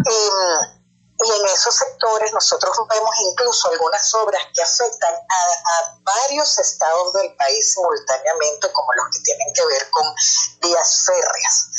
Em, 0.06 0.78
y 1.20 1.32
en 1.32 1.46
esos 1.48 1.74
sectores 1.76 2.32
nosotros 2.32 2.78
vemos 2.90 3.16
incluso 3.32 3.72
algunas 3.72 4.13
obras 4.13 4.42
que 4.54 4.62
afectan 4.62 5.13
a, 5.16 5.72
a, 5.72 5.98
varios 6.04 6.60
estados 6.60 7.13
del 7.13 7.36
país 7.36 7.74
simultáneamente, 7.74 8.72
como 8.72 8.88
los 8.94 9.08
que 9.12 9.24
tienen 9.24 9.52
que 9.54 9.66
ver 9.66 9.90
con 9.90 10.13
vías 10.62 11.06
férreas. 11.06 11.70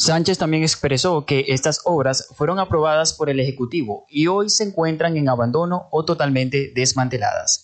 Sánchez 0.00 0.38
también 0.38 0.62
expresó 0.62 1.26
que 1.26 1.44
estas 1.48 1.82
obras 1.84 2.28
fueron 2.34 2.58
aprobadas 2.58 3.12
por 3.12 3.28
el 3.28 3.38
Ejecutivo 3.38 4.06
y 4.08 4.28
hoy 4.28 4.48
se 4.48 4.64
encuentran 4.64 5.18
en 5.18 5.28
abandono 5.28 5.88
o 5.90 6.06
totalmente 6.06 6.72
desmanteladas. 6.74 7.62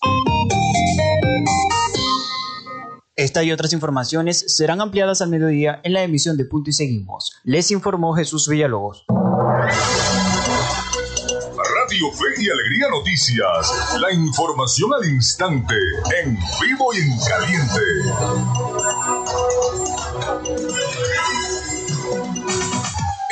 Esta 3.16 3.42
y 3.42 3.52
otras 3.52 3.72
informaciones 3.72 4.54
serán 4.54 4.82
ampliadas 4.82 5.22
al 5.22 5.30
mediodía 5.30 5.80
en 5.82 5.94
la 5.94 6.02
emisión 6.02 6.36
de 6.36 6.44
Punto 6.44 6.68
y 6.68 6.74
Seguimos. 6.74 7.32
Les 7.42 7.70
informó 7.70 8.12
Jesús 8.14 8.46
Villalobos. 8.48 9.06
Radio 11.88 12.12
Fe 12.12 12.42
y 12.42 12.50
Alegría 12.50 12.88
Noticias. 12.90 13.98
La 13.98 14.12
información 14.12 14.90
al 14.92 15.08
instante, 15.08 15.74
en 16.22 16.34
vivo 16.60 16.92
y 16.92 16.98
en 16.98 17.18
caliente. 17.20 17.80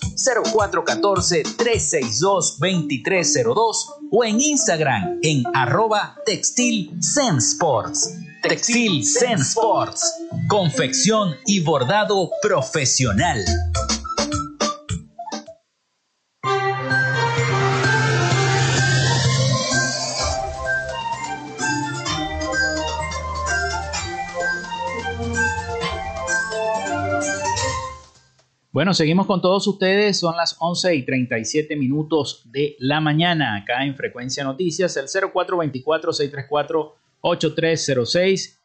0414-362-2302 1.56 3.86
o 4.10 4.24
en 4.24 4.40
Instagram 4.40 5.20
en 5.22 5.44
arroba 5.54 6.16
Textil. 6.26 6.92
Textil 8.42 9.04
Zen 9.04 9.40
Sports. 9.40 10.28
Confección 10.48 11.36
y 11.46 11.60
bordado 11.60 12.30
profesional. 12.40 13.44
Bueno, 28.70 28.94
seguimos 28.94 29.26
con 29.26 29.42
todos 29.42 29.66
ustedes. 29.66 30.20
Son 30.20 30.36
las 30.36 30.56
11 30.60 30.94
y 30.94 31.02
37 31.04 31.74
minutos 31.74 32.42
de 32.44 32.76
la 32.78 33.00
mañana 33.00 33.56
acá 33.56 33.84
en 33.84 33.96
Frecuencia 33.96 34.44
Noticias. 34.44 34.96
El 34.96 35.08
0424-634-8306 37.22 38.58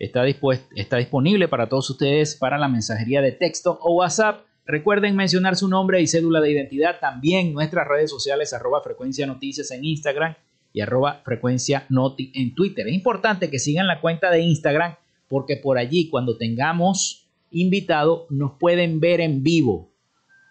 está, 0.00 0.26
está 0.74 0.96
disponible 0.96 1.46
para 1.48 1.68
todos 1.68 1.90
ustedes 1.90 2.34
para 2.34 2.58
la 2.58 2.68
mensajería 2.68 3.20
de 3.20 3.32
texto 3.32 3.78
o 3.82 3.94
WhatsApp. 3.94 4.44
Recuerden 4.66 5.14
mencionar 5.14 5.56
su 5.56 5.68
nombre 5.68 6.00
y 6.00 6.06
cédula 6.06 6.40
de 6.40 6.50
identidad. 6.50 6.98
También 7.00 7.52
nuestras 7.52 7.86
redes 7.86 8.10
sociales, 8.10 8.52
arroba 8.52 8.82
Frecuencia 8.82 9.26
Noticias 9.26 9.70
en 9.70 9.84
Instagram 9.84 10.34
y 10.72 10.80
arroba 10.80 11.20
Frecuencia 11.24 11.86
Noti 11.88 12.32
en 12.34 12.54
Twitter. 12.54 12.88
Es 12.88 12.94
importante 12.94 13.50
que 13.50 13.58
sigan 13.58 13.86
la 13.86 14.00
cuenta 14.00 14.30
de 14.30 14.40
Instagram 14.40 14.94
porque 15.28 15.56
por 15.56 15.78
allí 15.78 16.08
cuando 16.08 16.36
tengamos 16.36 17.26
invitado 17.50 18.26
nos 18.30 18.52
pueden 18.58 19.00
ver 19.00 19.20
en 19.20 19.42
vivo. 19.42 19.90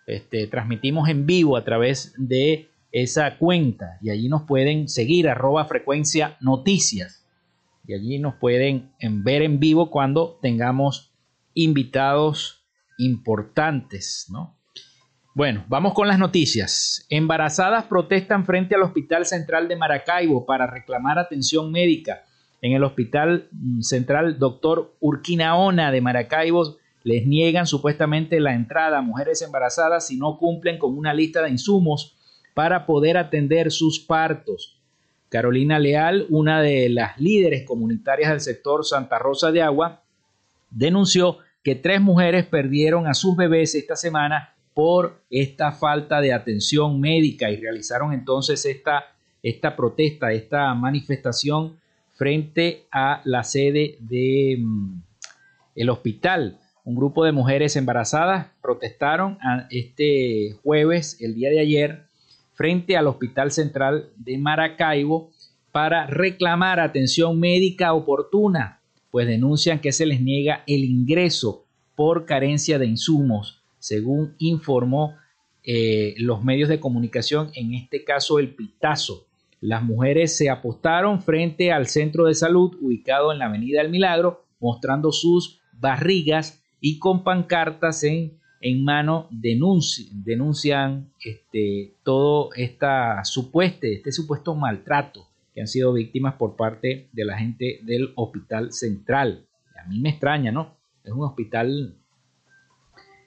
Este, 0.05 0.47
transmitimos 0.47 1.07
en 1.09 1.25
vivo 1.25 1.55
a 1.55 1.63
través 1.63 2.13
de 2.17 2.67
esa 2.91 3.37
cuenta 3.37 3.99
y 4.01 4.09
allí 4.09 4.27
nos 4.27 4.43
pueden 4.43 4.89
seguir 4.89 5.29
arroba 5.29 5.65
frecuencia 5.65 6.37
noticias 6.41 7.18
y 7.89 7.95
allí 7.95 8.19
nos 8.19 8.35
pueden 8.35 8.93
ver 9.01 9.41
en 9.41 9.59
vivo 9.59 9.89
cuando 9.89 10.37
tengamos 10.43 11.11
invitados 11.55 12.63
importantes, 12.99 14.27
¿no? 14.29 14.59
Bueno, 15.33 15.65
vamos 15.69 15.95
con 15.95 16.07
las 16.07 16.19
noticias. 16.19 17.07
Embarazadas 17.09 17.85
protestan 17.85 18.45
frente 18.45 18.75
al 18.75 18.83
Hospital 18.83 19.25
Central 19.25 19.67
de 19.67 19.75
Maracaibo 19.75 20.45
para 20.45 20.67
reclamar 20.67 21.17
atención 21.17 21.71
médica. 21.71 22.25
En 22.61 22.73
el 22.73 22.83
Hospital 22.83 23.47
mm, 23.51 23.81
Central 23.81 24.37
Doctor 24.37 24.95
Urquinaona 24.99 25.91
de 25.91 26.01
Maracaibo 26.01 26.77
les 27.03 27.25
niegan 27.25 27.65
supuestamente 27.65 28.39
la 28.39 28.53
entrada 28.53 28.99
a 28.99 29.01
mujeres 29.01 29.41
embarazadas 29.41 30.05
si 30.05 30.17
no 30.17 30.37
cumplen 30.37 30.77
con 30.77 30.95
una 30.95 31.15
lista 31.15 31.41
de 31.41 31.49
insumos 31.49 32.15
para 32.53 32.85
poder 32.85 33.17
atender 33.17 33.71
sus 33.71 33.99
partos. 33.99 34.78
Carolina 35.29 35.79
Leal, 35.79 36.25
una 36.29 36.61
de 36.61 36.89
las 36.89 37.19
líderes 37.19 37.63
comunitarias 37.63 38.31
del 38.31 38.41
sector 38.41 38.83
Santa 38.83 39.19
Rosa 39.19 39.51
de 39.51 39.61
Agua, 39.61 40.01
denunció 40.71 41.37
que 41.63 41.75
tres 41.75 42.01
mujeres 42.01 42.45
perdieron 42.45 43.07
a 43.07 43.13
sus 43.13 43.35
bebés 43.35 43.75
esta 43.75 43.95
semana 43.95 44.53
por 44.73 45.21
esta 45.29 45.71
falta 45.71 46.21
de 46.21 46.33
atención 46.33 46.99
médica 46.99 47.49
y 47.51 47.57
realizaron 47.57 48.13
entonces 48.13 48.65
esta, 48.65 49.05
esta 49.43 49.75
protesta, 49.75 50.31
esta 50.31 50.73
manifestación 50.73 51.77
frente 52.13 52.85
a 52.91 53.21
la 53.23 53.43
sede 53.43 53.97
del 53.99 54.59
mm, 54.63 55.01
el 55.75 55.89
hospital. 55.89 56.59
Un 56.83 56.95
grupo 56.95 57.23
de 57.23 57.31
mujeres 57.31 57.75
embarazadas 57.75 58.47
protestaron 58.61 59.37
este 59.69 60.57
jueves, 60.63 61.17
el 61.21 61.35
día 61.35 61.49
de 61.49 61.59
ayer, 61.59 62.08
frente 62.59 62.97
al 62.97 63.07
Hospital 63.07 63.53
Central 63.53 64.09
de 64.17 64.37
Maracaibo 64.37 65.31
para 65.71 66.07
reclamar 66.07 66.81
atención 66.81 67.39
médica 67.39 67.93
oportuna, 67.93 68.81
pues 69.11 69.27
denuncian 69.27 69.79
que 69.79 69.93
se 69.93 70.05
les 70.05 70.19
niega 70.19 70.65
el 70.67 70.83
ingreso 70.83 71.63
por 71.95 72.25
carencia 72.25 72.77
de 72.77 72.85
insumos, 72.85 73.63
según 73.79 74.35
informó 74.39 75.15
eh, 75.63 76.15
los 76.17 76.43
medios 76.43 76.67
de 76.67 76.81
comunicación, 76.81 77.49
en 77.55 77.75
este 77.75 78.03
caso 78.03 78.39
el 78.39 78.53
Pitazo. 78.53 79.27
Las 79.61 79.81
mujeres 79.81 80.35
se 80.35 80.49
apostaron 80.49 81.21
frente 81.21 81.71
al 81.71 81.87
centro 81.87 82.25
de 82.25 82.35
salud 82.35 82.75
ubicado 82.81 83.31
en 83.31 83.39
la 83.39 83.45
Avenida 83.45 83.81
del 83.81 83.89
Milagro, 83.89 84.43
mostrando 84.59 85.13
sus 85.13 85.61
barrigas 85.71 86.61
y 86.81 86.99
con 86.99 87.23
pancartas 87.23 88.03
en, 88.03 88.37
en 88.61 88.83
mano 88.83 89.27
denuncian 89.31 91.11
este, 91.23 91.93
todo 92.03 92.49
esta 92.55 93.23
supueste, 93.23 93.93
este 93.93 94.11
supuesto 94.11 94.55
maltrato 94.55 95.27
que 95.53 95.61
han 95.61 95.67
sido 95.67 95.93
víctimas 95.93 96.35
por 96.35 96.55
parte 96.55 97.07
de 97.11 97.25
la 97.25 97.37
gente 97.37 97.79
del 97.83 98.11
hospital 98.15 98.73
central. 98.73 99.45
A 99.81 99.87
mí 99.87 99.99
me 99.99 100.09
extraña, 100.09 100.51
¿no? 100.51 100.75
Es 101.03 101.11
un 101.11 101.23
hospital 101.23 101.95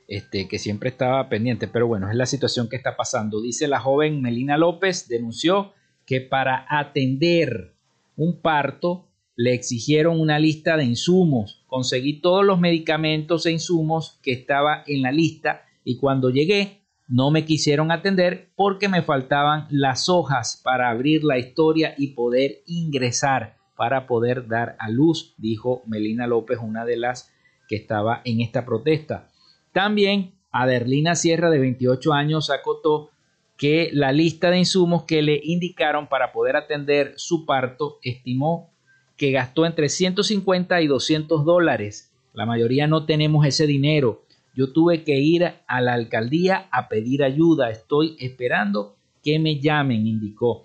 este, 0.07 0.47
que 0.47 0.59
siempre 0.59 0.91
estaba 0.91 1.29
pendiente, 1.29 1.69
pero 1.69 1.87
bueno, 1.87 2.11
es 2.11 2.17
la 2.17 2.27
situación 2.27 2.69
que 2.69 2.77
está 2.77 2.97
pasando. 2.97 3.41
Dice 3.41 3.67
la 3.69 3.81
joven 3.81 4.21
Melina 4.21 4.59
López, 4.59 5.09
denunció 5.09 5.73
que 6.05 6.21
para 6.21 6.67
atender 6.69 7.73
un 8.17 8.41
parto 8.41 9.09
le 9.43 9.55
exigieron 9.55 10.21
una 10.21 10.39
lista 10.39 10.77
de 10.77 10.85
insumos. 10.85 11.65
Conseguí 11.67 12.21
todos 12.21 12.45
los 12.45 12.61
medicamentos 12.61 13.45
e 13.45 13.51
insumos 13.51 14.21
que 14.23 14.31
estaba 14.31 14.85
en 14.87 15.03
la 15.03 15.11
lista 15.11 15.65
y 15.83 15.97
cuando 15.97 16.31
llegué 16.31 16.83
no 17.09 17.33
me 17.33 17.45
quisieron 17.45 17.91
atender 17.91 18.53
porque 18.55 18.89
me 18.89 19.03
faltaban 19.03 19.67
las 19.69 20.09
hojas 20.09 20.61
para 20.63 20.91
abrir 20.91 21.25
la 21.25 21.39
historia 21.39 21.97
y 21.99 22.15
poder 22.15 22.63
ingresar 22.67 23.57
para 23.77 24.07
poder 24.07 24.47
dar 24.47 24.77
a 24.79 24.89
luz, 24.89 25.35
dijo 25.39 25.83
Melina 25.87 26.29
López, 26.29 26.59
una 26.63 26.85
de 26.85 26.99
las 26.99 27.33
que 27.67 27.75
estaba 27.75 28.23
en 28.25 28.41
esta 28.43 28.65
protesta. 28.65 29.29
También 29.73 30.37
Aderlina 30.53 31.17
Sierra, 31.17 31.51
de 31.51 31.59
28 31.59 32.13
años, 32.13 32.49
acotó 32.49 33.11
que 33.57 33.91
la 33.93 34.13
lista 34.13 34.51
de 34.51 34.59
insumos 34.59 35.03
que 35.03 35.21
le 35.21 35.41
indicaron 35.43 36.07
para 36.07 36.31
poder 36.31 36.55
atender 36.55 37.15
su 37.17 37.45
parto 37.45 37.99
estimó 38.03 38.72
que 39.17 39.31
gastó 39.31 39.67
entre 39.67 39.89
150 39.89 40.81
y 40.81 40.87
200 40.87 41.45
dólares. 41.45 42.13
La 42.33 42.47
mayoría 42.47 42.87
no 42.87 43.05
tenemos 43.05 43.47
ese 43.47 43.67
dinero. 43.67 44.25
Yo 44.55 44.73
tuve 44.73 45.05
que 45.05 45.19
ir 45.19 45.53
a 45.67 45.81
la 45.81 45.95
alcaldía 45.95 46.69
a 46.71 46.89
pedir 46.89 47.23
ayuda. 47.23 47.71
Estoy 47.71 48.17
esperando 48.19 48.97
que 49.23 49.39
me 49.39 49.61
llamen, 49.61 50.07
indicó. 50.07 50.65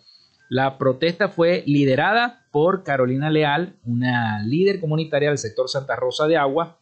La 0.50 0.78
protesta 0.78 1.30
fue 1.30 1.64
liderada 1.66 2.46
por 2.52 2.84
Carolina 2.84 3.30
Leal, 3.30 3.76
una 3.84 4.42
líder 4.44 4.80
comunitaria 4.80 5.30
del 5.30 5.38
sector 5.38 5.70
Santa 5.70 5.96
Rosa 5.96 6.26
de 6.28 6.38
Agua, 6.38 6.80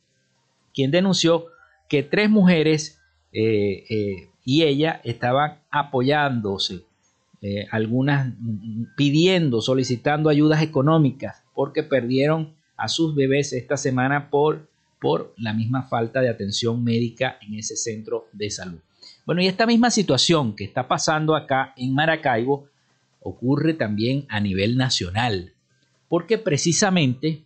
quien 0.73 0.91
denunció 0.91 1.47
que 1.89 2.03
tres 2.03 2.29
mujeres 2.29 3.01
eh, 3.33 3.83
eh, 3.89 4.29
y 4.43 4.63
ella 4.63 5.01
estaban 5.03 5.59
apoyándose, 5.71 6.85
eh, 7.41 7.67
algunas 7.71 8.33
pidiendo, 8.95 9.61
solicitando 9.61 10.29
ayudas 10.29 10.61
económicas 10.61 11.44
porque 11.55 11.81
perdieron 11.83 12.53
a 12.77 12.87
sus 12.87 13.15
bebés 13.15 13.53
esta 13.53 13.77
semana 13.77 14.29
por, 14.29 14.69
por 14.99 15.33
la 15.37 15.53
misma 15.53 15.83
falta 15.83 16.21
de 16.21 16.29
atención 16.29 16.83
médica 16.83 17.37
en 17.41 17.55
ese 17.55 17.75
centro 17.75 18.27
de 18.33 18.51
salud. 18.51 18.79
Bueno, 19.25 19.41
y 19.41 19.47
esta 19.47 19.65
misma 19.65 19.89
situación 19.89 20.55
que 20.55 20.65
está 20.65 20.87
pasando 20.87 21.35
acá 21.35 21.73
en 21.77 21.95
Maracaibo 21.95 22.67
ocurre 23.21 23.73
también 23.73 24.25
a 24.29 24.39
nivel 24.39 24.77
nacional, 24.77 25.53
porque 26.07 26.37
precisamente 26.37 27.43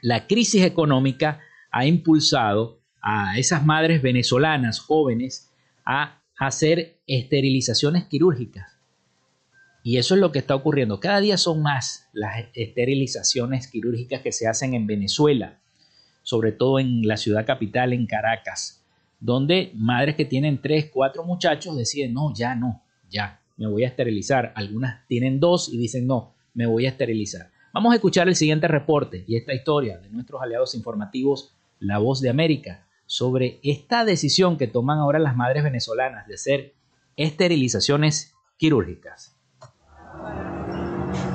la 0.00 0.26
crisis 0.26 0.62
económica 0.62 1.40
ha 1.70 1.84
impulsado 1.84 2.78
a 3.02 3.38
esas 3.38 3.64
madres 3.64 4.00
venezolanas 4.00 4.78
jóvenes 4.78 5.50
a 5.84 6.22
hacer 6.38 6.98
esterilizaciones 7.06 8.04
quirúrgicas. 8.04 8.77
Y 9.88 9.96
eso 9.96 10.16
es 10.16 10.20
lo 10.20 10.32
que 10.32 10.38
está 10.38 10.54
ocurriendo. 10.54 11.00
Cada 11.00 11.18
día 11.18 11.38
son 11.38 11.62
más 11.62 12.10
las 12.12 12.44
esterilizaciones 12.52 13.68
quirúrgicas 13.68 14.20
que 14.20 14.32
se 14.32 14.46
hacen 14.46 14.74
en 14.74 14.86
Venezuela, 14.86 15.60
sobre 16.22 16.52
todo 16.52 16.78
en 16.78 17.08
la 17.08 17.16
ciudad 17.16 17.46
capital, 17.46 17.94
en 17.94 18.06
Caracas, 18.06 18.84
donde 19.18 19.70
madres 19.74 20.14
que 20.14 20.26
tienen 20.26 20.60
tres, 20.60 20.90
cuatro 20.92 21.24
muchachos 21.24 21.74
deciden, 21.74 22.12
no, 22.12 22.34
ya 22.34 22.54
no, 22.54 22.82
ya, 23.08 23.40
me 23.56 23.66
voy 23.66 23.84
a 23.84 23.88
esterilizar. 23.88 24.52
Algunas 24.56 25.06
tienen 25.06 25.40
dos 25.40 25.70
y 25.70 25.78
dicen, 25.78 26.06
no, 26.06 26.34
me 26.52 26.66
voy 26.66 26.84
a 26.84 26.90
esterilizar. 26.90 27.50
Vamos 27.72 27.94
a 27.94 27.96
escuchar 27.96 28.28
el 28.28 28.36
siguiente 28.36 28.68
reporte 28.68 29.24
y 29.26 29.36
esta 29.36 29.54
historia 29.54 29.96
de 29.96 30.10
nuestros 30.10 30.42
aliados 30.42 30.74
informativos, 30.74 31.54
La 31.78 31.96
Voz 31.96 32.20
de 32.20 32.28
América, 32.28 32.86
sobre 33.06 33.58
esta 33.62 34.04
decisión 34.04 34.58
que 34.58 34.66
toman 34.66 34.98
ahora 34.98 35.18
las 35.18 35.34
madres 35.34 35.64
venezolanas 35.64 36.28
de 36.28 36.34
hacer 36.34 36.74
esterilizaciones 37.16 38.34
quirúrgicas. 38.58 39.37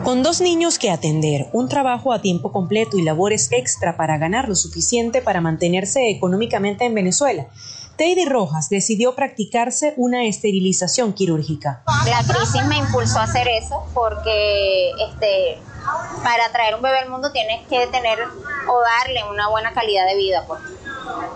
Con 0.04 0.22
dos 0.22 0.41
niños 0.41 0.80
que 0.80 0.91
atender, 0.91 1.47
un 1.54 1.70
trabajo 1.70 2.12
a 2.12 2.22
tiempo 2.22 2.51
completo 2.51 2.97
y 2.97 3.04
labores 3.04 3.49
extra 3.54 3.95
para 3.95 4.18
ganar 4.18 4.49
lo 4.49 4.56
suficiente 4.56 5.22
para 5.22 5.39
mantenerse 5.39 6.10
económicamente 6.10 6.84
en 6.84 6.93
Venezuela, 6.93 7.47
Teddy 7.95 8.26
Rojas 8.26 8.70
decidió 8.70 9.16
practicarse 9.16 9.93
una 9.95 10.26
esterilización 10.26 11.14
quirúrgica. 11.14 11.84
La 12.06 12.22
crisis 12.22 12.66
me 12.66 12.80
impulsó 12.80 13.20
a 13.20 13.24
hacer 13.24 13.47
eso 13.47 13.86
porque 13.93 14.91
este, 15.10 15.58
para 16.22 16.51
traer 16.51 16.76
un 16.76 16.82
bebé 16.82 16.99
al 16.99 17.10
mundo 17.10 17.32
tienes 17.32 17.66
que 17.70 17.88
tener 17.88 18.20
o 18.20 18.82
darle 18.82 19.24
una 19.32 19.47
buena 19.47 19.74
calidad 19.74 20.06
de 20.06 20.18
vida. 20.18 20.43
Pues 20.45 20.60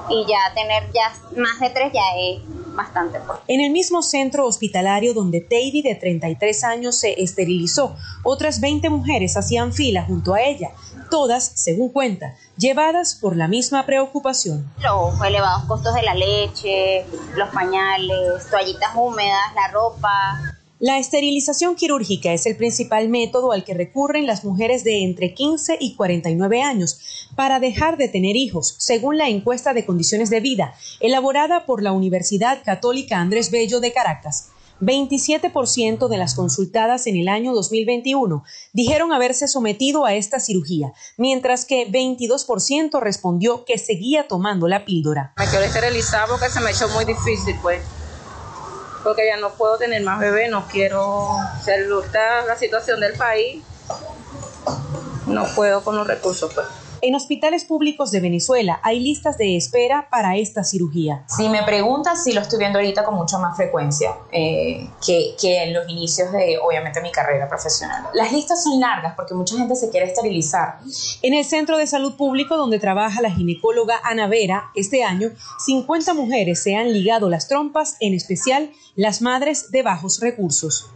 y 0.09 0.25
ya 0.25 0.53
tener 0.53 0.91
ya 0.93 1.13
más 1.41 1.59
de 1.59 1.69
tres 1.69 1.91
ya 1.93 2.01
es 2.17 2.41
bastante. 2.77 3.19
En 3.47 3.59
el 3.59 3.71
mismo 3.71 4.01
centro 4.01 4.45
hospitalario 4.45 5.13
donde 5.13 5.41
Teidy 5.41 5.81
de 5.81 5.95
33 5.95 6.63
años 6.63 6.97
se 6.97 7.21
esterilizó, 7.21 7.97
otras 8.23 8.61
20 8.61 8.89
mujeres 8.89 9.35
hacían 9.35 9.73
fila 9.73 10.05
junto 10.05 10.33
a 10.33 10.41
ella, 10.41 10.71
todas, 11.09 11.51
según 11.55 11.89
cuenta, 11.89 12.35
llevadas 12.57 13.15
por 13.15 13.35
la 13.35 13.49
misma 13.49 13.85
preocupación. 13.85 14.71
Los 14.79 15.21
elevados 15.25 15.65
costos 15.65 15.93
de 15.93 16.03
la 16.03 16.13
leche, 16.13 17.05
los 17.35 17.49
pañales, 17.49 18.49
toallitas 18.49 18.91
húmedas, 18.95 19.53
la 19.55 19.67
ropa, 19.69 20.39
la 20.79 20.99
esterilización 20.99 21.75
quirúrgica 21.75 22.33
es 22.33 22.45
el 22.45 22.55
principal 22.55 23.09
método 23.09 23.51
al 23.51 23.63
que 23.63 23.73
recurren 23.73 24.27
las 24.27 24.43
mujeres 24.43 24.83
de 24.83 25.03
entre 25.03 25.33
15 25.33 25.77
y 25.79 25.95
49 25.95 26.61
años 26.61 27.27
para 27.35 27.59
dejar 27.59 27.97
de 27.97 28.07
tener 28.07 28.35
hijos, 28.35 28.75
según 28.77 29.17
la 29.17 29.27
encuesta 29.27 29.73
de 29.73 29.87
condiciones 29.87 30.29
de 30.29 30.39
vida 30.39 30.75
elaborada 30.99 31.65
por 31.65 31.81
la 31.81 31.93
Universidad 31.93 32.61
Católica 32.63 33.17
Andrés 33.17 33.49
Bello 33.49 33.79
de 33.79 33.91
Caracas. 33.91 34.49
27% 34.79 36.07
de 36.07 36.17
las 36.17 36.35
consultadas 36.35 37.07
en 37.07 37.17
el 37.17 37.29
año 37.29 37.55
2021 37.55 38.43
dijeron 38.73 39.11
haberse 39.11 39.47
sometido 39.47 40.05
a 40.05 40.13
esta 40.13 40.39
cirugía, 40.39 40.93
mientras 41.17 41.65
que 41.65 41.91
22% 41.91 43.01
respondió 43.01 43.65
que 43.65 43.79
seguía 43.79 44.27
tomando 44.27 44.67
la 44.67 44.85
píldora. 44.85 45.33
Me 45.37 45.47
quiero 45.47 45.65
esterilizar 45.65 46.27
porque 46.27 46.49
se 46.49 46.61
me 46.61 46.69
echó 46.69 46.87
muy 46.89 47.05
difícil, 47.05 47.55
pues 47.63 47.81
porque 49.03 49.25
ya 49.27 49.37
no 49.37 49.53
puedo 49.53 49.77
tener 49.77 50.01
más 50.03 50.19
bebé, 50.19 50.49
no 50.49 50.67
quiero 50.67 51.29
ser 51.63 51.87
la 52.47 52.55
situación 52.55 52.99
del 52.99 53.13
país, 53.13 53.63
no 55.25 55.45
puedo 55.55 55.83
con 55.83 55.95
los 55.95 56.07
recursos. 56.07 56.53
Pues. 56.53 56.67
En 57.01 57.13
hospitales 57.13 57.63
públicos 57.63 58.09
de 58.09 58.19
Venezuela 58.19 58.79
hay 58.81 58.99
listas 58.99 59.37
de 59.37 59.55
espera 59.55 60.07
para 60.09 60.35
esta 60.35 60.63
cirugía. 60.63 61.23
Si 61.27 61.47
me 61.47 61.61
preguntas, 61.61 62.23
sí 62.23 62.33
lo 62.33 62.41
estoy 62.41 62.57
viendo 62.57 62.79
ahorita 62.79 63.03
con 63.03 63.15
mucha 63.15 63.37
más 63.37 63.55
frecuencia 63.55 64.15
eh, 64.31 64.89
que, 65.05 65.35
que, 65.39 65.63
en 65.63 65.73
los 65.73 65.87
inicios 65.87 66.31
de, 66.31 66.57
obviamente, 66.57 66.99
mi 67.01 67.11
carrera 67.11 67.47
profesional. 67.47 68.07
Las 68.13 68.31
listas 68.31 68.63
son 68.63 68.79
largas 68.79 69.13
porque 69.15 69.35
mucha 69.35 69.55
gente 69.57 69.75
se 69.75 69.91
quiere 69.91 70.07
esterilizar. 70.07 70.79
En 71.21 71.35
el 71.35 71.45
Centro 71.45 71.77
de 71.77 71.85
Salud 71.85 72.15
Público 72.15 72.57
donde 72.57 72.79
trabaja 72.79 73.21
la 73.21 73.29
ginecóloga 73.29 73.99
Ana 74.03 74.27
Vera, 74.27 74.71
este 74.73 75.03
año, 75.03 75.29
50 75.65 76.15
mujeres 76.15 76.63
se 76.63 76.75
han 76.75 76.91
ligado 76.91 77.29
las 77.29 77.47
trompas, 77.47 77.97
en 77.99 78.15
especial 78.15 78.71
las 78.95 79.21
madres 79.21 79.69
de 79.69 79.83
bajos 79.83 80.19
recursos. 80.19 80.89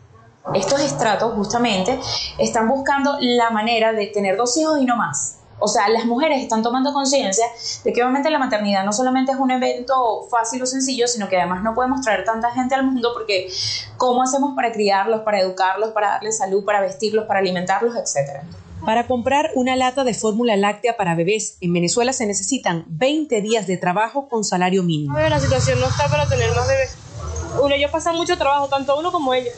Estos 0.56 0.82
estratos 0.82 1.36
justamente 1.36 2.00
están 2.40 2.68
buscando 2.68 3.18
la 3.20 3.52
manera 3.52 3.94
de 3.94 4.08
tener 4.08 4.36
dos 4.38 4.58
hijos 4.58 4.82
y 4.82 4.86
no 4.86 4.98
más 4.98 5.41
o 5.62 5.68
sea, 5.68 5.88
las 5.90 6.06
mujeres 6.06 6.42
están 6.42 6.64
tomando 6.64 6.92
conciencia 6.92 7.46
de 7.84 7.94
que 7.94 8.02
obviamente 8.02 8.30
la 8.32 8.40
maternidad 8.40 8.84
no 8.84 8.92
solamente 8.92 9.32
es 9.32 9.38
un 9.38 9.52
evento 9.52 10.28
fácil 10.30 10.62
o 10.64 10.66
sencillo, 10.66 11.08
sino 11.08 11.30
que 11.30 11.38
además 11.38 11.64
no 11.64 11.76
podemos 11.76 12.02
traer 12.02 12.26
tanta 12.26 12.52
gente 12.52 12.74
al 12.74 12.84
mundo 12.84 13.12
porque 13.14 13.50
¿cómo 13.98 14.24
hacemos 14.24 14.56
para 14.56 14.72
criarlos, 14.72 15.22
para 15.22 15.40
educarlos, 15.40 15.92
para 15.92 16.10
darles 16.10 16.38
salud, 16.38 16.66
para 16.66 16.82
vestirlos, 16.82 17.26
para 17.28 17.40
alimentarlos, 17.40 17.96
etcétera? 17.96 18.44
Para 18.84 19.06
comprar 19.06 19.52
una 19.54 19.76
lata 19.76 20.04
de 20.04 20.16
fórmula 20.16 20.56
láctea 20.56 20.98
para 20.98 21.14
bebés 21.14 21.58
en 21.62 21.72
Venezuela 21.72 22.14
se 22.14 22.26
necesitan 22.26 22.86
20 22.88 23.40
días 23.42 23.68
de 23.68 23.78
trabajo 23.78 24.28
con 24.28 24.44
salario 24.44 24.82
mínimo. 24.82 25.18
La 25.20 25.40
situación 25.40 25.80
no 25.80 25.88
está 25.88 26.08
para 26.10 26.28
tener 26.28 26.50
más 26.56 26.68
bebés. 26.68 26.98
Uno, 27.62 27.76
ellos 27.76 27.92
pasan 27.92 28.16
mucho 28.16 28.36
trabajo, 28.38 28.68
tanto 28.70 28.98
uno 28.98 29.12
como 29.12 29.36
ella. 29.36 29.52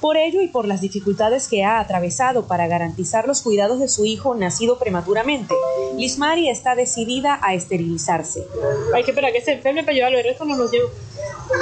Por 0.00 0.16
ello 0.16 0.42
y 0.42 0.48
por 0.48 0.66
las 0.66 0.80
dificultades 0.80 1.48
que 1.48 1.64
ha 1.64 1.80
atravesado 1.80 2.46
para 2.46 2.66
garantizar 2.66 3.26
los 3.26 3.40
cuidados 3.40 3.80
de 3.80 3.88
su 3.88 4.04
hijo 4.04 4.34
nacido 4.34 4.78
prematuramente, 4.78 5.54
Lismari 5.96 6.48
está 6.48 6.74
decidida 6.74 7.38
a 7.42 7.54
esterilizarse. 7.54 8.46
Hay 8.94 9.04
que 9.04 9.12
esperar 9.12 9.32
que 9.32 9.40
se 9.40 9.52
enferme 9.52 9.82
para 9.82 9.94
llevarlo, 9.94 10.18
el 10.18 10.24
resto 10.24 10.44
no 10.44 10.56
los 10.56 10.70
llevo. 10.70 10.90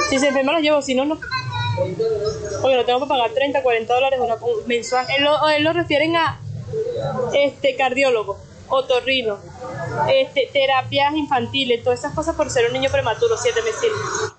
Si 0.09 0.19
se 0.19 0.27
enferma 0.27 0.51
los 0.51 0.61
llevo, 0.61 0.81
si 0.81 0.95
no, 0.95 1.05
no. 1.05 1.17
Porque 2.61 2.75
lo 2.75 2.85
tengo 2.85 2.99
que 3.01 3.07
pagar 3.07 3.31
30, 3.31 3.63
40 3.63 3.93
dólares 3.93 4.19
mensual. 4.65 5.05
Él 5.17 5.23
lo, 5.23 5.49
él 5.49 5.63
lo 5.63 5.73
refieren 5.73 6.15
a 6.15 6.41
este 7.33 7.75
cardiólogo 7.75 8.37
otorrino, 8.69 9.37
este, 10.11 10.49
terapias 10.51 11.15
infantiles, 11.15 11.83
todas 11.83 11.99
esas 11.99 12.13
cosas 12.13 12.35
por 12.35 12.49
ser 12.49 12.67
un 12.67 12.73
niño 12.73 12.89
prematuro, 12.91 13.35
siete 13.37 13.61
meses. 13.61 13.89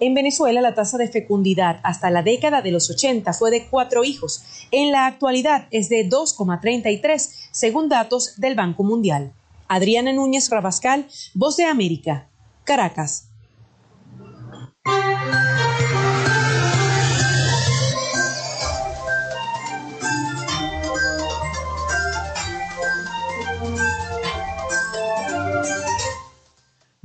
En 0.00 0.14
Venezuela 0.14 0.60
la 0.60 0.74
tasa 0.74 0.98
de 0.98 1.08
fecundidad 1.08 1.80
hasta 1.82 2.10
la 2.10 2.22
década 2.22 2.62
de 2.62 2.72
los 2.72 2.90
80 2.90 3.32
fue 3.32 3.50
de 3.50 3.66
cuatro 3.68 4.04
hijos. 4.04 4.42
En 4.70 4.92
la 4.92 5.06
actualidad 5.06 5.66
es 5.70 5.88
de 5.88 6.08
2,33 6.08 7.48
según 7.50 7.88
datos 7.88 8.40
del 8.40 8.54
Banco 8.54 8.82
Mundial. 8.82 9.32
Adriana 9.68 10.12
Núñez 10.12 10.50
Rabascal, 10.50 11.06
Voz 11.34 11.56
de 11.56 11.64
América, 11.64 12.28
Caracas. 12.64 13.28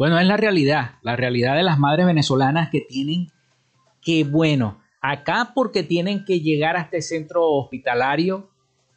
Bueno, 0.01 0.17
es 0.17 0.25
la 0.25 0.35
realidad, 0.35 0.95
la 1.03 1.15
realidad 1.15 1.55
de 1.55 1.61
las 1.61 1.77
madres 1.77 2.07
venezolanas 2.07 2.71
que 2.71 2.81
tienen 2.81 3.27
que, 4.01 4.23
bueno, 4.23 4.81
acá 4.99 5.51
porque 5.53 5.83
tienen 5.83 6.25
que 6.25 6.39
llegar 6.39 6.75
a 6.75 6.81
este 6.81 7.03
centro 7.03 7.47
hospitalario 7.51 8.49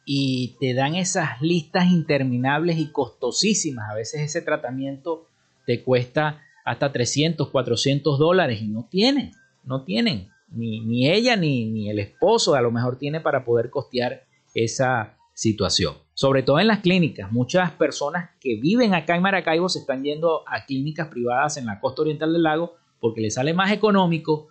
y 0.03 0.55
te 0.59 0.73
dan 0.73 0.95
esas 0.95 1.39
listas 1.43 1.91
interminables 1.91 2.79
y 2.79 2.91
costosísimas. 2.91 3.87
A 3.91 3.93
veces 3.93 4.21
ese 4.21 4.41
tratamiento 4.41 5.27
te 5.67 5.83
cuesta 5.83 6.41
hasta 6.63 6.91
300, 6.91 7.51
400 7.51 8.17
dólares 8.17 8.63
y 8.63 8.67
no 8.67 8.87
tienen, 8.89 9.33
no 9.63 9.83
tienen. 9.83 10.29
Ni, 10.49 10.79
ni 10.79 11.07
ella 11.07 11.35
ni, 11.35 11.67
ni 11.67 11.87
el 11.87 11.99
esposo 11.99 12.55
a 12.55 12.61
lo 12.61 12.71
mejor 12.71 12.97
tiene 12.97 13.21
para 13.21 13.45
poder 13.45 13.69
costear 13.69 14.23
esa 14.55 15.14
situación. 15.35 15.95
Sobre 16.13 16.41
todo 16.43 16.59
en 16.59 16.67
las 16.67 16.79
clínicas. 16.79 17.31
Muchas 17.31 17.71
personas 17.71 18.31
que 18.39 18.55
viven 18.55 18.95
acá 18.95 19.15
en 19.15 19.21
Maracaibo 19.21 19.69
se 19.69 19.79
están 19.79 20.03
yendo 20.03 20.43
a 20.47 20.65
clínicas 20.65 21.09
privadas 21.09 21.57
en 21.57 21.67
la 21.67 21.79
costa 21.79 22.01
oriental 22.01 22.33
del 22.33 22.43
lago 22.43 22.73
porque 22.99 23.21
les 23.21 23.35
sale 23.35 23.53
más 23.53 23.71
económico 23.71 24.47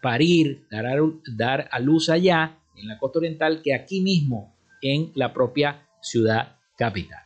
parir, 0.00 0.66
dar 0.70 0.86
a, 0.86 0.96
dar 1.34 1.68
a 1.72 1.80
luz 1.80 2.10
allá 2.10 2.58
en 2.76 2.88
la 2.88 2.98
costa 2.98 3.18
oriental 3.18 3.62
que 3.62 3.74
aquí 3.74 4.00
mismo 4.02 4.54
en 4.82 5.12
la 5.14 5.32
propia 5.32 5.88
ciudad 6.00 6.56
capital. 6.76 7.20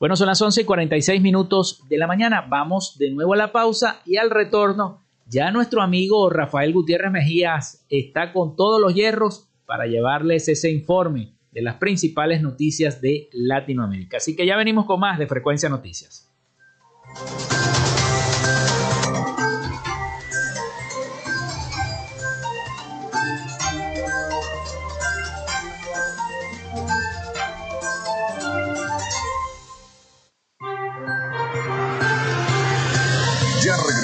Bueno, 0.00 0.16
son 0.16 0.26
las 0.26 0.42
11 0.42 0.62
y 0.62 0.64
46 0.64 1.22
minutos 1.22 1.84
de 1.88 1.98
la 1.98 2.08
mañana. 2.08 2.44
Vamos 2.48 2.98
de 2.98 3.10
nuevo 3.10 3.34
a 3.34 3.36
la 3.36 3.52
pausa 3.52 4.00
y 4.04 4.16
al 4.16 4.30
retorno. 4.30 5.04
Ya 5.26 5.52
nuestro 5.52 5.80
amigo 5.80 6.28
Rafael 6.28 6.72
Gutiérrez 6.72 7.12
Mejías 7.12 7.86
está 7.88 8.32
con 8.32 8.56
todos 8.56 8.80
los 8.80 8.92
hierros 8.92 9.48
para 9.66 9.86
llevarles 9.86 10.48
ese 10.48 10.72
informe 10.72 11.36
de 11.52 11.62
las 11.62 11.76
principales 11.76 12.42
noticias 12.42 13.00
de 13.00 13.28
Latinoamérica. 13.32 14.16
Así 14.16 14.34
que 14.34 14.46
ya 14.46 14.56
venimos 14.56 14.86
con 14.86 14.98
más 14.98 15.18
de 15.18 15.26
Frecuencia 15.26 15.68
Noticias. 15.68 16.28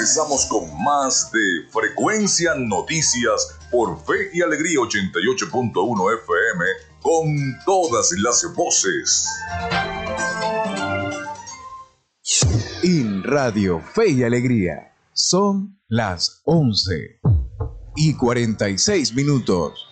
regresamos 0.09 0.45
con 0.47 0.83
más 0.83 1.31
de 1.31 1.69
Frecuencia 1.69 2.55
Noticias 2.55 3.59
por 3.69 4.03
Fe 4.05 4.31
y 4.33 4.41
Alegría 4.41 4.79
88.1 4.79 6.13
FM 6.23 6.88
con 7.01 7.35
todas 7.65 8.11
las 8.23 8.45
voces. 8.55 9.27
En 12.83 13.23
Radio 13.23 13.81
Fe 13.81 14.09
y 14.09 14.23
Alegría 14.23 14.93
son 15.13 15.79
las 15.87 16.41
11 16.45 17.19
y 17.95 18.13
46 18.15 19.13
minutos. 19.13 19.85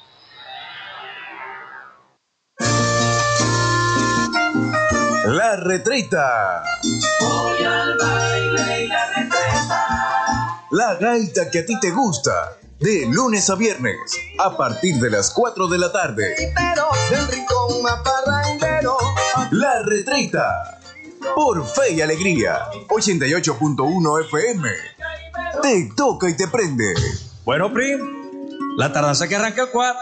La 5.26 5.58
retreta. 5.58 6.64
Voy 7.20 7.64
al 7.64 7.97
baile 7.97 8.86
y 8.86 8.88
la 8.88 9.08
retreta. 9.10 10.68
La 10.72 10.95
gaita 10.95 11.49
que 11.51 11.60
a 11.60 11.66
ti 11.66 11.80
te 11.80 11.91
gusta. 11.91 12.57
De 12.80 13.07
lunes 13.07 13.49
a 13.49 13.55
viernes, 13.55 13.99
a 14.38 14.55
partir 14.55 14.95
de 14.97 15.09
las 15.09 15.32
4 15.32 15.67
de 15.67 15.78
la 15.80 15.91
tarde. 15.91 16.53
La 19.51 19.82
retreta. 19.84 20.80
Por 21.36 21.65
fe 21.65 21.93
y 21.93 22.01
alegría. 22.01 22.67
88.1 22.89 24.25
FM. 24.25 24.69
Te 25.63 25.89
toca 25.95 26.30
y 26.30 26.38
te 26.38 26.47
prende. 26.47 26.93
Bueno, 27.43 27.73
Prim. 27.73 27.99
La 28.78 28.93
tardanza 28.93 29.28
que 29.28 29.36
arranca 29.36 29.63
el 29.63 29.69
4. 29.69 29.99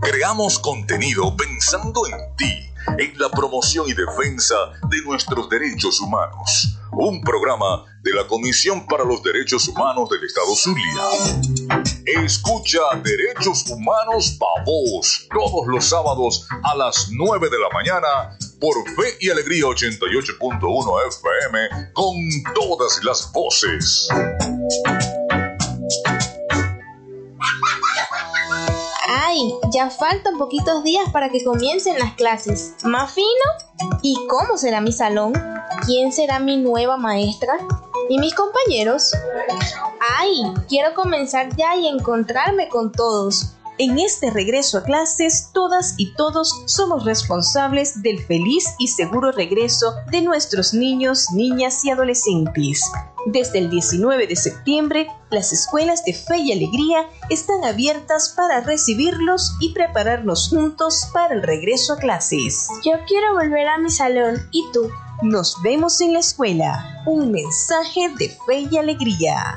Creamos 0.00 0.58
contenido 0.58 1.36
pensando 1.36 2.04
en 2.08 2.36
ti, 2.36 2.69
en 2.98 3.18
la 3.18 3.30
promoción 3.30 3.88
y 3.88 3.92
defensa 3.92 4.56
de 4.88 5.02
nuestros 5.02 5.48
derechos 5.48 6.00
humanos. 6.00 6.76
Un 6.92 7.22
programa 7.22 7.84
de 8.02 8.12
la 8.12 8.26
Comisión 8.26 8.86
para 8.86 9.04
los 9.04 9.22
Derechos 9.22 9.68
Humanos 9.68 10.08
del 10.10 10.24
Estado 10.24 10.54
Zulia. 10.56 11.84
Escucha 12.06 12.80
Derechos 13.02 13.64
Humanos 13.70 14.36
Pavos 14.38 15.28
todos 15.30 15.66
los 15.66 15.84
sábados 15.84 16.48
a 16.64 16.74
las 16.76 17.08
9 17.10 17.48
de 17.50 17.58
la 17.58 17.68
mañana 17.72 18.36
por 18.60 18.74
Fe 18.96 19.16
y 19.20 19.30
Alegría 19.30 19.64
88.1 19.64 21.08
FM 21.08 21.92
con 21.92 22.16
todas 22.54 23.04
las 23.04 23.30
voces. 23.32 24.08
¡Ay! 29.30 29.54
Ya 29.70 29.90
faltan 29.90 30.38
poquitos 30.38 30.82
días 30.82 31.08
para 31.12 31.28
que 31.28 31.44
comiencen 31.44 32.00
las 32.00 32.14
clases. 32.14 32.74
¿Más 32.82 33.12
fino? 33.12 33.28
¿Y 34.02 34.16
cómo 34.26 34.56
será 34.56 34.80
mi 34.80 34.90
salón? 34.90 35.34
¿Quién 35.86 36.12
será 36.12 36.40
mi 36.40 36.56
nueva 36.56 36.96
maestra? 36.96 37.52
¿Y 38.08 38.18
mis 38.18 38.34
compañeros? 38.34 39.12
¡Ay! 40.18 40.42
Quiero 40.68 40.94
comenzar 40.94 41.54
ya 41.54 41.76
y 41.76 41.86
encontrarme 41.86 42.68
con 42.68 42.90
todos. 42.90 43.52
En 43.82 43.98
este 43.98 44.30
regreso 44.30 44.76
a 44.76 44.82
clases, 44.82 45.52
todas 45.54 45.94
y 45.96 46.12
todos 46.12 46.64
somos 46.66 47.06
responsables 47.06 48.02
del 48.02 48.22
feliz 48.26 48.74
y 48.78 48.88
seguro 48.88 49.32
regreso 49.32 49.94
de 50.10 50.20
nuestros 50.20 50.74
niños, 50.74 51.28
niñas 51.32 51.82
y 51.86 51.90
adolescentes. 51.90 52.82
Desde 53.24 53.58
el 53.58 53.70
19 53.70 54.26
de 54.26 54.36
septiembre, 54.36 55.06
las 55.30 55.54
escuelas 55.54 56.04
de 56.04 56.12
fe 56.12 56.36
y 56.40 56.52
alegría 56.52 57.08
están 57.30 57.64
abiertas 57.64 58.34
para 58.36 58.60
recibirlos 58.60 59.56
y 59.60 59.72
prepararnos 59.72 60.50
juntos 60.50 61.08
para 61.14 61.34
el 61.34 61.42
regreso 61.42 61.94
a 61.94 61.96
clases. 61.96 62.68
Yo 62.84 62.92
quiero 63.08 63.32
volver 63.32 63.66
a 63.66 63.78
mi 63.78 63.88
salón, 63.88 64.46
¿y 64.50 64.62
tú? 64.74 64.90
Nos 65.22 65.56
vemos 65.62 66.02
en 66.02 66.12
la 66.12 66.18
escuela. 66.18 67.02
Un 67.06 67.32
mensaje 67.32 68.10
de 68.18 68.28
fe 68.46 68.68
y 68.70 68.76
alegría. 68.76 69.56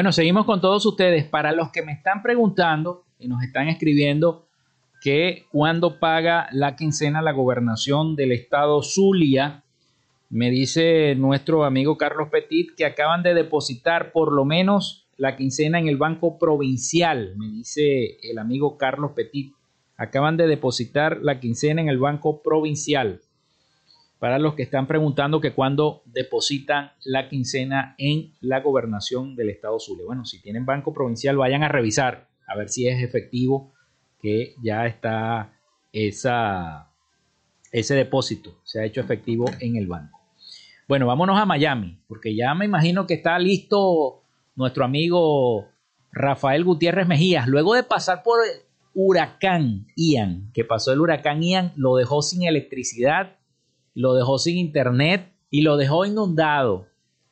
Bueno, 0.00 0.12
seguimos 0.12 0.46
con 0.46 0.62
todos 0.62 0.86
ustedes. 0.86 1.26
Para 1.26 1.52
los 1.52 1.72
que 1.72 1.82
me 1.82 1.92
están 1.92 2.22
preguntando 2.22 3.04
y 3.18 3.28
nos 3.28 3.42
están 3.42 3.68
escribiendo 3.68 4.46
que 5.02 5.44
cuando 5.52 6.00
paga 6.00 6.48
la 6.52 6.74
quincena 6.74 7.20
la 7.20 7.32
gobernación 7.32 8.16
del 8.16 8.32
estado 8.32 8.82
Zulia, 8.82 9.62
me 10.30 10.48
dice 10.48 11.14
nuestro 11.16 11.66
amigo 11.66 11.98
Carlos 11.98 12.30
Petit 12.30 12.74
que 12.74 12.86
acaban 12.86 13.22
de 13.22 13.34
depositar 13.34 14.10
por 14.10 14.32
lo 14.32 14.46
menos 14.46 15.06
la 15.18 15.36
quincena 15.36 15.78
en 15.78 15.86
el 15.86 15.98
Banco 15.98 16.38
Provincial, 16.38 17.34
me 17.36 17.48
dice 17.48 18.16
el 18.22 18.38
amigo 18.38 18.78
Carlos 18.78 19.10
Petit. 19.14 19.52
Acaban 19.98 20.38
de 20.38 20.46
depositar 20.46 21.18
la 21.20 21.40
quincena 21.40 21.82
en 21.82 21.90
el 21.90 21.98
Banco 21.98 22.40
Provincial 22.40 23.20
para 24.20 24.38
los 24.38 24.54
que 24.54 24.62
están 24.62 24.86
preguntando 24.86 25.40
que 25.40 25.54
cuando 25.54 26.02
depositan 26.04 26.92
la 27.04 27.28
quincena 27.30 27.94
en 27.96 28.34
la 28.42 28.60
gobernación 28.60 29.34
del 29.34 29.48
estado 29.48 29.80
Zulia. 29.80 30.04
Bueno, 30.06 30.26
si 30.26 30.40
tienen 30.42 30.66
banco 30.66 30.92
provincial, 30.92 31.38
vayan 31.38 31.64
a 31.64 31.68
revisar 31.68 32.28
a 32.46 32.54
ver 32.54 32.68
si 32.68 32.86
es 32.86 33.02
efectivo 33.02 33.72
que 34.20 34.54
ya 34.62 34.84
está 34.86 35.54
esa, 35.90 36.90
ese 37.72 37.94
depósito, 37.94 38.60
se 38.62 38.80
ha 38.80 38.84
hecho 38.84 39.00
efectivo 39.00 39.46
en 39.58 39.76
el 39.76 39.86
banco. 39.86 40.20
Bueno, 40.86 41.06
vámonos 41.06 41.38
a 41.38 41.46
Miami, 41.46 41.98
porque 42.06 42.36
ya 42.36 42.54
me 42.54 42.66
imagino 42.66 43.06
que 43.06 43.14
está 43.14 43.38
listo 43.38 44.22
nuestro 44.54 44.84
amigo 44.84 45.68
Rafael 46.12 46.64
Gutiérrez 46.64 47.08
Mejías. 47.08 47.48
Luego 47.48 47.74
de 47.74 47.84
pasar 47.84 48.22
por 48.22 48.40
el 48.44 48.62
huracán 48.92 49.86
Ian, 49.96 50.50
que 50.52 50.64
pasó 50.64 50.92
el 50.92 51.00
huracán 51.00 51.42
Ian, 51.42 51.72
lo 51.76 51.96
dejó 51.96 52.20
sin 52.20 52.42
electricidad 52.42 53.39
lo 53.94 54.14
dejó 54.14 54.38
sin 54.38 54.56
internet 54.56 55.32
y 55.50 55.62
lo 55.62 55.76
dejó 55.76 56.04
inundado. 56.04 56.86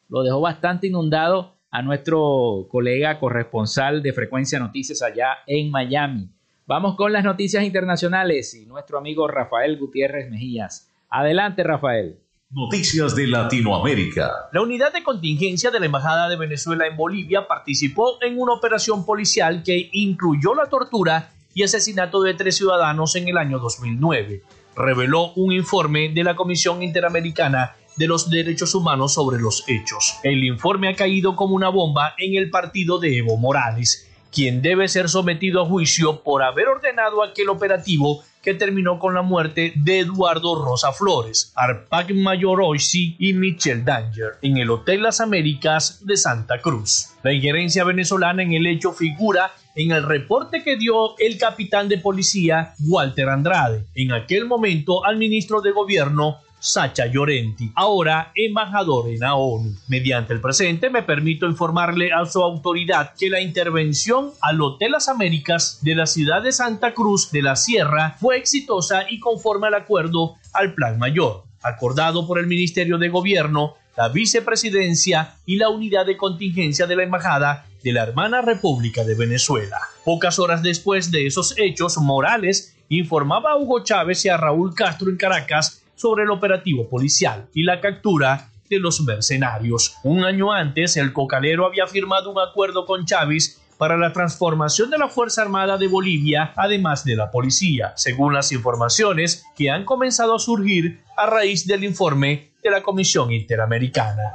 Lo 0.09 0.23
dejó 0.23 0.41
bastante 0.41 0.87
inundado 0.87 1.55
a 1.71 1.83
nuestro 1.83 2.67
colega 2.71 3.19
corresponsal 3.21 4.03
de 4.03 4.13
Frecuencia 4.13 4.59
Noticias 4.59 5.03
allá 5.03 5.39
en 5.47 5.71
Miami. 5.71 6.31
Vamos 6.67 6.97
con 6.97 7.13
las 7.13 7.25
noticias 7.25 7.65
internacionales 7.65 8.55
y 8.55 8.67
nuestro 8.67 8.99
amigo 8.99 9.29
Rafael 9.29 9.79
Gutiérrez 9.79 10.31
Mejías. 10.31 10.91
Adelante, 11.09 11.63
Rafael. 11.63 12.19
Noticias 12.51 13.15
de 13.15 13.27
Latinoamérica. 13.27 14.49
La 14.53 14.63
unidad 14.63 14.93
de 14.93 15.03
contingencia 15.03 15.71
de 15.71 15.81
la 15.81 15.87
Embajada 15.87 16.29
de 16.29 16.37
Venezuela 16.37 16.87
en 16.87 16.97
Bolivia 16.97 17.47
participó 17.47 18.23
en 18.23 18.41
una 18.41 18.55
operación 18.55 19.05
policial 19.05 19.63
que 19.63 19.91
incluyó 19.93 20.55
la 20.55 20.67
tortura 20.67 21.31
y 21.55 21.63
asesinato 21.63 22.23
de 22.23 22.35
tres 22.35 22.57
ciudadanos 22.57 23.17
en 23.17 23.29
el 23.29 23.37
año 23.37 23.59
2009, 23.59 24.43
reveló 24.79 25.33
un 25.35 25.53
informe 25.53 26.09
de 26.11 26.25
la 26.25 26.37
Comisión 26.37 26.83
Interamericana 26.83 27.77
de 27.97 28.07
los 28.07 28.31
Derechos 28.31 28.75
Humanos 28.75 29.15
sobre 29.15 29.41
los 29.41 29.65
hechos. 29.69 30.15
El 30.23 30.45
informe 30.45 30.89
ha 30.89 30.95
caído 30.95 31.35
como 31.35 31.57
una 31.57 31.69
bomba 31.69 32.15
en 32.17 32.37
el 32.37 32.49
partido 32.49 32.99
de 32.99 33.19
Evo 33.19 33.37
Morales, 33.37 34.09
quien 34.33 34.63
debe 34.63 34.87
ser 34.89 35.09
sometido 35.09 35.63
a 35.63 35.67
juicio 35.67 36.23
por 36.23 36.43
haber 36.43 36.69
ordenado 36.69 37.25
aquel 37.25 37.49
operativo 37.49 38.23
que 38.43 38.55
terminó 38.55 38.99
con 38.99 39.15
la 39.15 39.23
muerte 39.23 39.73
de 39.75 39.99
Eduardo 39.99 40.65
Rosa 40.65 40.93
Flores, 40.93 41.53
Arpac 41.57 42.15
Mayoroisi 42.15 43.17
y 43.19 43.33
Michelle 43.33 43.83
Danger 43.83 44.39
en 44.43 44.59
el 44.59 44.71
Hotel 44.71 45.03
Las 45.03 45.21
Américas 45.21 46.07
de 46.07 46.17
Santa 46.17 46.61
Cruz. 46.61 47.09
La 47.23 47.33
injerencia 47.33 47.83
venezolana 47.83 48.43
en 48.45 48.53
el 48.53 48.67
hecho 48.67 48.93
figura 48.93 49.51
en 49.79 49.93
el 49.93 50.03
reporte 50.03 50.65
que 50.65 50.77
dio 50.77 51.17
el 51.19 51.39
capitán 51.39 51.89
de 51.89 51.99
policía 51.99 52.75
Walter 52.81 53.29
Andrade, 53.29 53.85
en 53.95 54.11
aquel 54.11 54.45
momento 54.45 55.05
al 55.05 55.17
ministro 55.17 55.61
de 55.61 55.71
Gobierno 55.71 56.39
Sacha 56.59 57.07
Llorenti, 57.07 57.71
ahora 57.77 58.33
embajador 58.35 59.09
en 59.09 59.21
la 59.21 59.37
ONU. 59.37 59.77
Mediante 59.87 60.33
el 60.33 60.41
presente 60.41 60.91
me 60.91 61.05
permito 61.05 61.47
informarle 61.47 62.13
a 62.13 62.27
su 62.27 62.43
autoridad 62.43 63.13
que 63.17 63.31
la 63.31 63.41
intervención 63.41 64.33
al 64.41 64.61
Hotel 64.61 64.91
Las 64.91 65.09
Américas 65.09 65.79
de 65.83 65.95
la 65.95 66.07
ciudad 66.07 66.43
de 66.43 66.51
Santa 66.51 66.93
Cruz 66.93 67.31
de 67.31 67.43
la 67.43 67.55
Sierra 67.55 68.17
fue 68.19 68.37
exitosa 68.37 69.09
y 69.09 69.21
conforme 69.21 69.69
al 69.69 69.75
acuerdo 69.75 70.35
al 70.55 70.75
Plan 70.75 70.99
Mayor, 70.99 71.45
acordado 71.63 72.27
por 72.27 72.41
el 72.41 72.49
Ministerio 72.49 72.99
de 72.99 73.11
Gobierno, 73.11 73.77
la 73.99 74.09
Vicepresidencia 74.11 75.35
y 75.45 75.57
la 75.57 75.71
Unidad 75.71 76.07
de 76.07 76.17
Contingencia 76.17 76.87
de 76.87 76.95
la 76.95 77.03
Embajada 77.03 77.67
de 77.83 77.93
la 77.93 78.05
hermana 78.05 78.43
República 78.43 79.03
de 79.03 79.17
Venezuela. 79.17 79.81
Pocas 80.05 80.39
horas 80.39 80.63
después 80.63 81.11
de 81.11 81.27
esos 81.27 81.59
hechos, 81.59 81.99
Morales 81.99 82.77
informaba 82.91 83.51
a 83.51 83.57
Hugo 83.57 83.83
Chávez 83.83 84.25
y 84.25 84.29
a 84.29 84.37
Raúl 84.37 84.73
Castro 84.73 85.11
en 85.11 85.17
Caracas 85.17 85.83
sobre 85.97 86.23
el 86.23 86.31
operativo 86.31 86.89
policial 86.89 87.49
y 87.53 87.65
la 87.65 87.81
captura 87.81 88.53
de 88.71 88.79
los 88.79 89.01
mercenarios. 89.01 89.97
Un 90.05 90.23
año 90.23 90.53
antes, 90.53 90.97
el 90.97 91.13
cocalero 91.13 91.67
había 91.67 91.89
firmado 91.89 92.31
un 92.31 92.39
acuerdo 92.39 92.87
con 92.87 93.05
Chávez 93.05 93.61
para 93.79 93.97
la 93.97 94.13
transformación 94.13 94.91
de 94.91 94.99
la 94.99 95.09
Fuerza 95.09 95.43
Armada 95.43 95.79
de 95.79 95.87
Bolivia, 95.87 96.53
además 96.57 97.05
de 97.05 97.17
la 97.17 97.31
policía, 97.31 97.93
según 97.97 98.35
las 98.35 98.51
informaciones 98.51 99.45
que 99.57 99.71
han 99.71 99.85
comenzado 99.85 100.35
a 100.35 100.39
surgir 100.41 101.01
a 101.17 101.27
raíz 101.27 101.67
del 101.67 101.85
informe 101.85 102.51
de 102.63 102.71
la 102.71 102.83
Comisión 102.83 103.33
Interamericana. 103.33 104.33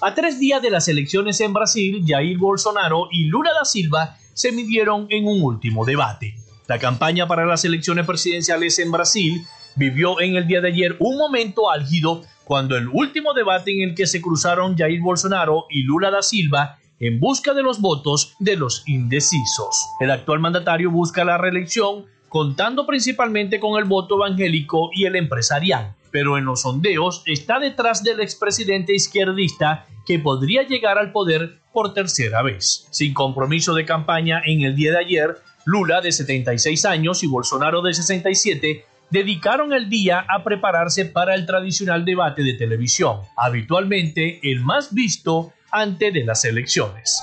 A 0.00 0.14
tres 0.14 0.38
días 0.38 0.62
de 0.62 0.70
las 0.70 0.86
elecciones 0.86 1.40
en 1.40 1.52
Brasil, 1.52 2.04
Jair 2.06 2.38
Bolsonaro 2.38 3.08
y 3.10 3.24
Lula 3.24 3.50
da 3.52 3.64
Silva 3.64 4.16
se 4.32 4.52
midieron 4.52 5.06
en 5.10 5.26
un 5.26 5.42
último 5.42 5.84
debate. 5.84 6.36
La 6.68 6.78
campaña 6.78 7.26
para 7.26 7.46
las 7.46 7.64
elecciones 7.64 8.06
presidenciales 8.06 8.78
en 8.78 8.92
Brasil 8.92 9.44
vivió 9.74 10.20
en 10.20 10.36
el 10.36 10.46
día 10.46 10.60
de 10.60 10.68
ayer 10.68 10.96
un 11.00 11.18
momento 11.18 11.70
álgido 11.70 12.22
cuando 12.44 12.76
el 12.76 12.88
último 12.88 13.32
debate 13.34 13.72
en 13.72 13.88
el 13.88 13.94
que 13.94 14.06
se 14.06 14.20
cruzaron 14.20 14.76
Jair 14.76 15.00
Bolsonaro 15.00 15.66
y 15.68 15.82
Lula 15.82 16.10
da 16.10 16.22
Silva 16.22 16.79
en 17.00 17.18
busca 17.18 17.54
de 17.54 17.62
los 17.62 17.80
votos 17.80 18.36
de 18.38 18.56
los 18.56 18.84
indecisos. 18.86 19.88
El 20.00 20.10
actual 20.10 20.38
mandatario 20.38 20.90
busca 20.90 21.24
la 21.24 21.38
reelección 21.38 22.04
contando 22.28 22.86
principalmente 22.86 23.58
con 23.58 23.78
el 23.78 23.86
voto 23.88 24.16
evangélico 24.16 24.90
y 24.94 25.06
el 25.06 25.16
empresarial, 25.16 25.96
pero 26.12 26.36
en 26.36 26.44
los 26.44 26.62
sondeos 26.62 27.22
está 27.26 27.58
detrás 27.58 28.04
del 28.04 28.20
expresidente 28.20 28.94
izquierdista 28.94 29.86
que 30.06 30.18
podría 30.18 30.62
llegar 30.62 30.98
al 30.98 31.10
poder 31.10 31.58
por 31.72 31.94
tercera 31.94 32.42
vez. 32.42 32.86
Sin 32.90 33.14
compromiso 33.14 33.74
de 33.74 33.86
campaña 33.86 34.42
en 34.44 34.60
el 34.60 34.76
día 34.76 34.92
de 34.92 34.98
ayer, 34.98 35.36
Lula 35.64 36.00
de 36.00 36.12
76 36.12 36.84
años 36.84 37.22
y 37.22 37.26
Bolsonaro 37.26 37.80
de 37.82 37.94
67 37.94 38.84
dedicaron 39.10 39.72
el 39.72 39.88
día 39.88 40.24
a 40.28 40.44
prepararse 40.44 41.04
para 41.04 41.34
el 41.34 41.46
tradicional 41.46 42.04
debate 42.04 42.42
de 42.42 42.54
televisión, 42.54 43.20
habitualmente 43.36 44.40
el 44.42 44.60
más 44.60 44.94
visto 44.94 45.52
antes 45.70 46.12
de 46.12 46.24
las 46.24 46.44
elecciones. 46.44 47.22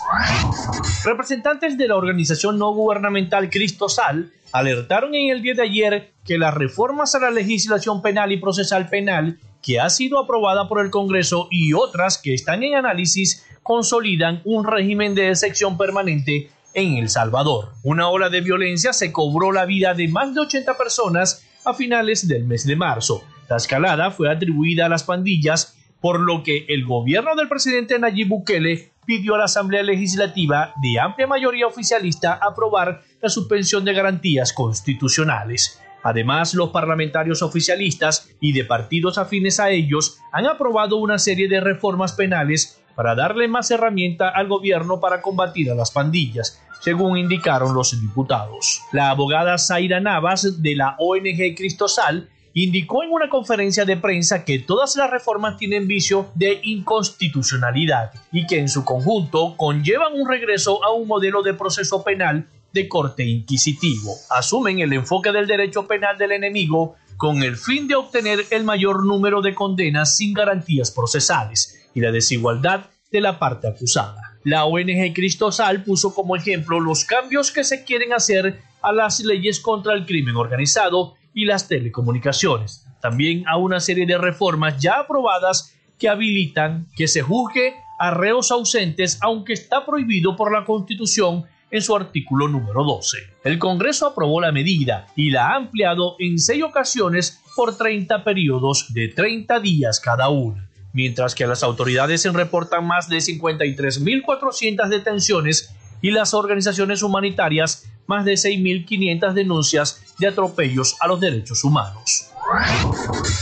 Representantes 1.03 1.77
de 1.77 1.87
la 1.87 1.95
organización 1.95 2.57
no 2.57 2.73
gubernamental 2.73 3.49
Cristosal 3.49 4.31
alertaron 4.51 5.13
en 5.15 5.31
el 5.31 5.41
día 5.41 5.53
de 5.53 5.63
ayer 5.63 6.11
que 6.25 6.37
las 6.37 6.53
reformas 6.53 7.15
a 7.15 7.19
la 7.19 7.31
legislación 7.31 8.01
penal 8.01 8.31
y 8.31 8.37
procesal 8.37 8.89
penal 8.89 9.39
que 9.61 9.79
ha 9.79 9.89
sido 9.89 10.19
aprobada 10.19 10.67
por 10.67 10.79
el 10.83 10.91
Congreso 10.91 11.47
y 11.51 11.73
otras 11.73 12.17
que 12.17 12.33
están 12.33 12.63
en 12.63 12.75
análisis 12.75 13.45
consolidan 13.63 14.41
un 14.45 14.65
régimen 14.65 15.13
de 15.13 15.29
excepción 15.29 15.77
permanente 15.77 16.49
en 16.73 16.97
El 16.97 17.09
Salvador. 17.09 17.73
Una 17.83 18.07
ola 18.07 18.29
de 18.29 18.41
violencia 18.41 18.93
se 18.93 19.11
cobró 19.11 19.51
la 19.51 19.65
vida 19.65 19.93
de 19.93 20.07
más 20.07 20.33
de 20.33 20.41
80 20.41 20.77
personas 20.77 21.43
a 21.65 21.73
finales 21.73 22.27
del 22.27 22.45
mes 22.45 22.65
de 22.65 22.75
marzo. 22.75 23.23
La 23.49 23.57
escalada 23.57 24.11
fue 24.11 24.31
atribuida 24.31 24.85
a 24.85 24.89
las 24.89 25.03
pandillas, 25.03 25.75
por 26.01 26.19
lo 26.19 26.43
que 26.43 26.65
el 26.69 26.85
gobierno 26.85 27.35
del 27.35 27.47
presidente 27.47 27.97
Nayib 27.99 28.29
Bukele 28.29 28.91
pidió 29.05 29.35
a 29.35 29.37
la 29.37 29.45
Asamblea 29.45 29.83
Legislativa 29.83 30.73
de 30.81 30.99
amplia 30.99 31.27
mayoría 31.27 31.65
oficialista 31.65 32.33
aprobar 32.33 33.01
la 33.21 33.29
suspensión 33.29 33.85
de 33.85 33.93
garantías 33.93 34.53
constitucionales. 34.53 35.81
Además, 36.03 36.53
los 36.53 36.69
parlamentarios 36.69 37.41
oficialistas 37.41 38.29
y 38.39 38.53
de 38.53 38.65
partidos 38.65 39.17
afines 39.17 39.59
a 39.59 39.71
ellos 39.71 40.19
han 40.31 40.45
aprobado 40.45 40.97
una 40.97 41.17
serie 41.17 41.47
de 41.47 41.59
reformas 41.59 42.13
penales 42.13 42.81
para 42.95 43.15
darle 43.15 43.47
más 43.47 43.71
herramienta 43.71 44.29
al 44.29 44.47
gobierno 44.47 44.99
para 44.99 45.21
combatir 45.21 45.71
a 45.71 45.75
las 45.75 45.91
pandillas, 45.91 46.61
según 46.81 47.17
indicaron 47.17 47.73
los 47.73 47.99
diputados. 47.99 48.81
La 48.91 49.09
abogada 49.09 49.57
Zaira 49.57 49.99
Navas 49.99 50.61
de 50.61 50.75
la 50.75 50.95
ONG 50.99 51.55
Cristosal 51.55 52.29
indicó 52.53 53.03
en 53.03 53.11
una 53.11 53.29
conferencia 53.29 53.85
de 53.85 53.97
prensa 53.97 54.45
que 54.45 54.59
todas 54.59 54.95
las 54.95 55.09
reformas 55.09 55.57
tienen 55.57 55.87
vicio 55.87 56.31
de 56.35 56.59
inconstitucionalidad 56.63 58.11
y 58.31 58.47
que 58.47 58.59
en 58.59 58.69
su 58.69 58.83
conjunto 58.83 59.55
conllevan 59.57 60.13
un 60.13 60.27
regreso 60.27 60.83
a 60.83 60.91
un 60.91 61.07
modelo 61.07 61.43
de 61.43 61.53
proceso 61.53 62.03
penal 62.03 62.47
de 62.73 62.87
corte 62.87 63.25
inquisitivo. 63.25 64.15
Asumen 64.29 64.79
el 64.79 64.93
enfoque 64.93 65.31
del 65.31 65.47
derecho 65.47 65.87
penal 65.87 66.17
del 66.17 66.31
enemigo 66.31 66.95
con 67.17 67.41
el 67.41 67.57
fin 67.57 67.87
de 67.87 67.95
obtener 67.95 68.45
el 68.51 68.63
mayor 68.63 69.05
número 69.05 69.41
de 69.41 69.55
condenas 69.55 70.15
sin 70.15 70.33
garantías 70.33 70.91
procesales 70.91 71.89
y 71.93 72.01
la 72.01 72.11
desigualdad 72.11 72.85
de 73.11 73.21
la 73.21 73.39
parte 73.39 73.67
acusada. 73.67 74.39
La 74.43 74.65
ONG 74.65 75.13
Cristosal 75.13 75.83
puso 75.83 76.13
como 76.13 76.35
ejemplo 76.35 76.79
los 76.79 77.03
cambios 77.05 77.51
que 77.51 77.63
se 77.63 77.83
quieren 77.83 78.13
hacer 78.13 78.61
a 78.81 78.91
las 78.91 79.19
leyes 79.19 79.59
contra 79.59 79.93
el 79.93 80.05
crimen 80.05 80.35
organizado 80.35 81.16
y 81.37 81.45
las 81.45 81.67
telecomunicaciones. 81.67 82.87
También 82.99 83.43
a 83.47 83.57
una 83.57 83.79
serie 83.79 84.07
de 84.07 84.17
reformas 84.17 84.81
ya 84.81 85.01
aprobadas 85.01 85.71
que 85.99 86.09
habilitan 86.09 86.87
que 86.95 87.07
se 87.07 87.21
juzgue 87.21 87.75
a 87.99 88.09
reos 88.09 88.49
ausentes 88.49 89.19
aunque 89.21 89.53
está 89.53 89.85
prohibido 89.85 90.35
por 90.35 90.51
la 90.51 90.65
Constitución 90.65 91.45
en 91.69 91.83
su 91.83 91.95
artículo 91.95 92.47
número 92.47 92.83
12. 92.83 93.17
El 93.43 93.59
Congreso 93.59 94.07
aprobó 94.07 94.41
la 94.41 94.51
medida 94.51 95.05
y 95.15 95.29
la 95.29 95.49
ha 95.49 95.55
ampliado 95.57 96.15
en 96.17 96.39
seis 96.39 96.63
ocasiones 96.63 97.39
por 97.55 97.77
30 97.77 98.23
periodos 98.23 98.91
de 98.95 99.07
30 99.09 99.59
días 99.59 99.99
cada 99.99 100.29
una 100.29 100.67
mientras 100.93 101.35
que 101.35 101.45
las 101.45 101.61
autoridades 101.61 102.23
se 102.23 102.31
reportan 102.31 102.87
más 102.87 103.07
de 103.07 103.17
53.400 103.17 104.89
detenciones 104.89 105.75
y 106.01 106.11
las 106.11 106.33
organizaciones 106.33 107.03
humanitarias 107.03 107.89
más 108.07 108.25
de 108.25 108.33
6.500 108.33 109.33
denuncias 109.33 110.01
de 110.17 110.27
atropellos 110.27 110.95
a 110.99 111.07
los 111.07 111.19
derechos 111.19 111.63
humanos. 111.63 112.31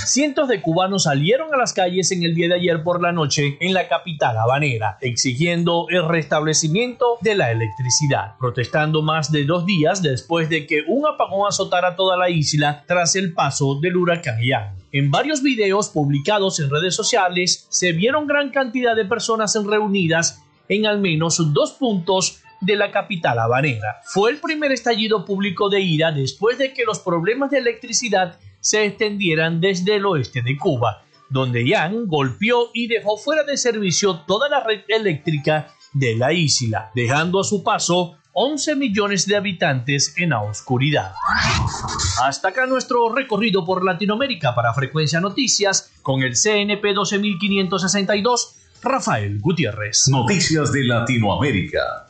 Cientos 0.05 0.47
de 0.47 0.61
cubanos 0.61 1.03
salieron 1.03 1.53
a 1.53 1.57
las 1.57 1.73
calles 1.73 2.11
en 2.11 2.23
el 2.23 2.33
día 2.33 2.47
de 2.47 2.55
ayer 2.55 2.81
por 2.81 3.01
la 3.01 3.11
noche 3.11 3.57
en 3.59 3.73
la 3.73 3.87
capital 3.87 4.35
habanera, 4.37 4.97
exigiendo 5.01 5.85
el 5.89 6.07
restablecimiento 6.07 7.17
de 7.21 7.35
la 7.35 7.51
electricidad, 7.51 8.35
protestando 8.39 9.03
más 9.03 9.31
de 9.31 9.45
dos 9.45 9.65
días 9.65 10.01
después 10.01 10.49
de 10.49 10.65
que 10.65 10.83
un 10.87 11.05
apagón 11.05 11.47
azotara 11.47 11.95
toda 11.95 12.17
la 12.17 12.31
isla 12.31 12.83
tras 12.87 13.15
el 13.15 13.33
paso 13.33 13.75
del 13.79 13.97
huracán 13.97 14.41
Ian. 14.41 14.75
En 14.91 15.11
varios 15.11 15.43
videos 15.43 15.89
publicados 15.89 16.59
en 16.59 16.71
redes 16.71 16.95
sociales 16.95 17.67
se 17.69 17.91
vieron 17.91 18.25
gran 18.25 18.49
cantidad 18.49 18.95
de 18.95 19.05
personas 19.05 19.55
reunidas 19.55 20.41
en 20.67 20.87
al 20.87 20.99
menos 20.99 21.53
dos 21.53 21.73
puntos 21.73 22.41
de 22.61 22.75
la 22.75 22.91
capital 22.91 23.39
habanera. 23.39 24.01
Fue 24.05 24.31
el 24.31 24.37
primer 24.37 24.71
estallido 24.71 25.25
público 25.25 25.69
de 25.69 25.81
ira 25.81 26.11
después 26.11 26.57
de 26.57 26.73
que 26.73 26.85
los 26.85 26.99
problemas 26.99 27.51
de 27.51 27.59
electricidad 27.59 28.39
se 28.59 28.85
extendieran 28.85 29.61
desde 29.61 29.95
el 29.95 30.05
oeste 30.05 30.41
de 30.41 30.57
Cuba, 30.57 31.03
donde 31.29 31.67
Yang 31.67 32.07
golpeó 32.07 32.71
y 32.73 32.87
dejó 32.87 33.17
fuera 33.17 33.43
de 33.43 33.57
servicio 33.57 34.21
toda 34.27 34.49
la 34.49 34.63
red 34.63 34.81
eléctrica 34.87 35.73
de 35.93 36.15
la 36.15 36.33
isla, 36.33 36.91
dejando 36.93 37.39
a 37.39 37.43
su 37.43 37.63
paso 37.63 38.17
11 38.37 38.75
millones 38.75 39.27
de 39.27 39.37
habitantes 39.37 40.13
en 40.17 40.31
la 40.31 40.41
oscuridad. 40.41 41.13
Hasta 42.21 42.49
acá 42.49 42.65
nuestro 42.65 43.13
recorrido 43.13 43.65
por 43.65 43.85
Latinoamérica 43.85 44.53
para 44.53 44.73
Frecuencia 44.73 45.21
Noticias 45.21 45.93
con 46.01 46.21
el 46.21 46.33
CNP 46.35 46.93
12562, 46.93 48.55
Rafael 48.81 49.39
Gutiérrez. 49.39 50.09
Noticias 50.09 50.73
de 50.73 50.83
Latinoamérica. 50.83 52.04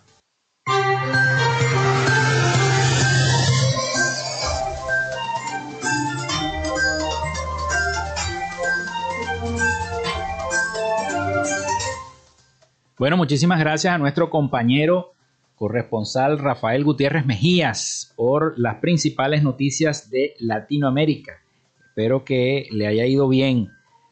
Bueno, 12.98 13.18
muchísimas 13.18 13.60
gracias 13.60 13.94
a 13.94 13.98
nuestro 13.98 14.30
compañero 14.30 15.12
corresponsal 15.56 16.40
Rafael 16.40 16.86
Gutiérrez 16.86 17.26
Mejías 17.26 18.14
por 18.16 18.58
las 18.58 18.76
principales 18.76 19.44
noticias 19.44 20.10
de 20.10 20.34
Latinoamérica. 20.40 21.34
Espero 21.90 22.24
que 22.24 22.70
le 22.72 22.88
haya 22.88 23.06
ido 23.06 23.28
bien 23.28 23.68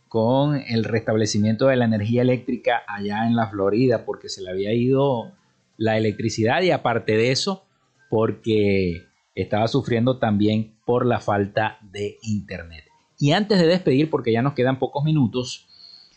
con 0.09 0.57
el 0.67 0.84
restablecimiento 0.84 1.67
de 1.67 1.77
la 1.77 1.86
energía 1.86 2.23
eléctrica 2.23 2.84
allá 2.86 3.25
en 3.25 3.38
la 3.38 3.47
Florida, 3.47 4.03
porque 4.03 4.27
se 4.27 4.41
le 4.41 4.49
había 4.49 4.73
ido 4.73 5.31
la 5.77 5.97
electricidad 5.97 6.61
y 6.61 6.71
aparte 6.71 7.15
de 7.15 7.31
eso, 7.31 7.63
porque 8.09 9.03
estaba 9.34 9.69
sufriendo 9.69 10.17
también 10.17 10.73
por 10.86 11.05
la 11.05 11.21
falta 11.21 11.77
de 11.81 12.17
internet. 12.21 12.84
Y 13.17 13.31
antes 13.31 13.59
de 13.59 13.67
despedir, 13.67 14.09
porque 14.09 14.34
ya 14.34 14.41
nos 14.41 14.55
quedan 14.55 14.77
pocos 14.77 15.05
minutos, 15.05 15.69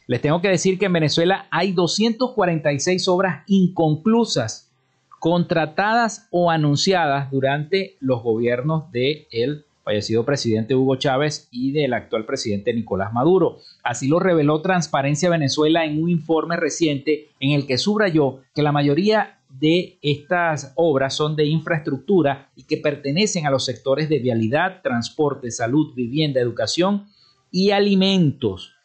les 0.07 0.21
tengo 0.21 0.41
que 0.41 0.49
decir 0.49 0.79
que 0.79 0.87
en 0.87 0.93
Venezuela 0.93 1.47
hay 1.51 1.73
246 1.73 3.09
obras 3.09 3.43
inconclusas, 3.49 4.71
contratadas 5.19 6.29
o 6.31 6.51
anunciadas 6.51 7.31
durante 7.31 7.97
los 8.01 8.23
gobiernos 8.23 8.91
del 8.93 9.27
el 9.33 9.65
fallecido 9.83 10.25
presidente 10.25 10.75
Hugo 10.75 10.97
Chávez 10.97 11.49
y 11.51 11.73
del 11.73 11.95
actual 11.95 12.25
presidente 12.25 12.75
Nicolás 12.75 13.13
Maduro. 13.13 13.59
Así 13.85 14.09
lo 14.09 14.19
reveló 14.19 14.61
Transparencia 14.61 15.31
Venezuela 15.31 15.85
en 15.85 16.03
un 16.03 16.11
informe 16.11 16.57
reciente 16.57 17.29
en 17.39 17.53
el 17.53 17.67
que 17.67 17.79
subrayó 17.79 18.41
que 18.53 18.63
la 18.63 18.73
mayoría 18.73 19.39
de 19.49 19.99
estas 20.03 20.73
obras 20.75 21.15
son 21.15 21.37
de 21.37 21.47
infraestructura 21.47 22.51
y 22.57 22.65
que 22.65 22.77
pertenecen 22.77 23.47
a 23.47 23.51
los 23.51 23.65
sectores 23.65 24.09
de 24.09 24.19
vialidad, 24.19 24.83
transporte, 24.83 25.51
salud, 25.51 25.95
vivienda, 25.95 26.41
educación 26.41 27.07
y 27.51 27.71
alimentos. 27.71 28.76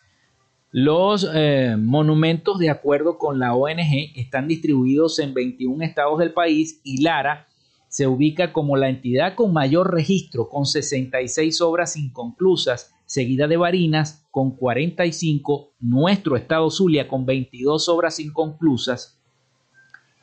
Los 0.74 1.30
eh, 1.34 1.76
monumentos, 1.78 2.58
de 2.58 2.70
acuerdo 2.70 3.18
con 3.18 3.40
la 3.40 3.54
ONG, 3.54 4.14
están 4.16 4.48
distribuidos 4.48 5.20
en 5.20 5.34
21 5.34 5.84
estados 5.84 6.18
del 6.20 6.32
país 6.32 6.80
y 6.86 7.02
Lara 7.02 7.48
se 7.90 8.08
ubica 8.08 8.54
como 8.54 8.78
la 8.78 8.88
entidad 8.88 9.36
con 9.36 9.52
mayor 9.52 9.94
registro, 9.94 10.48
con 10.48 10.66
66 10.66 11.60
obras 11.60 11.98
inconclusas, 11.98 12.96
seguida 13.06 13.50
de 13.50 13.58
Barinas 13.58 14.26
con 14.32 14.56
45, 14.56 15.74
nuestro 15.82 16.38
estado 16.38 16.70
Zulia 16.70 17.10
con 17.10 17.26
22 17.26 17.90
obras 17.90 18.22
inconclusas 18.22 19.20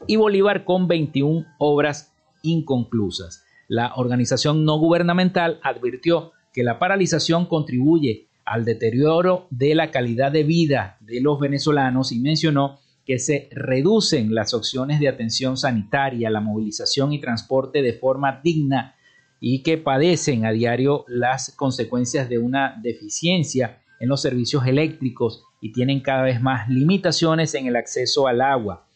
y 0.06 0.16
Bolívar 0.16 0.64
con 0.64 0.88
21 0.88 1.44
obras 1.58 2.14
inconclusas. 2.40 3.44
La 3.68 3.92
organización 3.96 4.64
no 4.64 4.78
gubernamental 4.78 5.60
advirtió 5.62 6.32
que 6.54 6.62
la 6.62 6.78
paralización 6.78 7.44
contribuye 7.44 8.27
al 8.48 8.64
deterioro 8.64 9.46
de 9.50 9.74
la 9.74 9.90
calidad 9.90 10.32
de 10.32 10.42
vida 10.42 10.96
de 11.00 11.20
los 11.20 11.38
venezolanos 11.38 12.12
y 12.12 12.18
mencionó 12.18 12.80
que 13.04 13.18
se 13.18 13.48
reducen 13.52 14.34
las 14.34 14.54
opciones 14.54 15.00
de 15.00 15.08
atención 15.08 15.56
sanitaria, 15.56 16.30
la 16.30 16.40
movilización 16.40 17.12
y 17.12 17.20
transporte 17.20 17.82
de 17.82 17.92
forma 17.92 18.40
digna 18.42 18.94
y 19.40 19.62
que 19.62 19.78
padecen 19.78 20.46
a 20.46 20.52
diario 20.52 21.04
las 21.08 21.52
consecuencias 21.56 22.28
de 22.28 22.38
una 22.38 22.78
deficiencia 22.82 23.82
en 24.00 24.08
los 24.08 24.22
servicios 24.22 24.66
eléctricos 24.66 25.44
y 25.60 25.72
tienen 25.72 26.00
cada 26.00 26.22
vez 26.22 26.40
más 26.40 26.68
limitaciones 26.68 27.54
en 27.54 27.66
el 27.66 27.76
acceso 27.76 28.28
al 28.28 28.40
agua. 28.40 28.86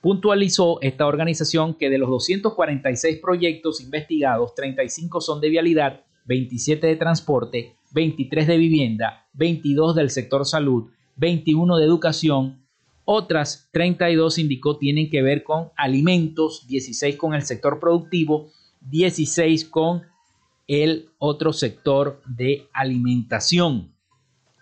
Puntualizó 0.00 0.80
esta 0.80 1.06
organización 1.06 1.74
que 1.74 1.90
de 1.90 1.98
los 1.98 2.08
246 2.08 3.18
proyectos 3.18 3.80
investigados, 3.80 4.54
35 4.54 5.20
son 5.20 5.40
de 5.40 5.50
vialidad, 5.50 6.04
27 6.26 6.86
de 6.86 6.96
transporte 6.96 7.77
23 7.92 8.46
de 8.46 8.56
vivienda, 8.56 9.26
22 9.32 9.94
del 9.94 10.10
sector 10.10 10.46
salud, 10.46 10.90
21 11.16 11.76
de 11.76 11.84
educación, 11.84 12.64
otras 13.04 13.70
32 13.72 14.38
indicó 14.38 14.76
tienen 14.76 15.08
que 15.08 15.22
ver 15.22 15.42
con 15.42 15.70
alimentos, 15.76 16.66
16 16.68 17.16
con 17.16 17.34
el 17.34 17.42
sector 17.42 17.80
productivo, 17.80 18.50
16 18.82 19.64
con 19.64 20.02
el 20.66 21.08
otro 21.18 21.54
sector 21.54 22.20
de 22.26 22.68
alimentación. 22.74 23.94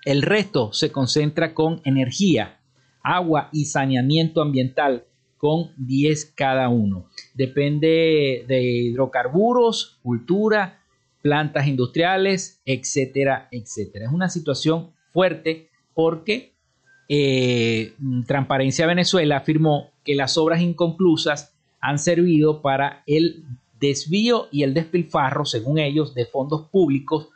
El 0.05 0.23
resto 0.23 0.73
se 0.73 0.93
concentra 0.93 1.55
con 1.55 1.81
energía, 1.85 2.61
agua 3.03 3.49
y 3.53 3.65
saneamiento 3.65 4.41
ambiental 4.41 5.05
con 5.37 5.73
10 5.77 6.33
cada 6.37 6.69
uno. 6.69 7.09
Depende 7.35 8.45
de 8.47 8.63
hidrocarburos, 8.63 9.99
cultura, 10.05 10.85
plantas 11.27 11.67
industriales, 11.67 12.61
etcétera, 12.65 13.49
etcétera. 13.51 14.07
Es 14.07 14.13
una 14.13 14.29
situación 14.29 14.93
fuerte 15.13 15.71
porque 15.93 16.55
eh, 17.09 17.95
Transparencia 18.29 18.87
Venezuela 18.87 19.39
afirmó 19.39 19.91
que 20.05 20.15
las 20.15 20.39
obras 20.39 20.61
inconclusas 20.61 21.53
han 21.81 21.99
servido 21.99 22.63
para 22.63 23.03
el 23.07 23.43
desvío 23.81 24.47
y 24.53 24.63
el 24.63 24.73
despilfarro, 24.73 25.45
según 25.45 25.81
ellos, 25.81 26.15
de 26.15 26.27
fondos 26.27 26.69
públicos 26.69 27.31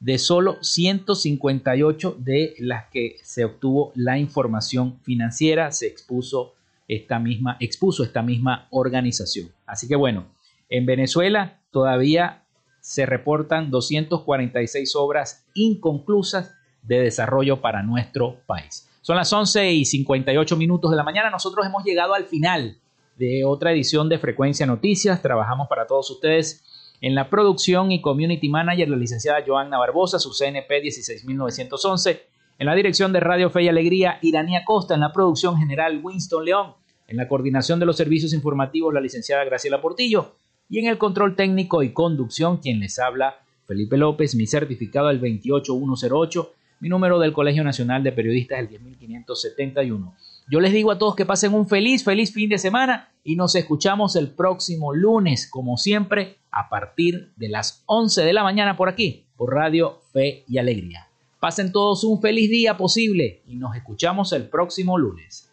de 0.00 0.18
solo 0.18 0.58
158 0.60 2.16
de 2.18 2.56
las 2.58 2.86
que 2.90 3.18
se 3.22 3.44
obtuvo 3.44 3.92
la 3.94 4.18
información 4.18 4.98
financiera, 5.04 5.70
se 5.70 5.86
expuso 5.86 6.54
esta 6.88 7.20
misma, 7.20 7.56
expuso 7.60 8.02
esta 8.02 8.22
misma 8.22 8.66
organización. 8.70 9.52
Así 9.64 9.86
que 9.86 9.94
bueno, 9.94 10.26
en 10.68 10.86
Venezuela 10.86 11.60
todavía 11.70 12.42
se 12.88 13.04
reportan 13.04 13.70
246 13.70 14.96
obras 14.96 15.44
inconclusas 15.52 16.54
de 16.80 17.00
desarrollo 17.00 17.60
para 17.60 17.82
nuestro 17.82 18.38
país. 18.46 18.88
Son 19.02 19.14
las 19.14 19.30
11 19.30 19.72
y 19.72 19.84
58 19.84 20.56
minutos 20.56 20.90
de 20.90 20.96
la 20.96 21.02
mañana. 21.02 21.28
Nosotros 21.28 21.66
hemos 21.66 21.84
llegado 21.84 22.14
al 22.14 22.24
final 22.24 22.78
de 23.18 23.44
otra 23.44 23.72
edición 23.72 24.08
de 24.08 24.18
Frecuencia 24.18 24.64
Noticias. 24.64 25.20
Trabajamos 25.20 25.68
para 25.68 25.86
todos 25.86 26.10
ustedes 26.10 26.64
en 27.02 27.14
la 27.14 27.28
producción 27.28 27.92
y 27.92 28.00
community 28.00 28.48
manager, 28.48 28.88
la 28.88 28.96
licenciada 28.96 29.44
Joanna 29.46 29.76
Barbosa, 29.76 30.18
su 30.18 30.32
CNP 30.32 30.80
16911. 30.80 32.22
En 32.58 32.66
la 32.66 32.74
dirección 32.74 33.12
de 33.12 33.20
Radio 33.20 33.50
Fe 33.50 33.64
y 33.64 33.68
Alegría, 33.68 34.18
Iranía 34.22 34.64
Costa. 34.64 34.94
En 34.94 35.00
la 35.00 35.12
producción 35.12 35.58
general, 35.58 36.00
Winston 36.02 36.42
León. 36.42 36.72
En 37.06 37.18
la 37.18 37.28
coordinación 37.28 37.80
de 37.80 37.84
los 37.84 37.98
servicios 37.98 38.32
informativos, 38.32 38.94
la 38.94 39.02
licenciada 39.02 39.44
Graciela 39.44 39.82
Portillo 39.82 40.36
y 40.68 40.78
en 40.78 40.86
el 40.86 40.98
control 40.98 41.36
técnico 41.36 41.82
y 41.82 41.92
conducción 41.92 42.58
quien 42.58 42.80
les 42.80 42.98
habla 42.98 43.36
Felipe 43.66 43.98
López, 43.98 44.34
mi 44.34 44.46
certificado 44.46 45.10
el 45.10 45.20
28108, 45.20 46.52
mi 46.80 46.88
número 46.88 47.18
del 47.18 47.34
Colegio 47.34 47.62
Nacional 47.62 48.02
de 48.02 48.12
Periodistas 48.12 48.60
el 48.60 48.68
10571. 48.68 50.14
Yo 50.50 50.60
les 50.60 50.72
digo 50.72 50.90
a 50.90 50.98
todos 50.98 51.14
que 51.14 51.26
pasen 51.26 51.52
un 51.52 51.68
feliz, 51.68 52.02
feliz 52.02 52.32
fin 52.32 52.48
de 52.48 52.56
semana 52.56 53.10
y 53.22 53.36
nos 53.36 53.54
escuchamos 53.54 54.16
el 54.16 54.30
próximo 54.30 54.94
lunes, 54.94 55.46
como 55.50 55.76
siempre, 55.76 56.38
a 56.50 56.70
partir 56.70 57.32
de 57.36 57.50
las 57.50 57.82
11 57.84 58.24
de 58.24 58.32
la 58.32 58.42
mañana 58.42 58.74
por 58.74 58.88
aquí, 58.88 59.26
por 59.36 59.52
Radio 59.52 60.00
Fe 60.12 60.44
y 60.48 60.56
Alegría. 60.56 61.08
Pasen 61.38 61.70
todos 61.70 62.04
un 62.04 62.22
feliz 62.22 62.48
día 62.48 62.78
posible 62.78 63.42
y 63.46 63.56
nos 63.56 63.76
escuchamos 63.76 64.32
el 64.32 64.48
próximo 64.48 64.96
lunes. 64.96 65.52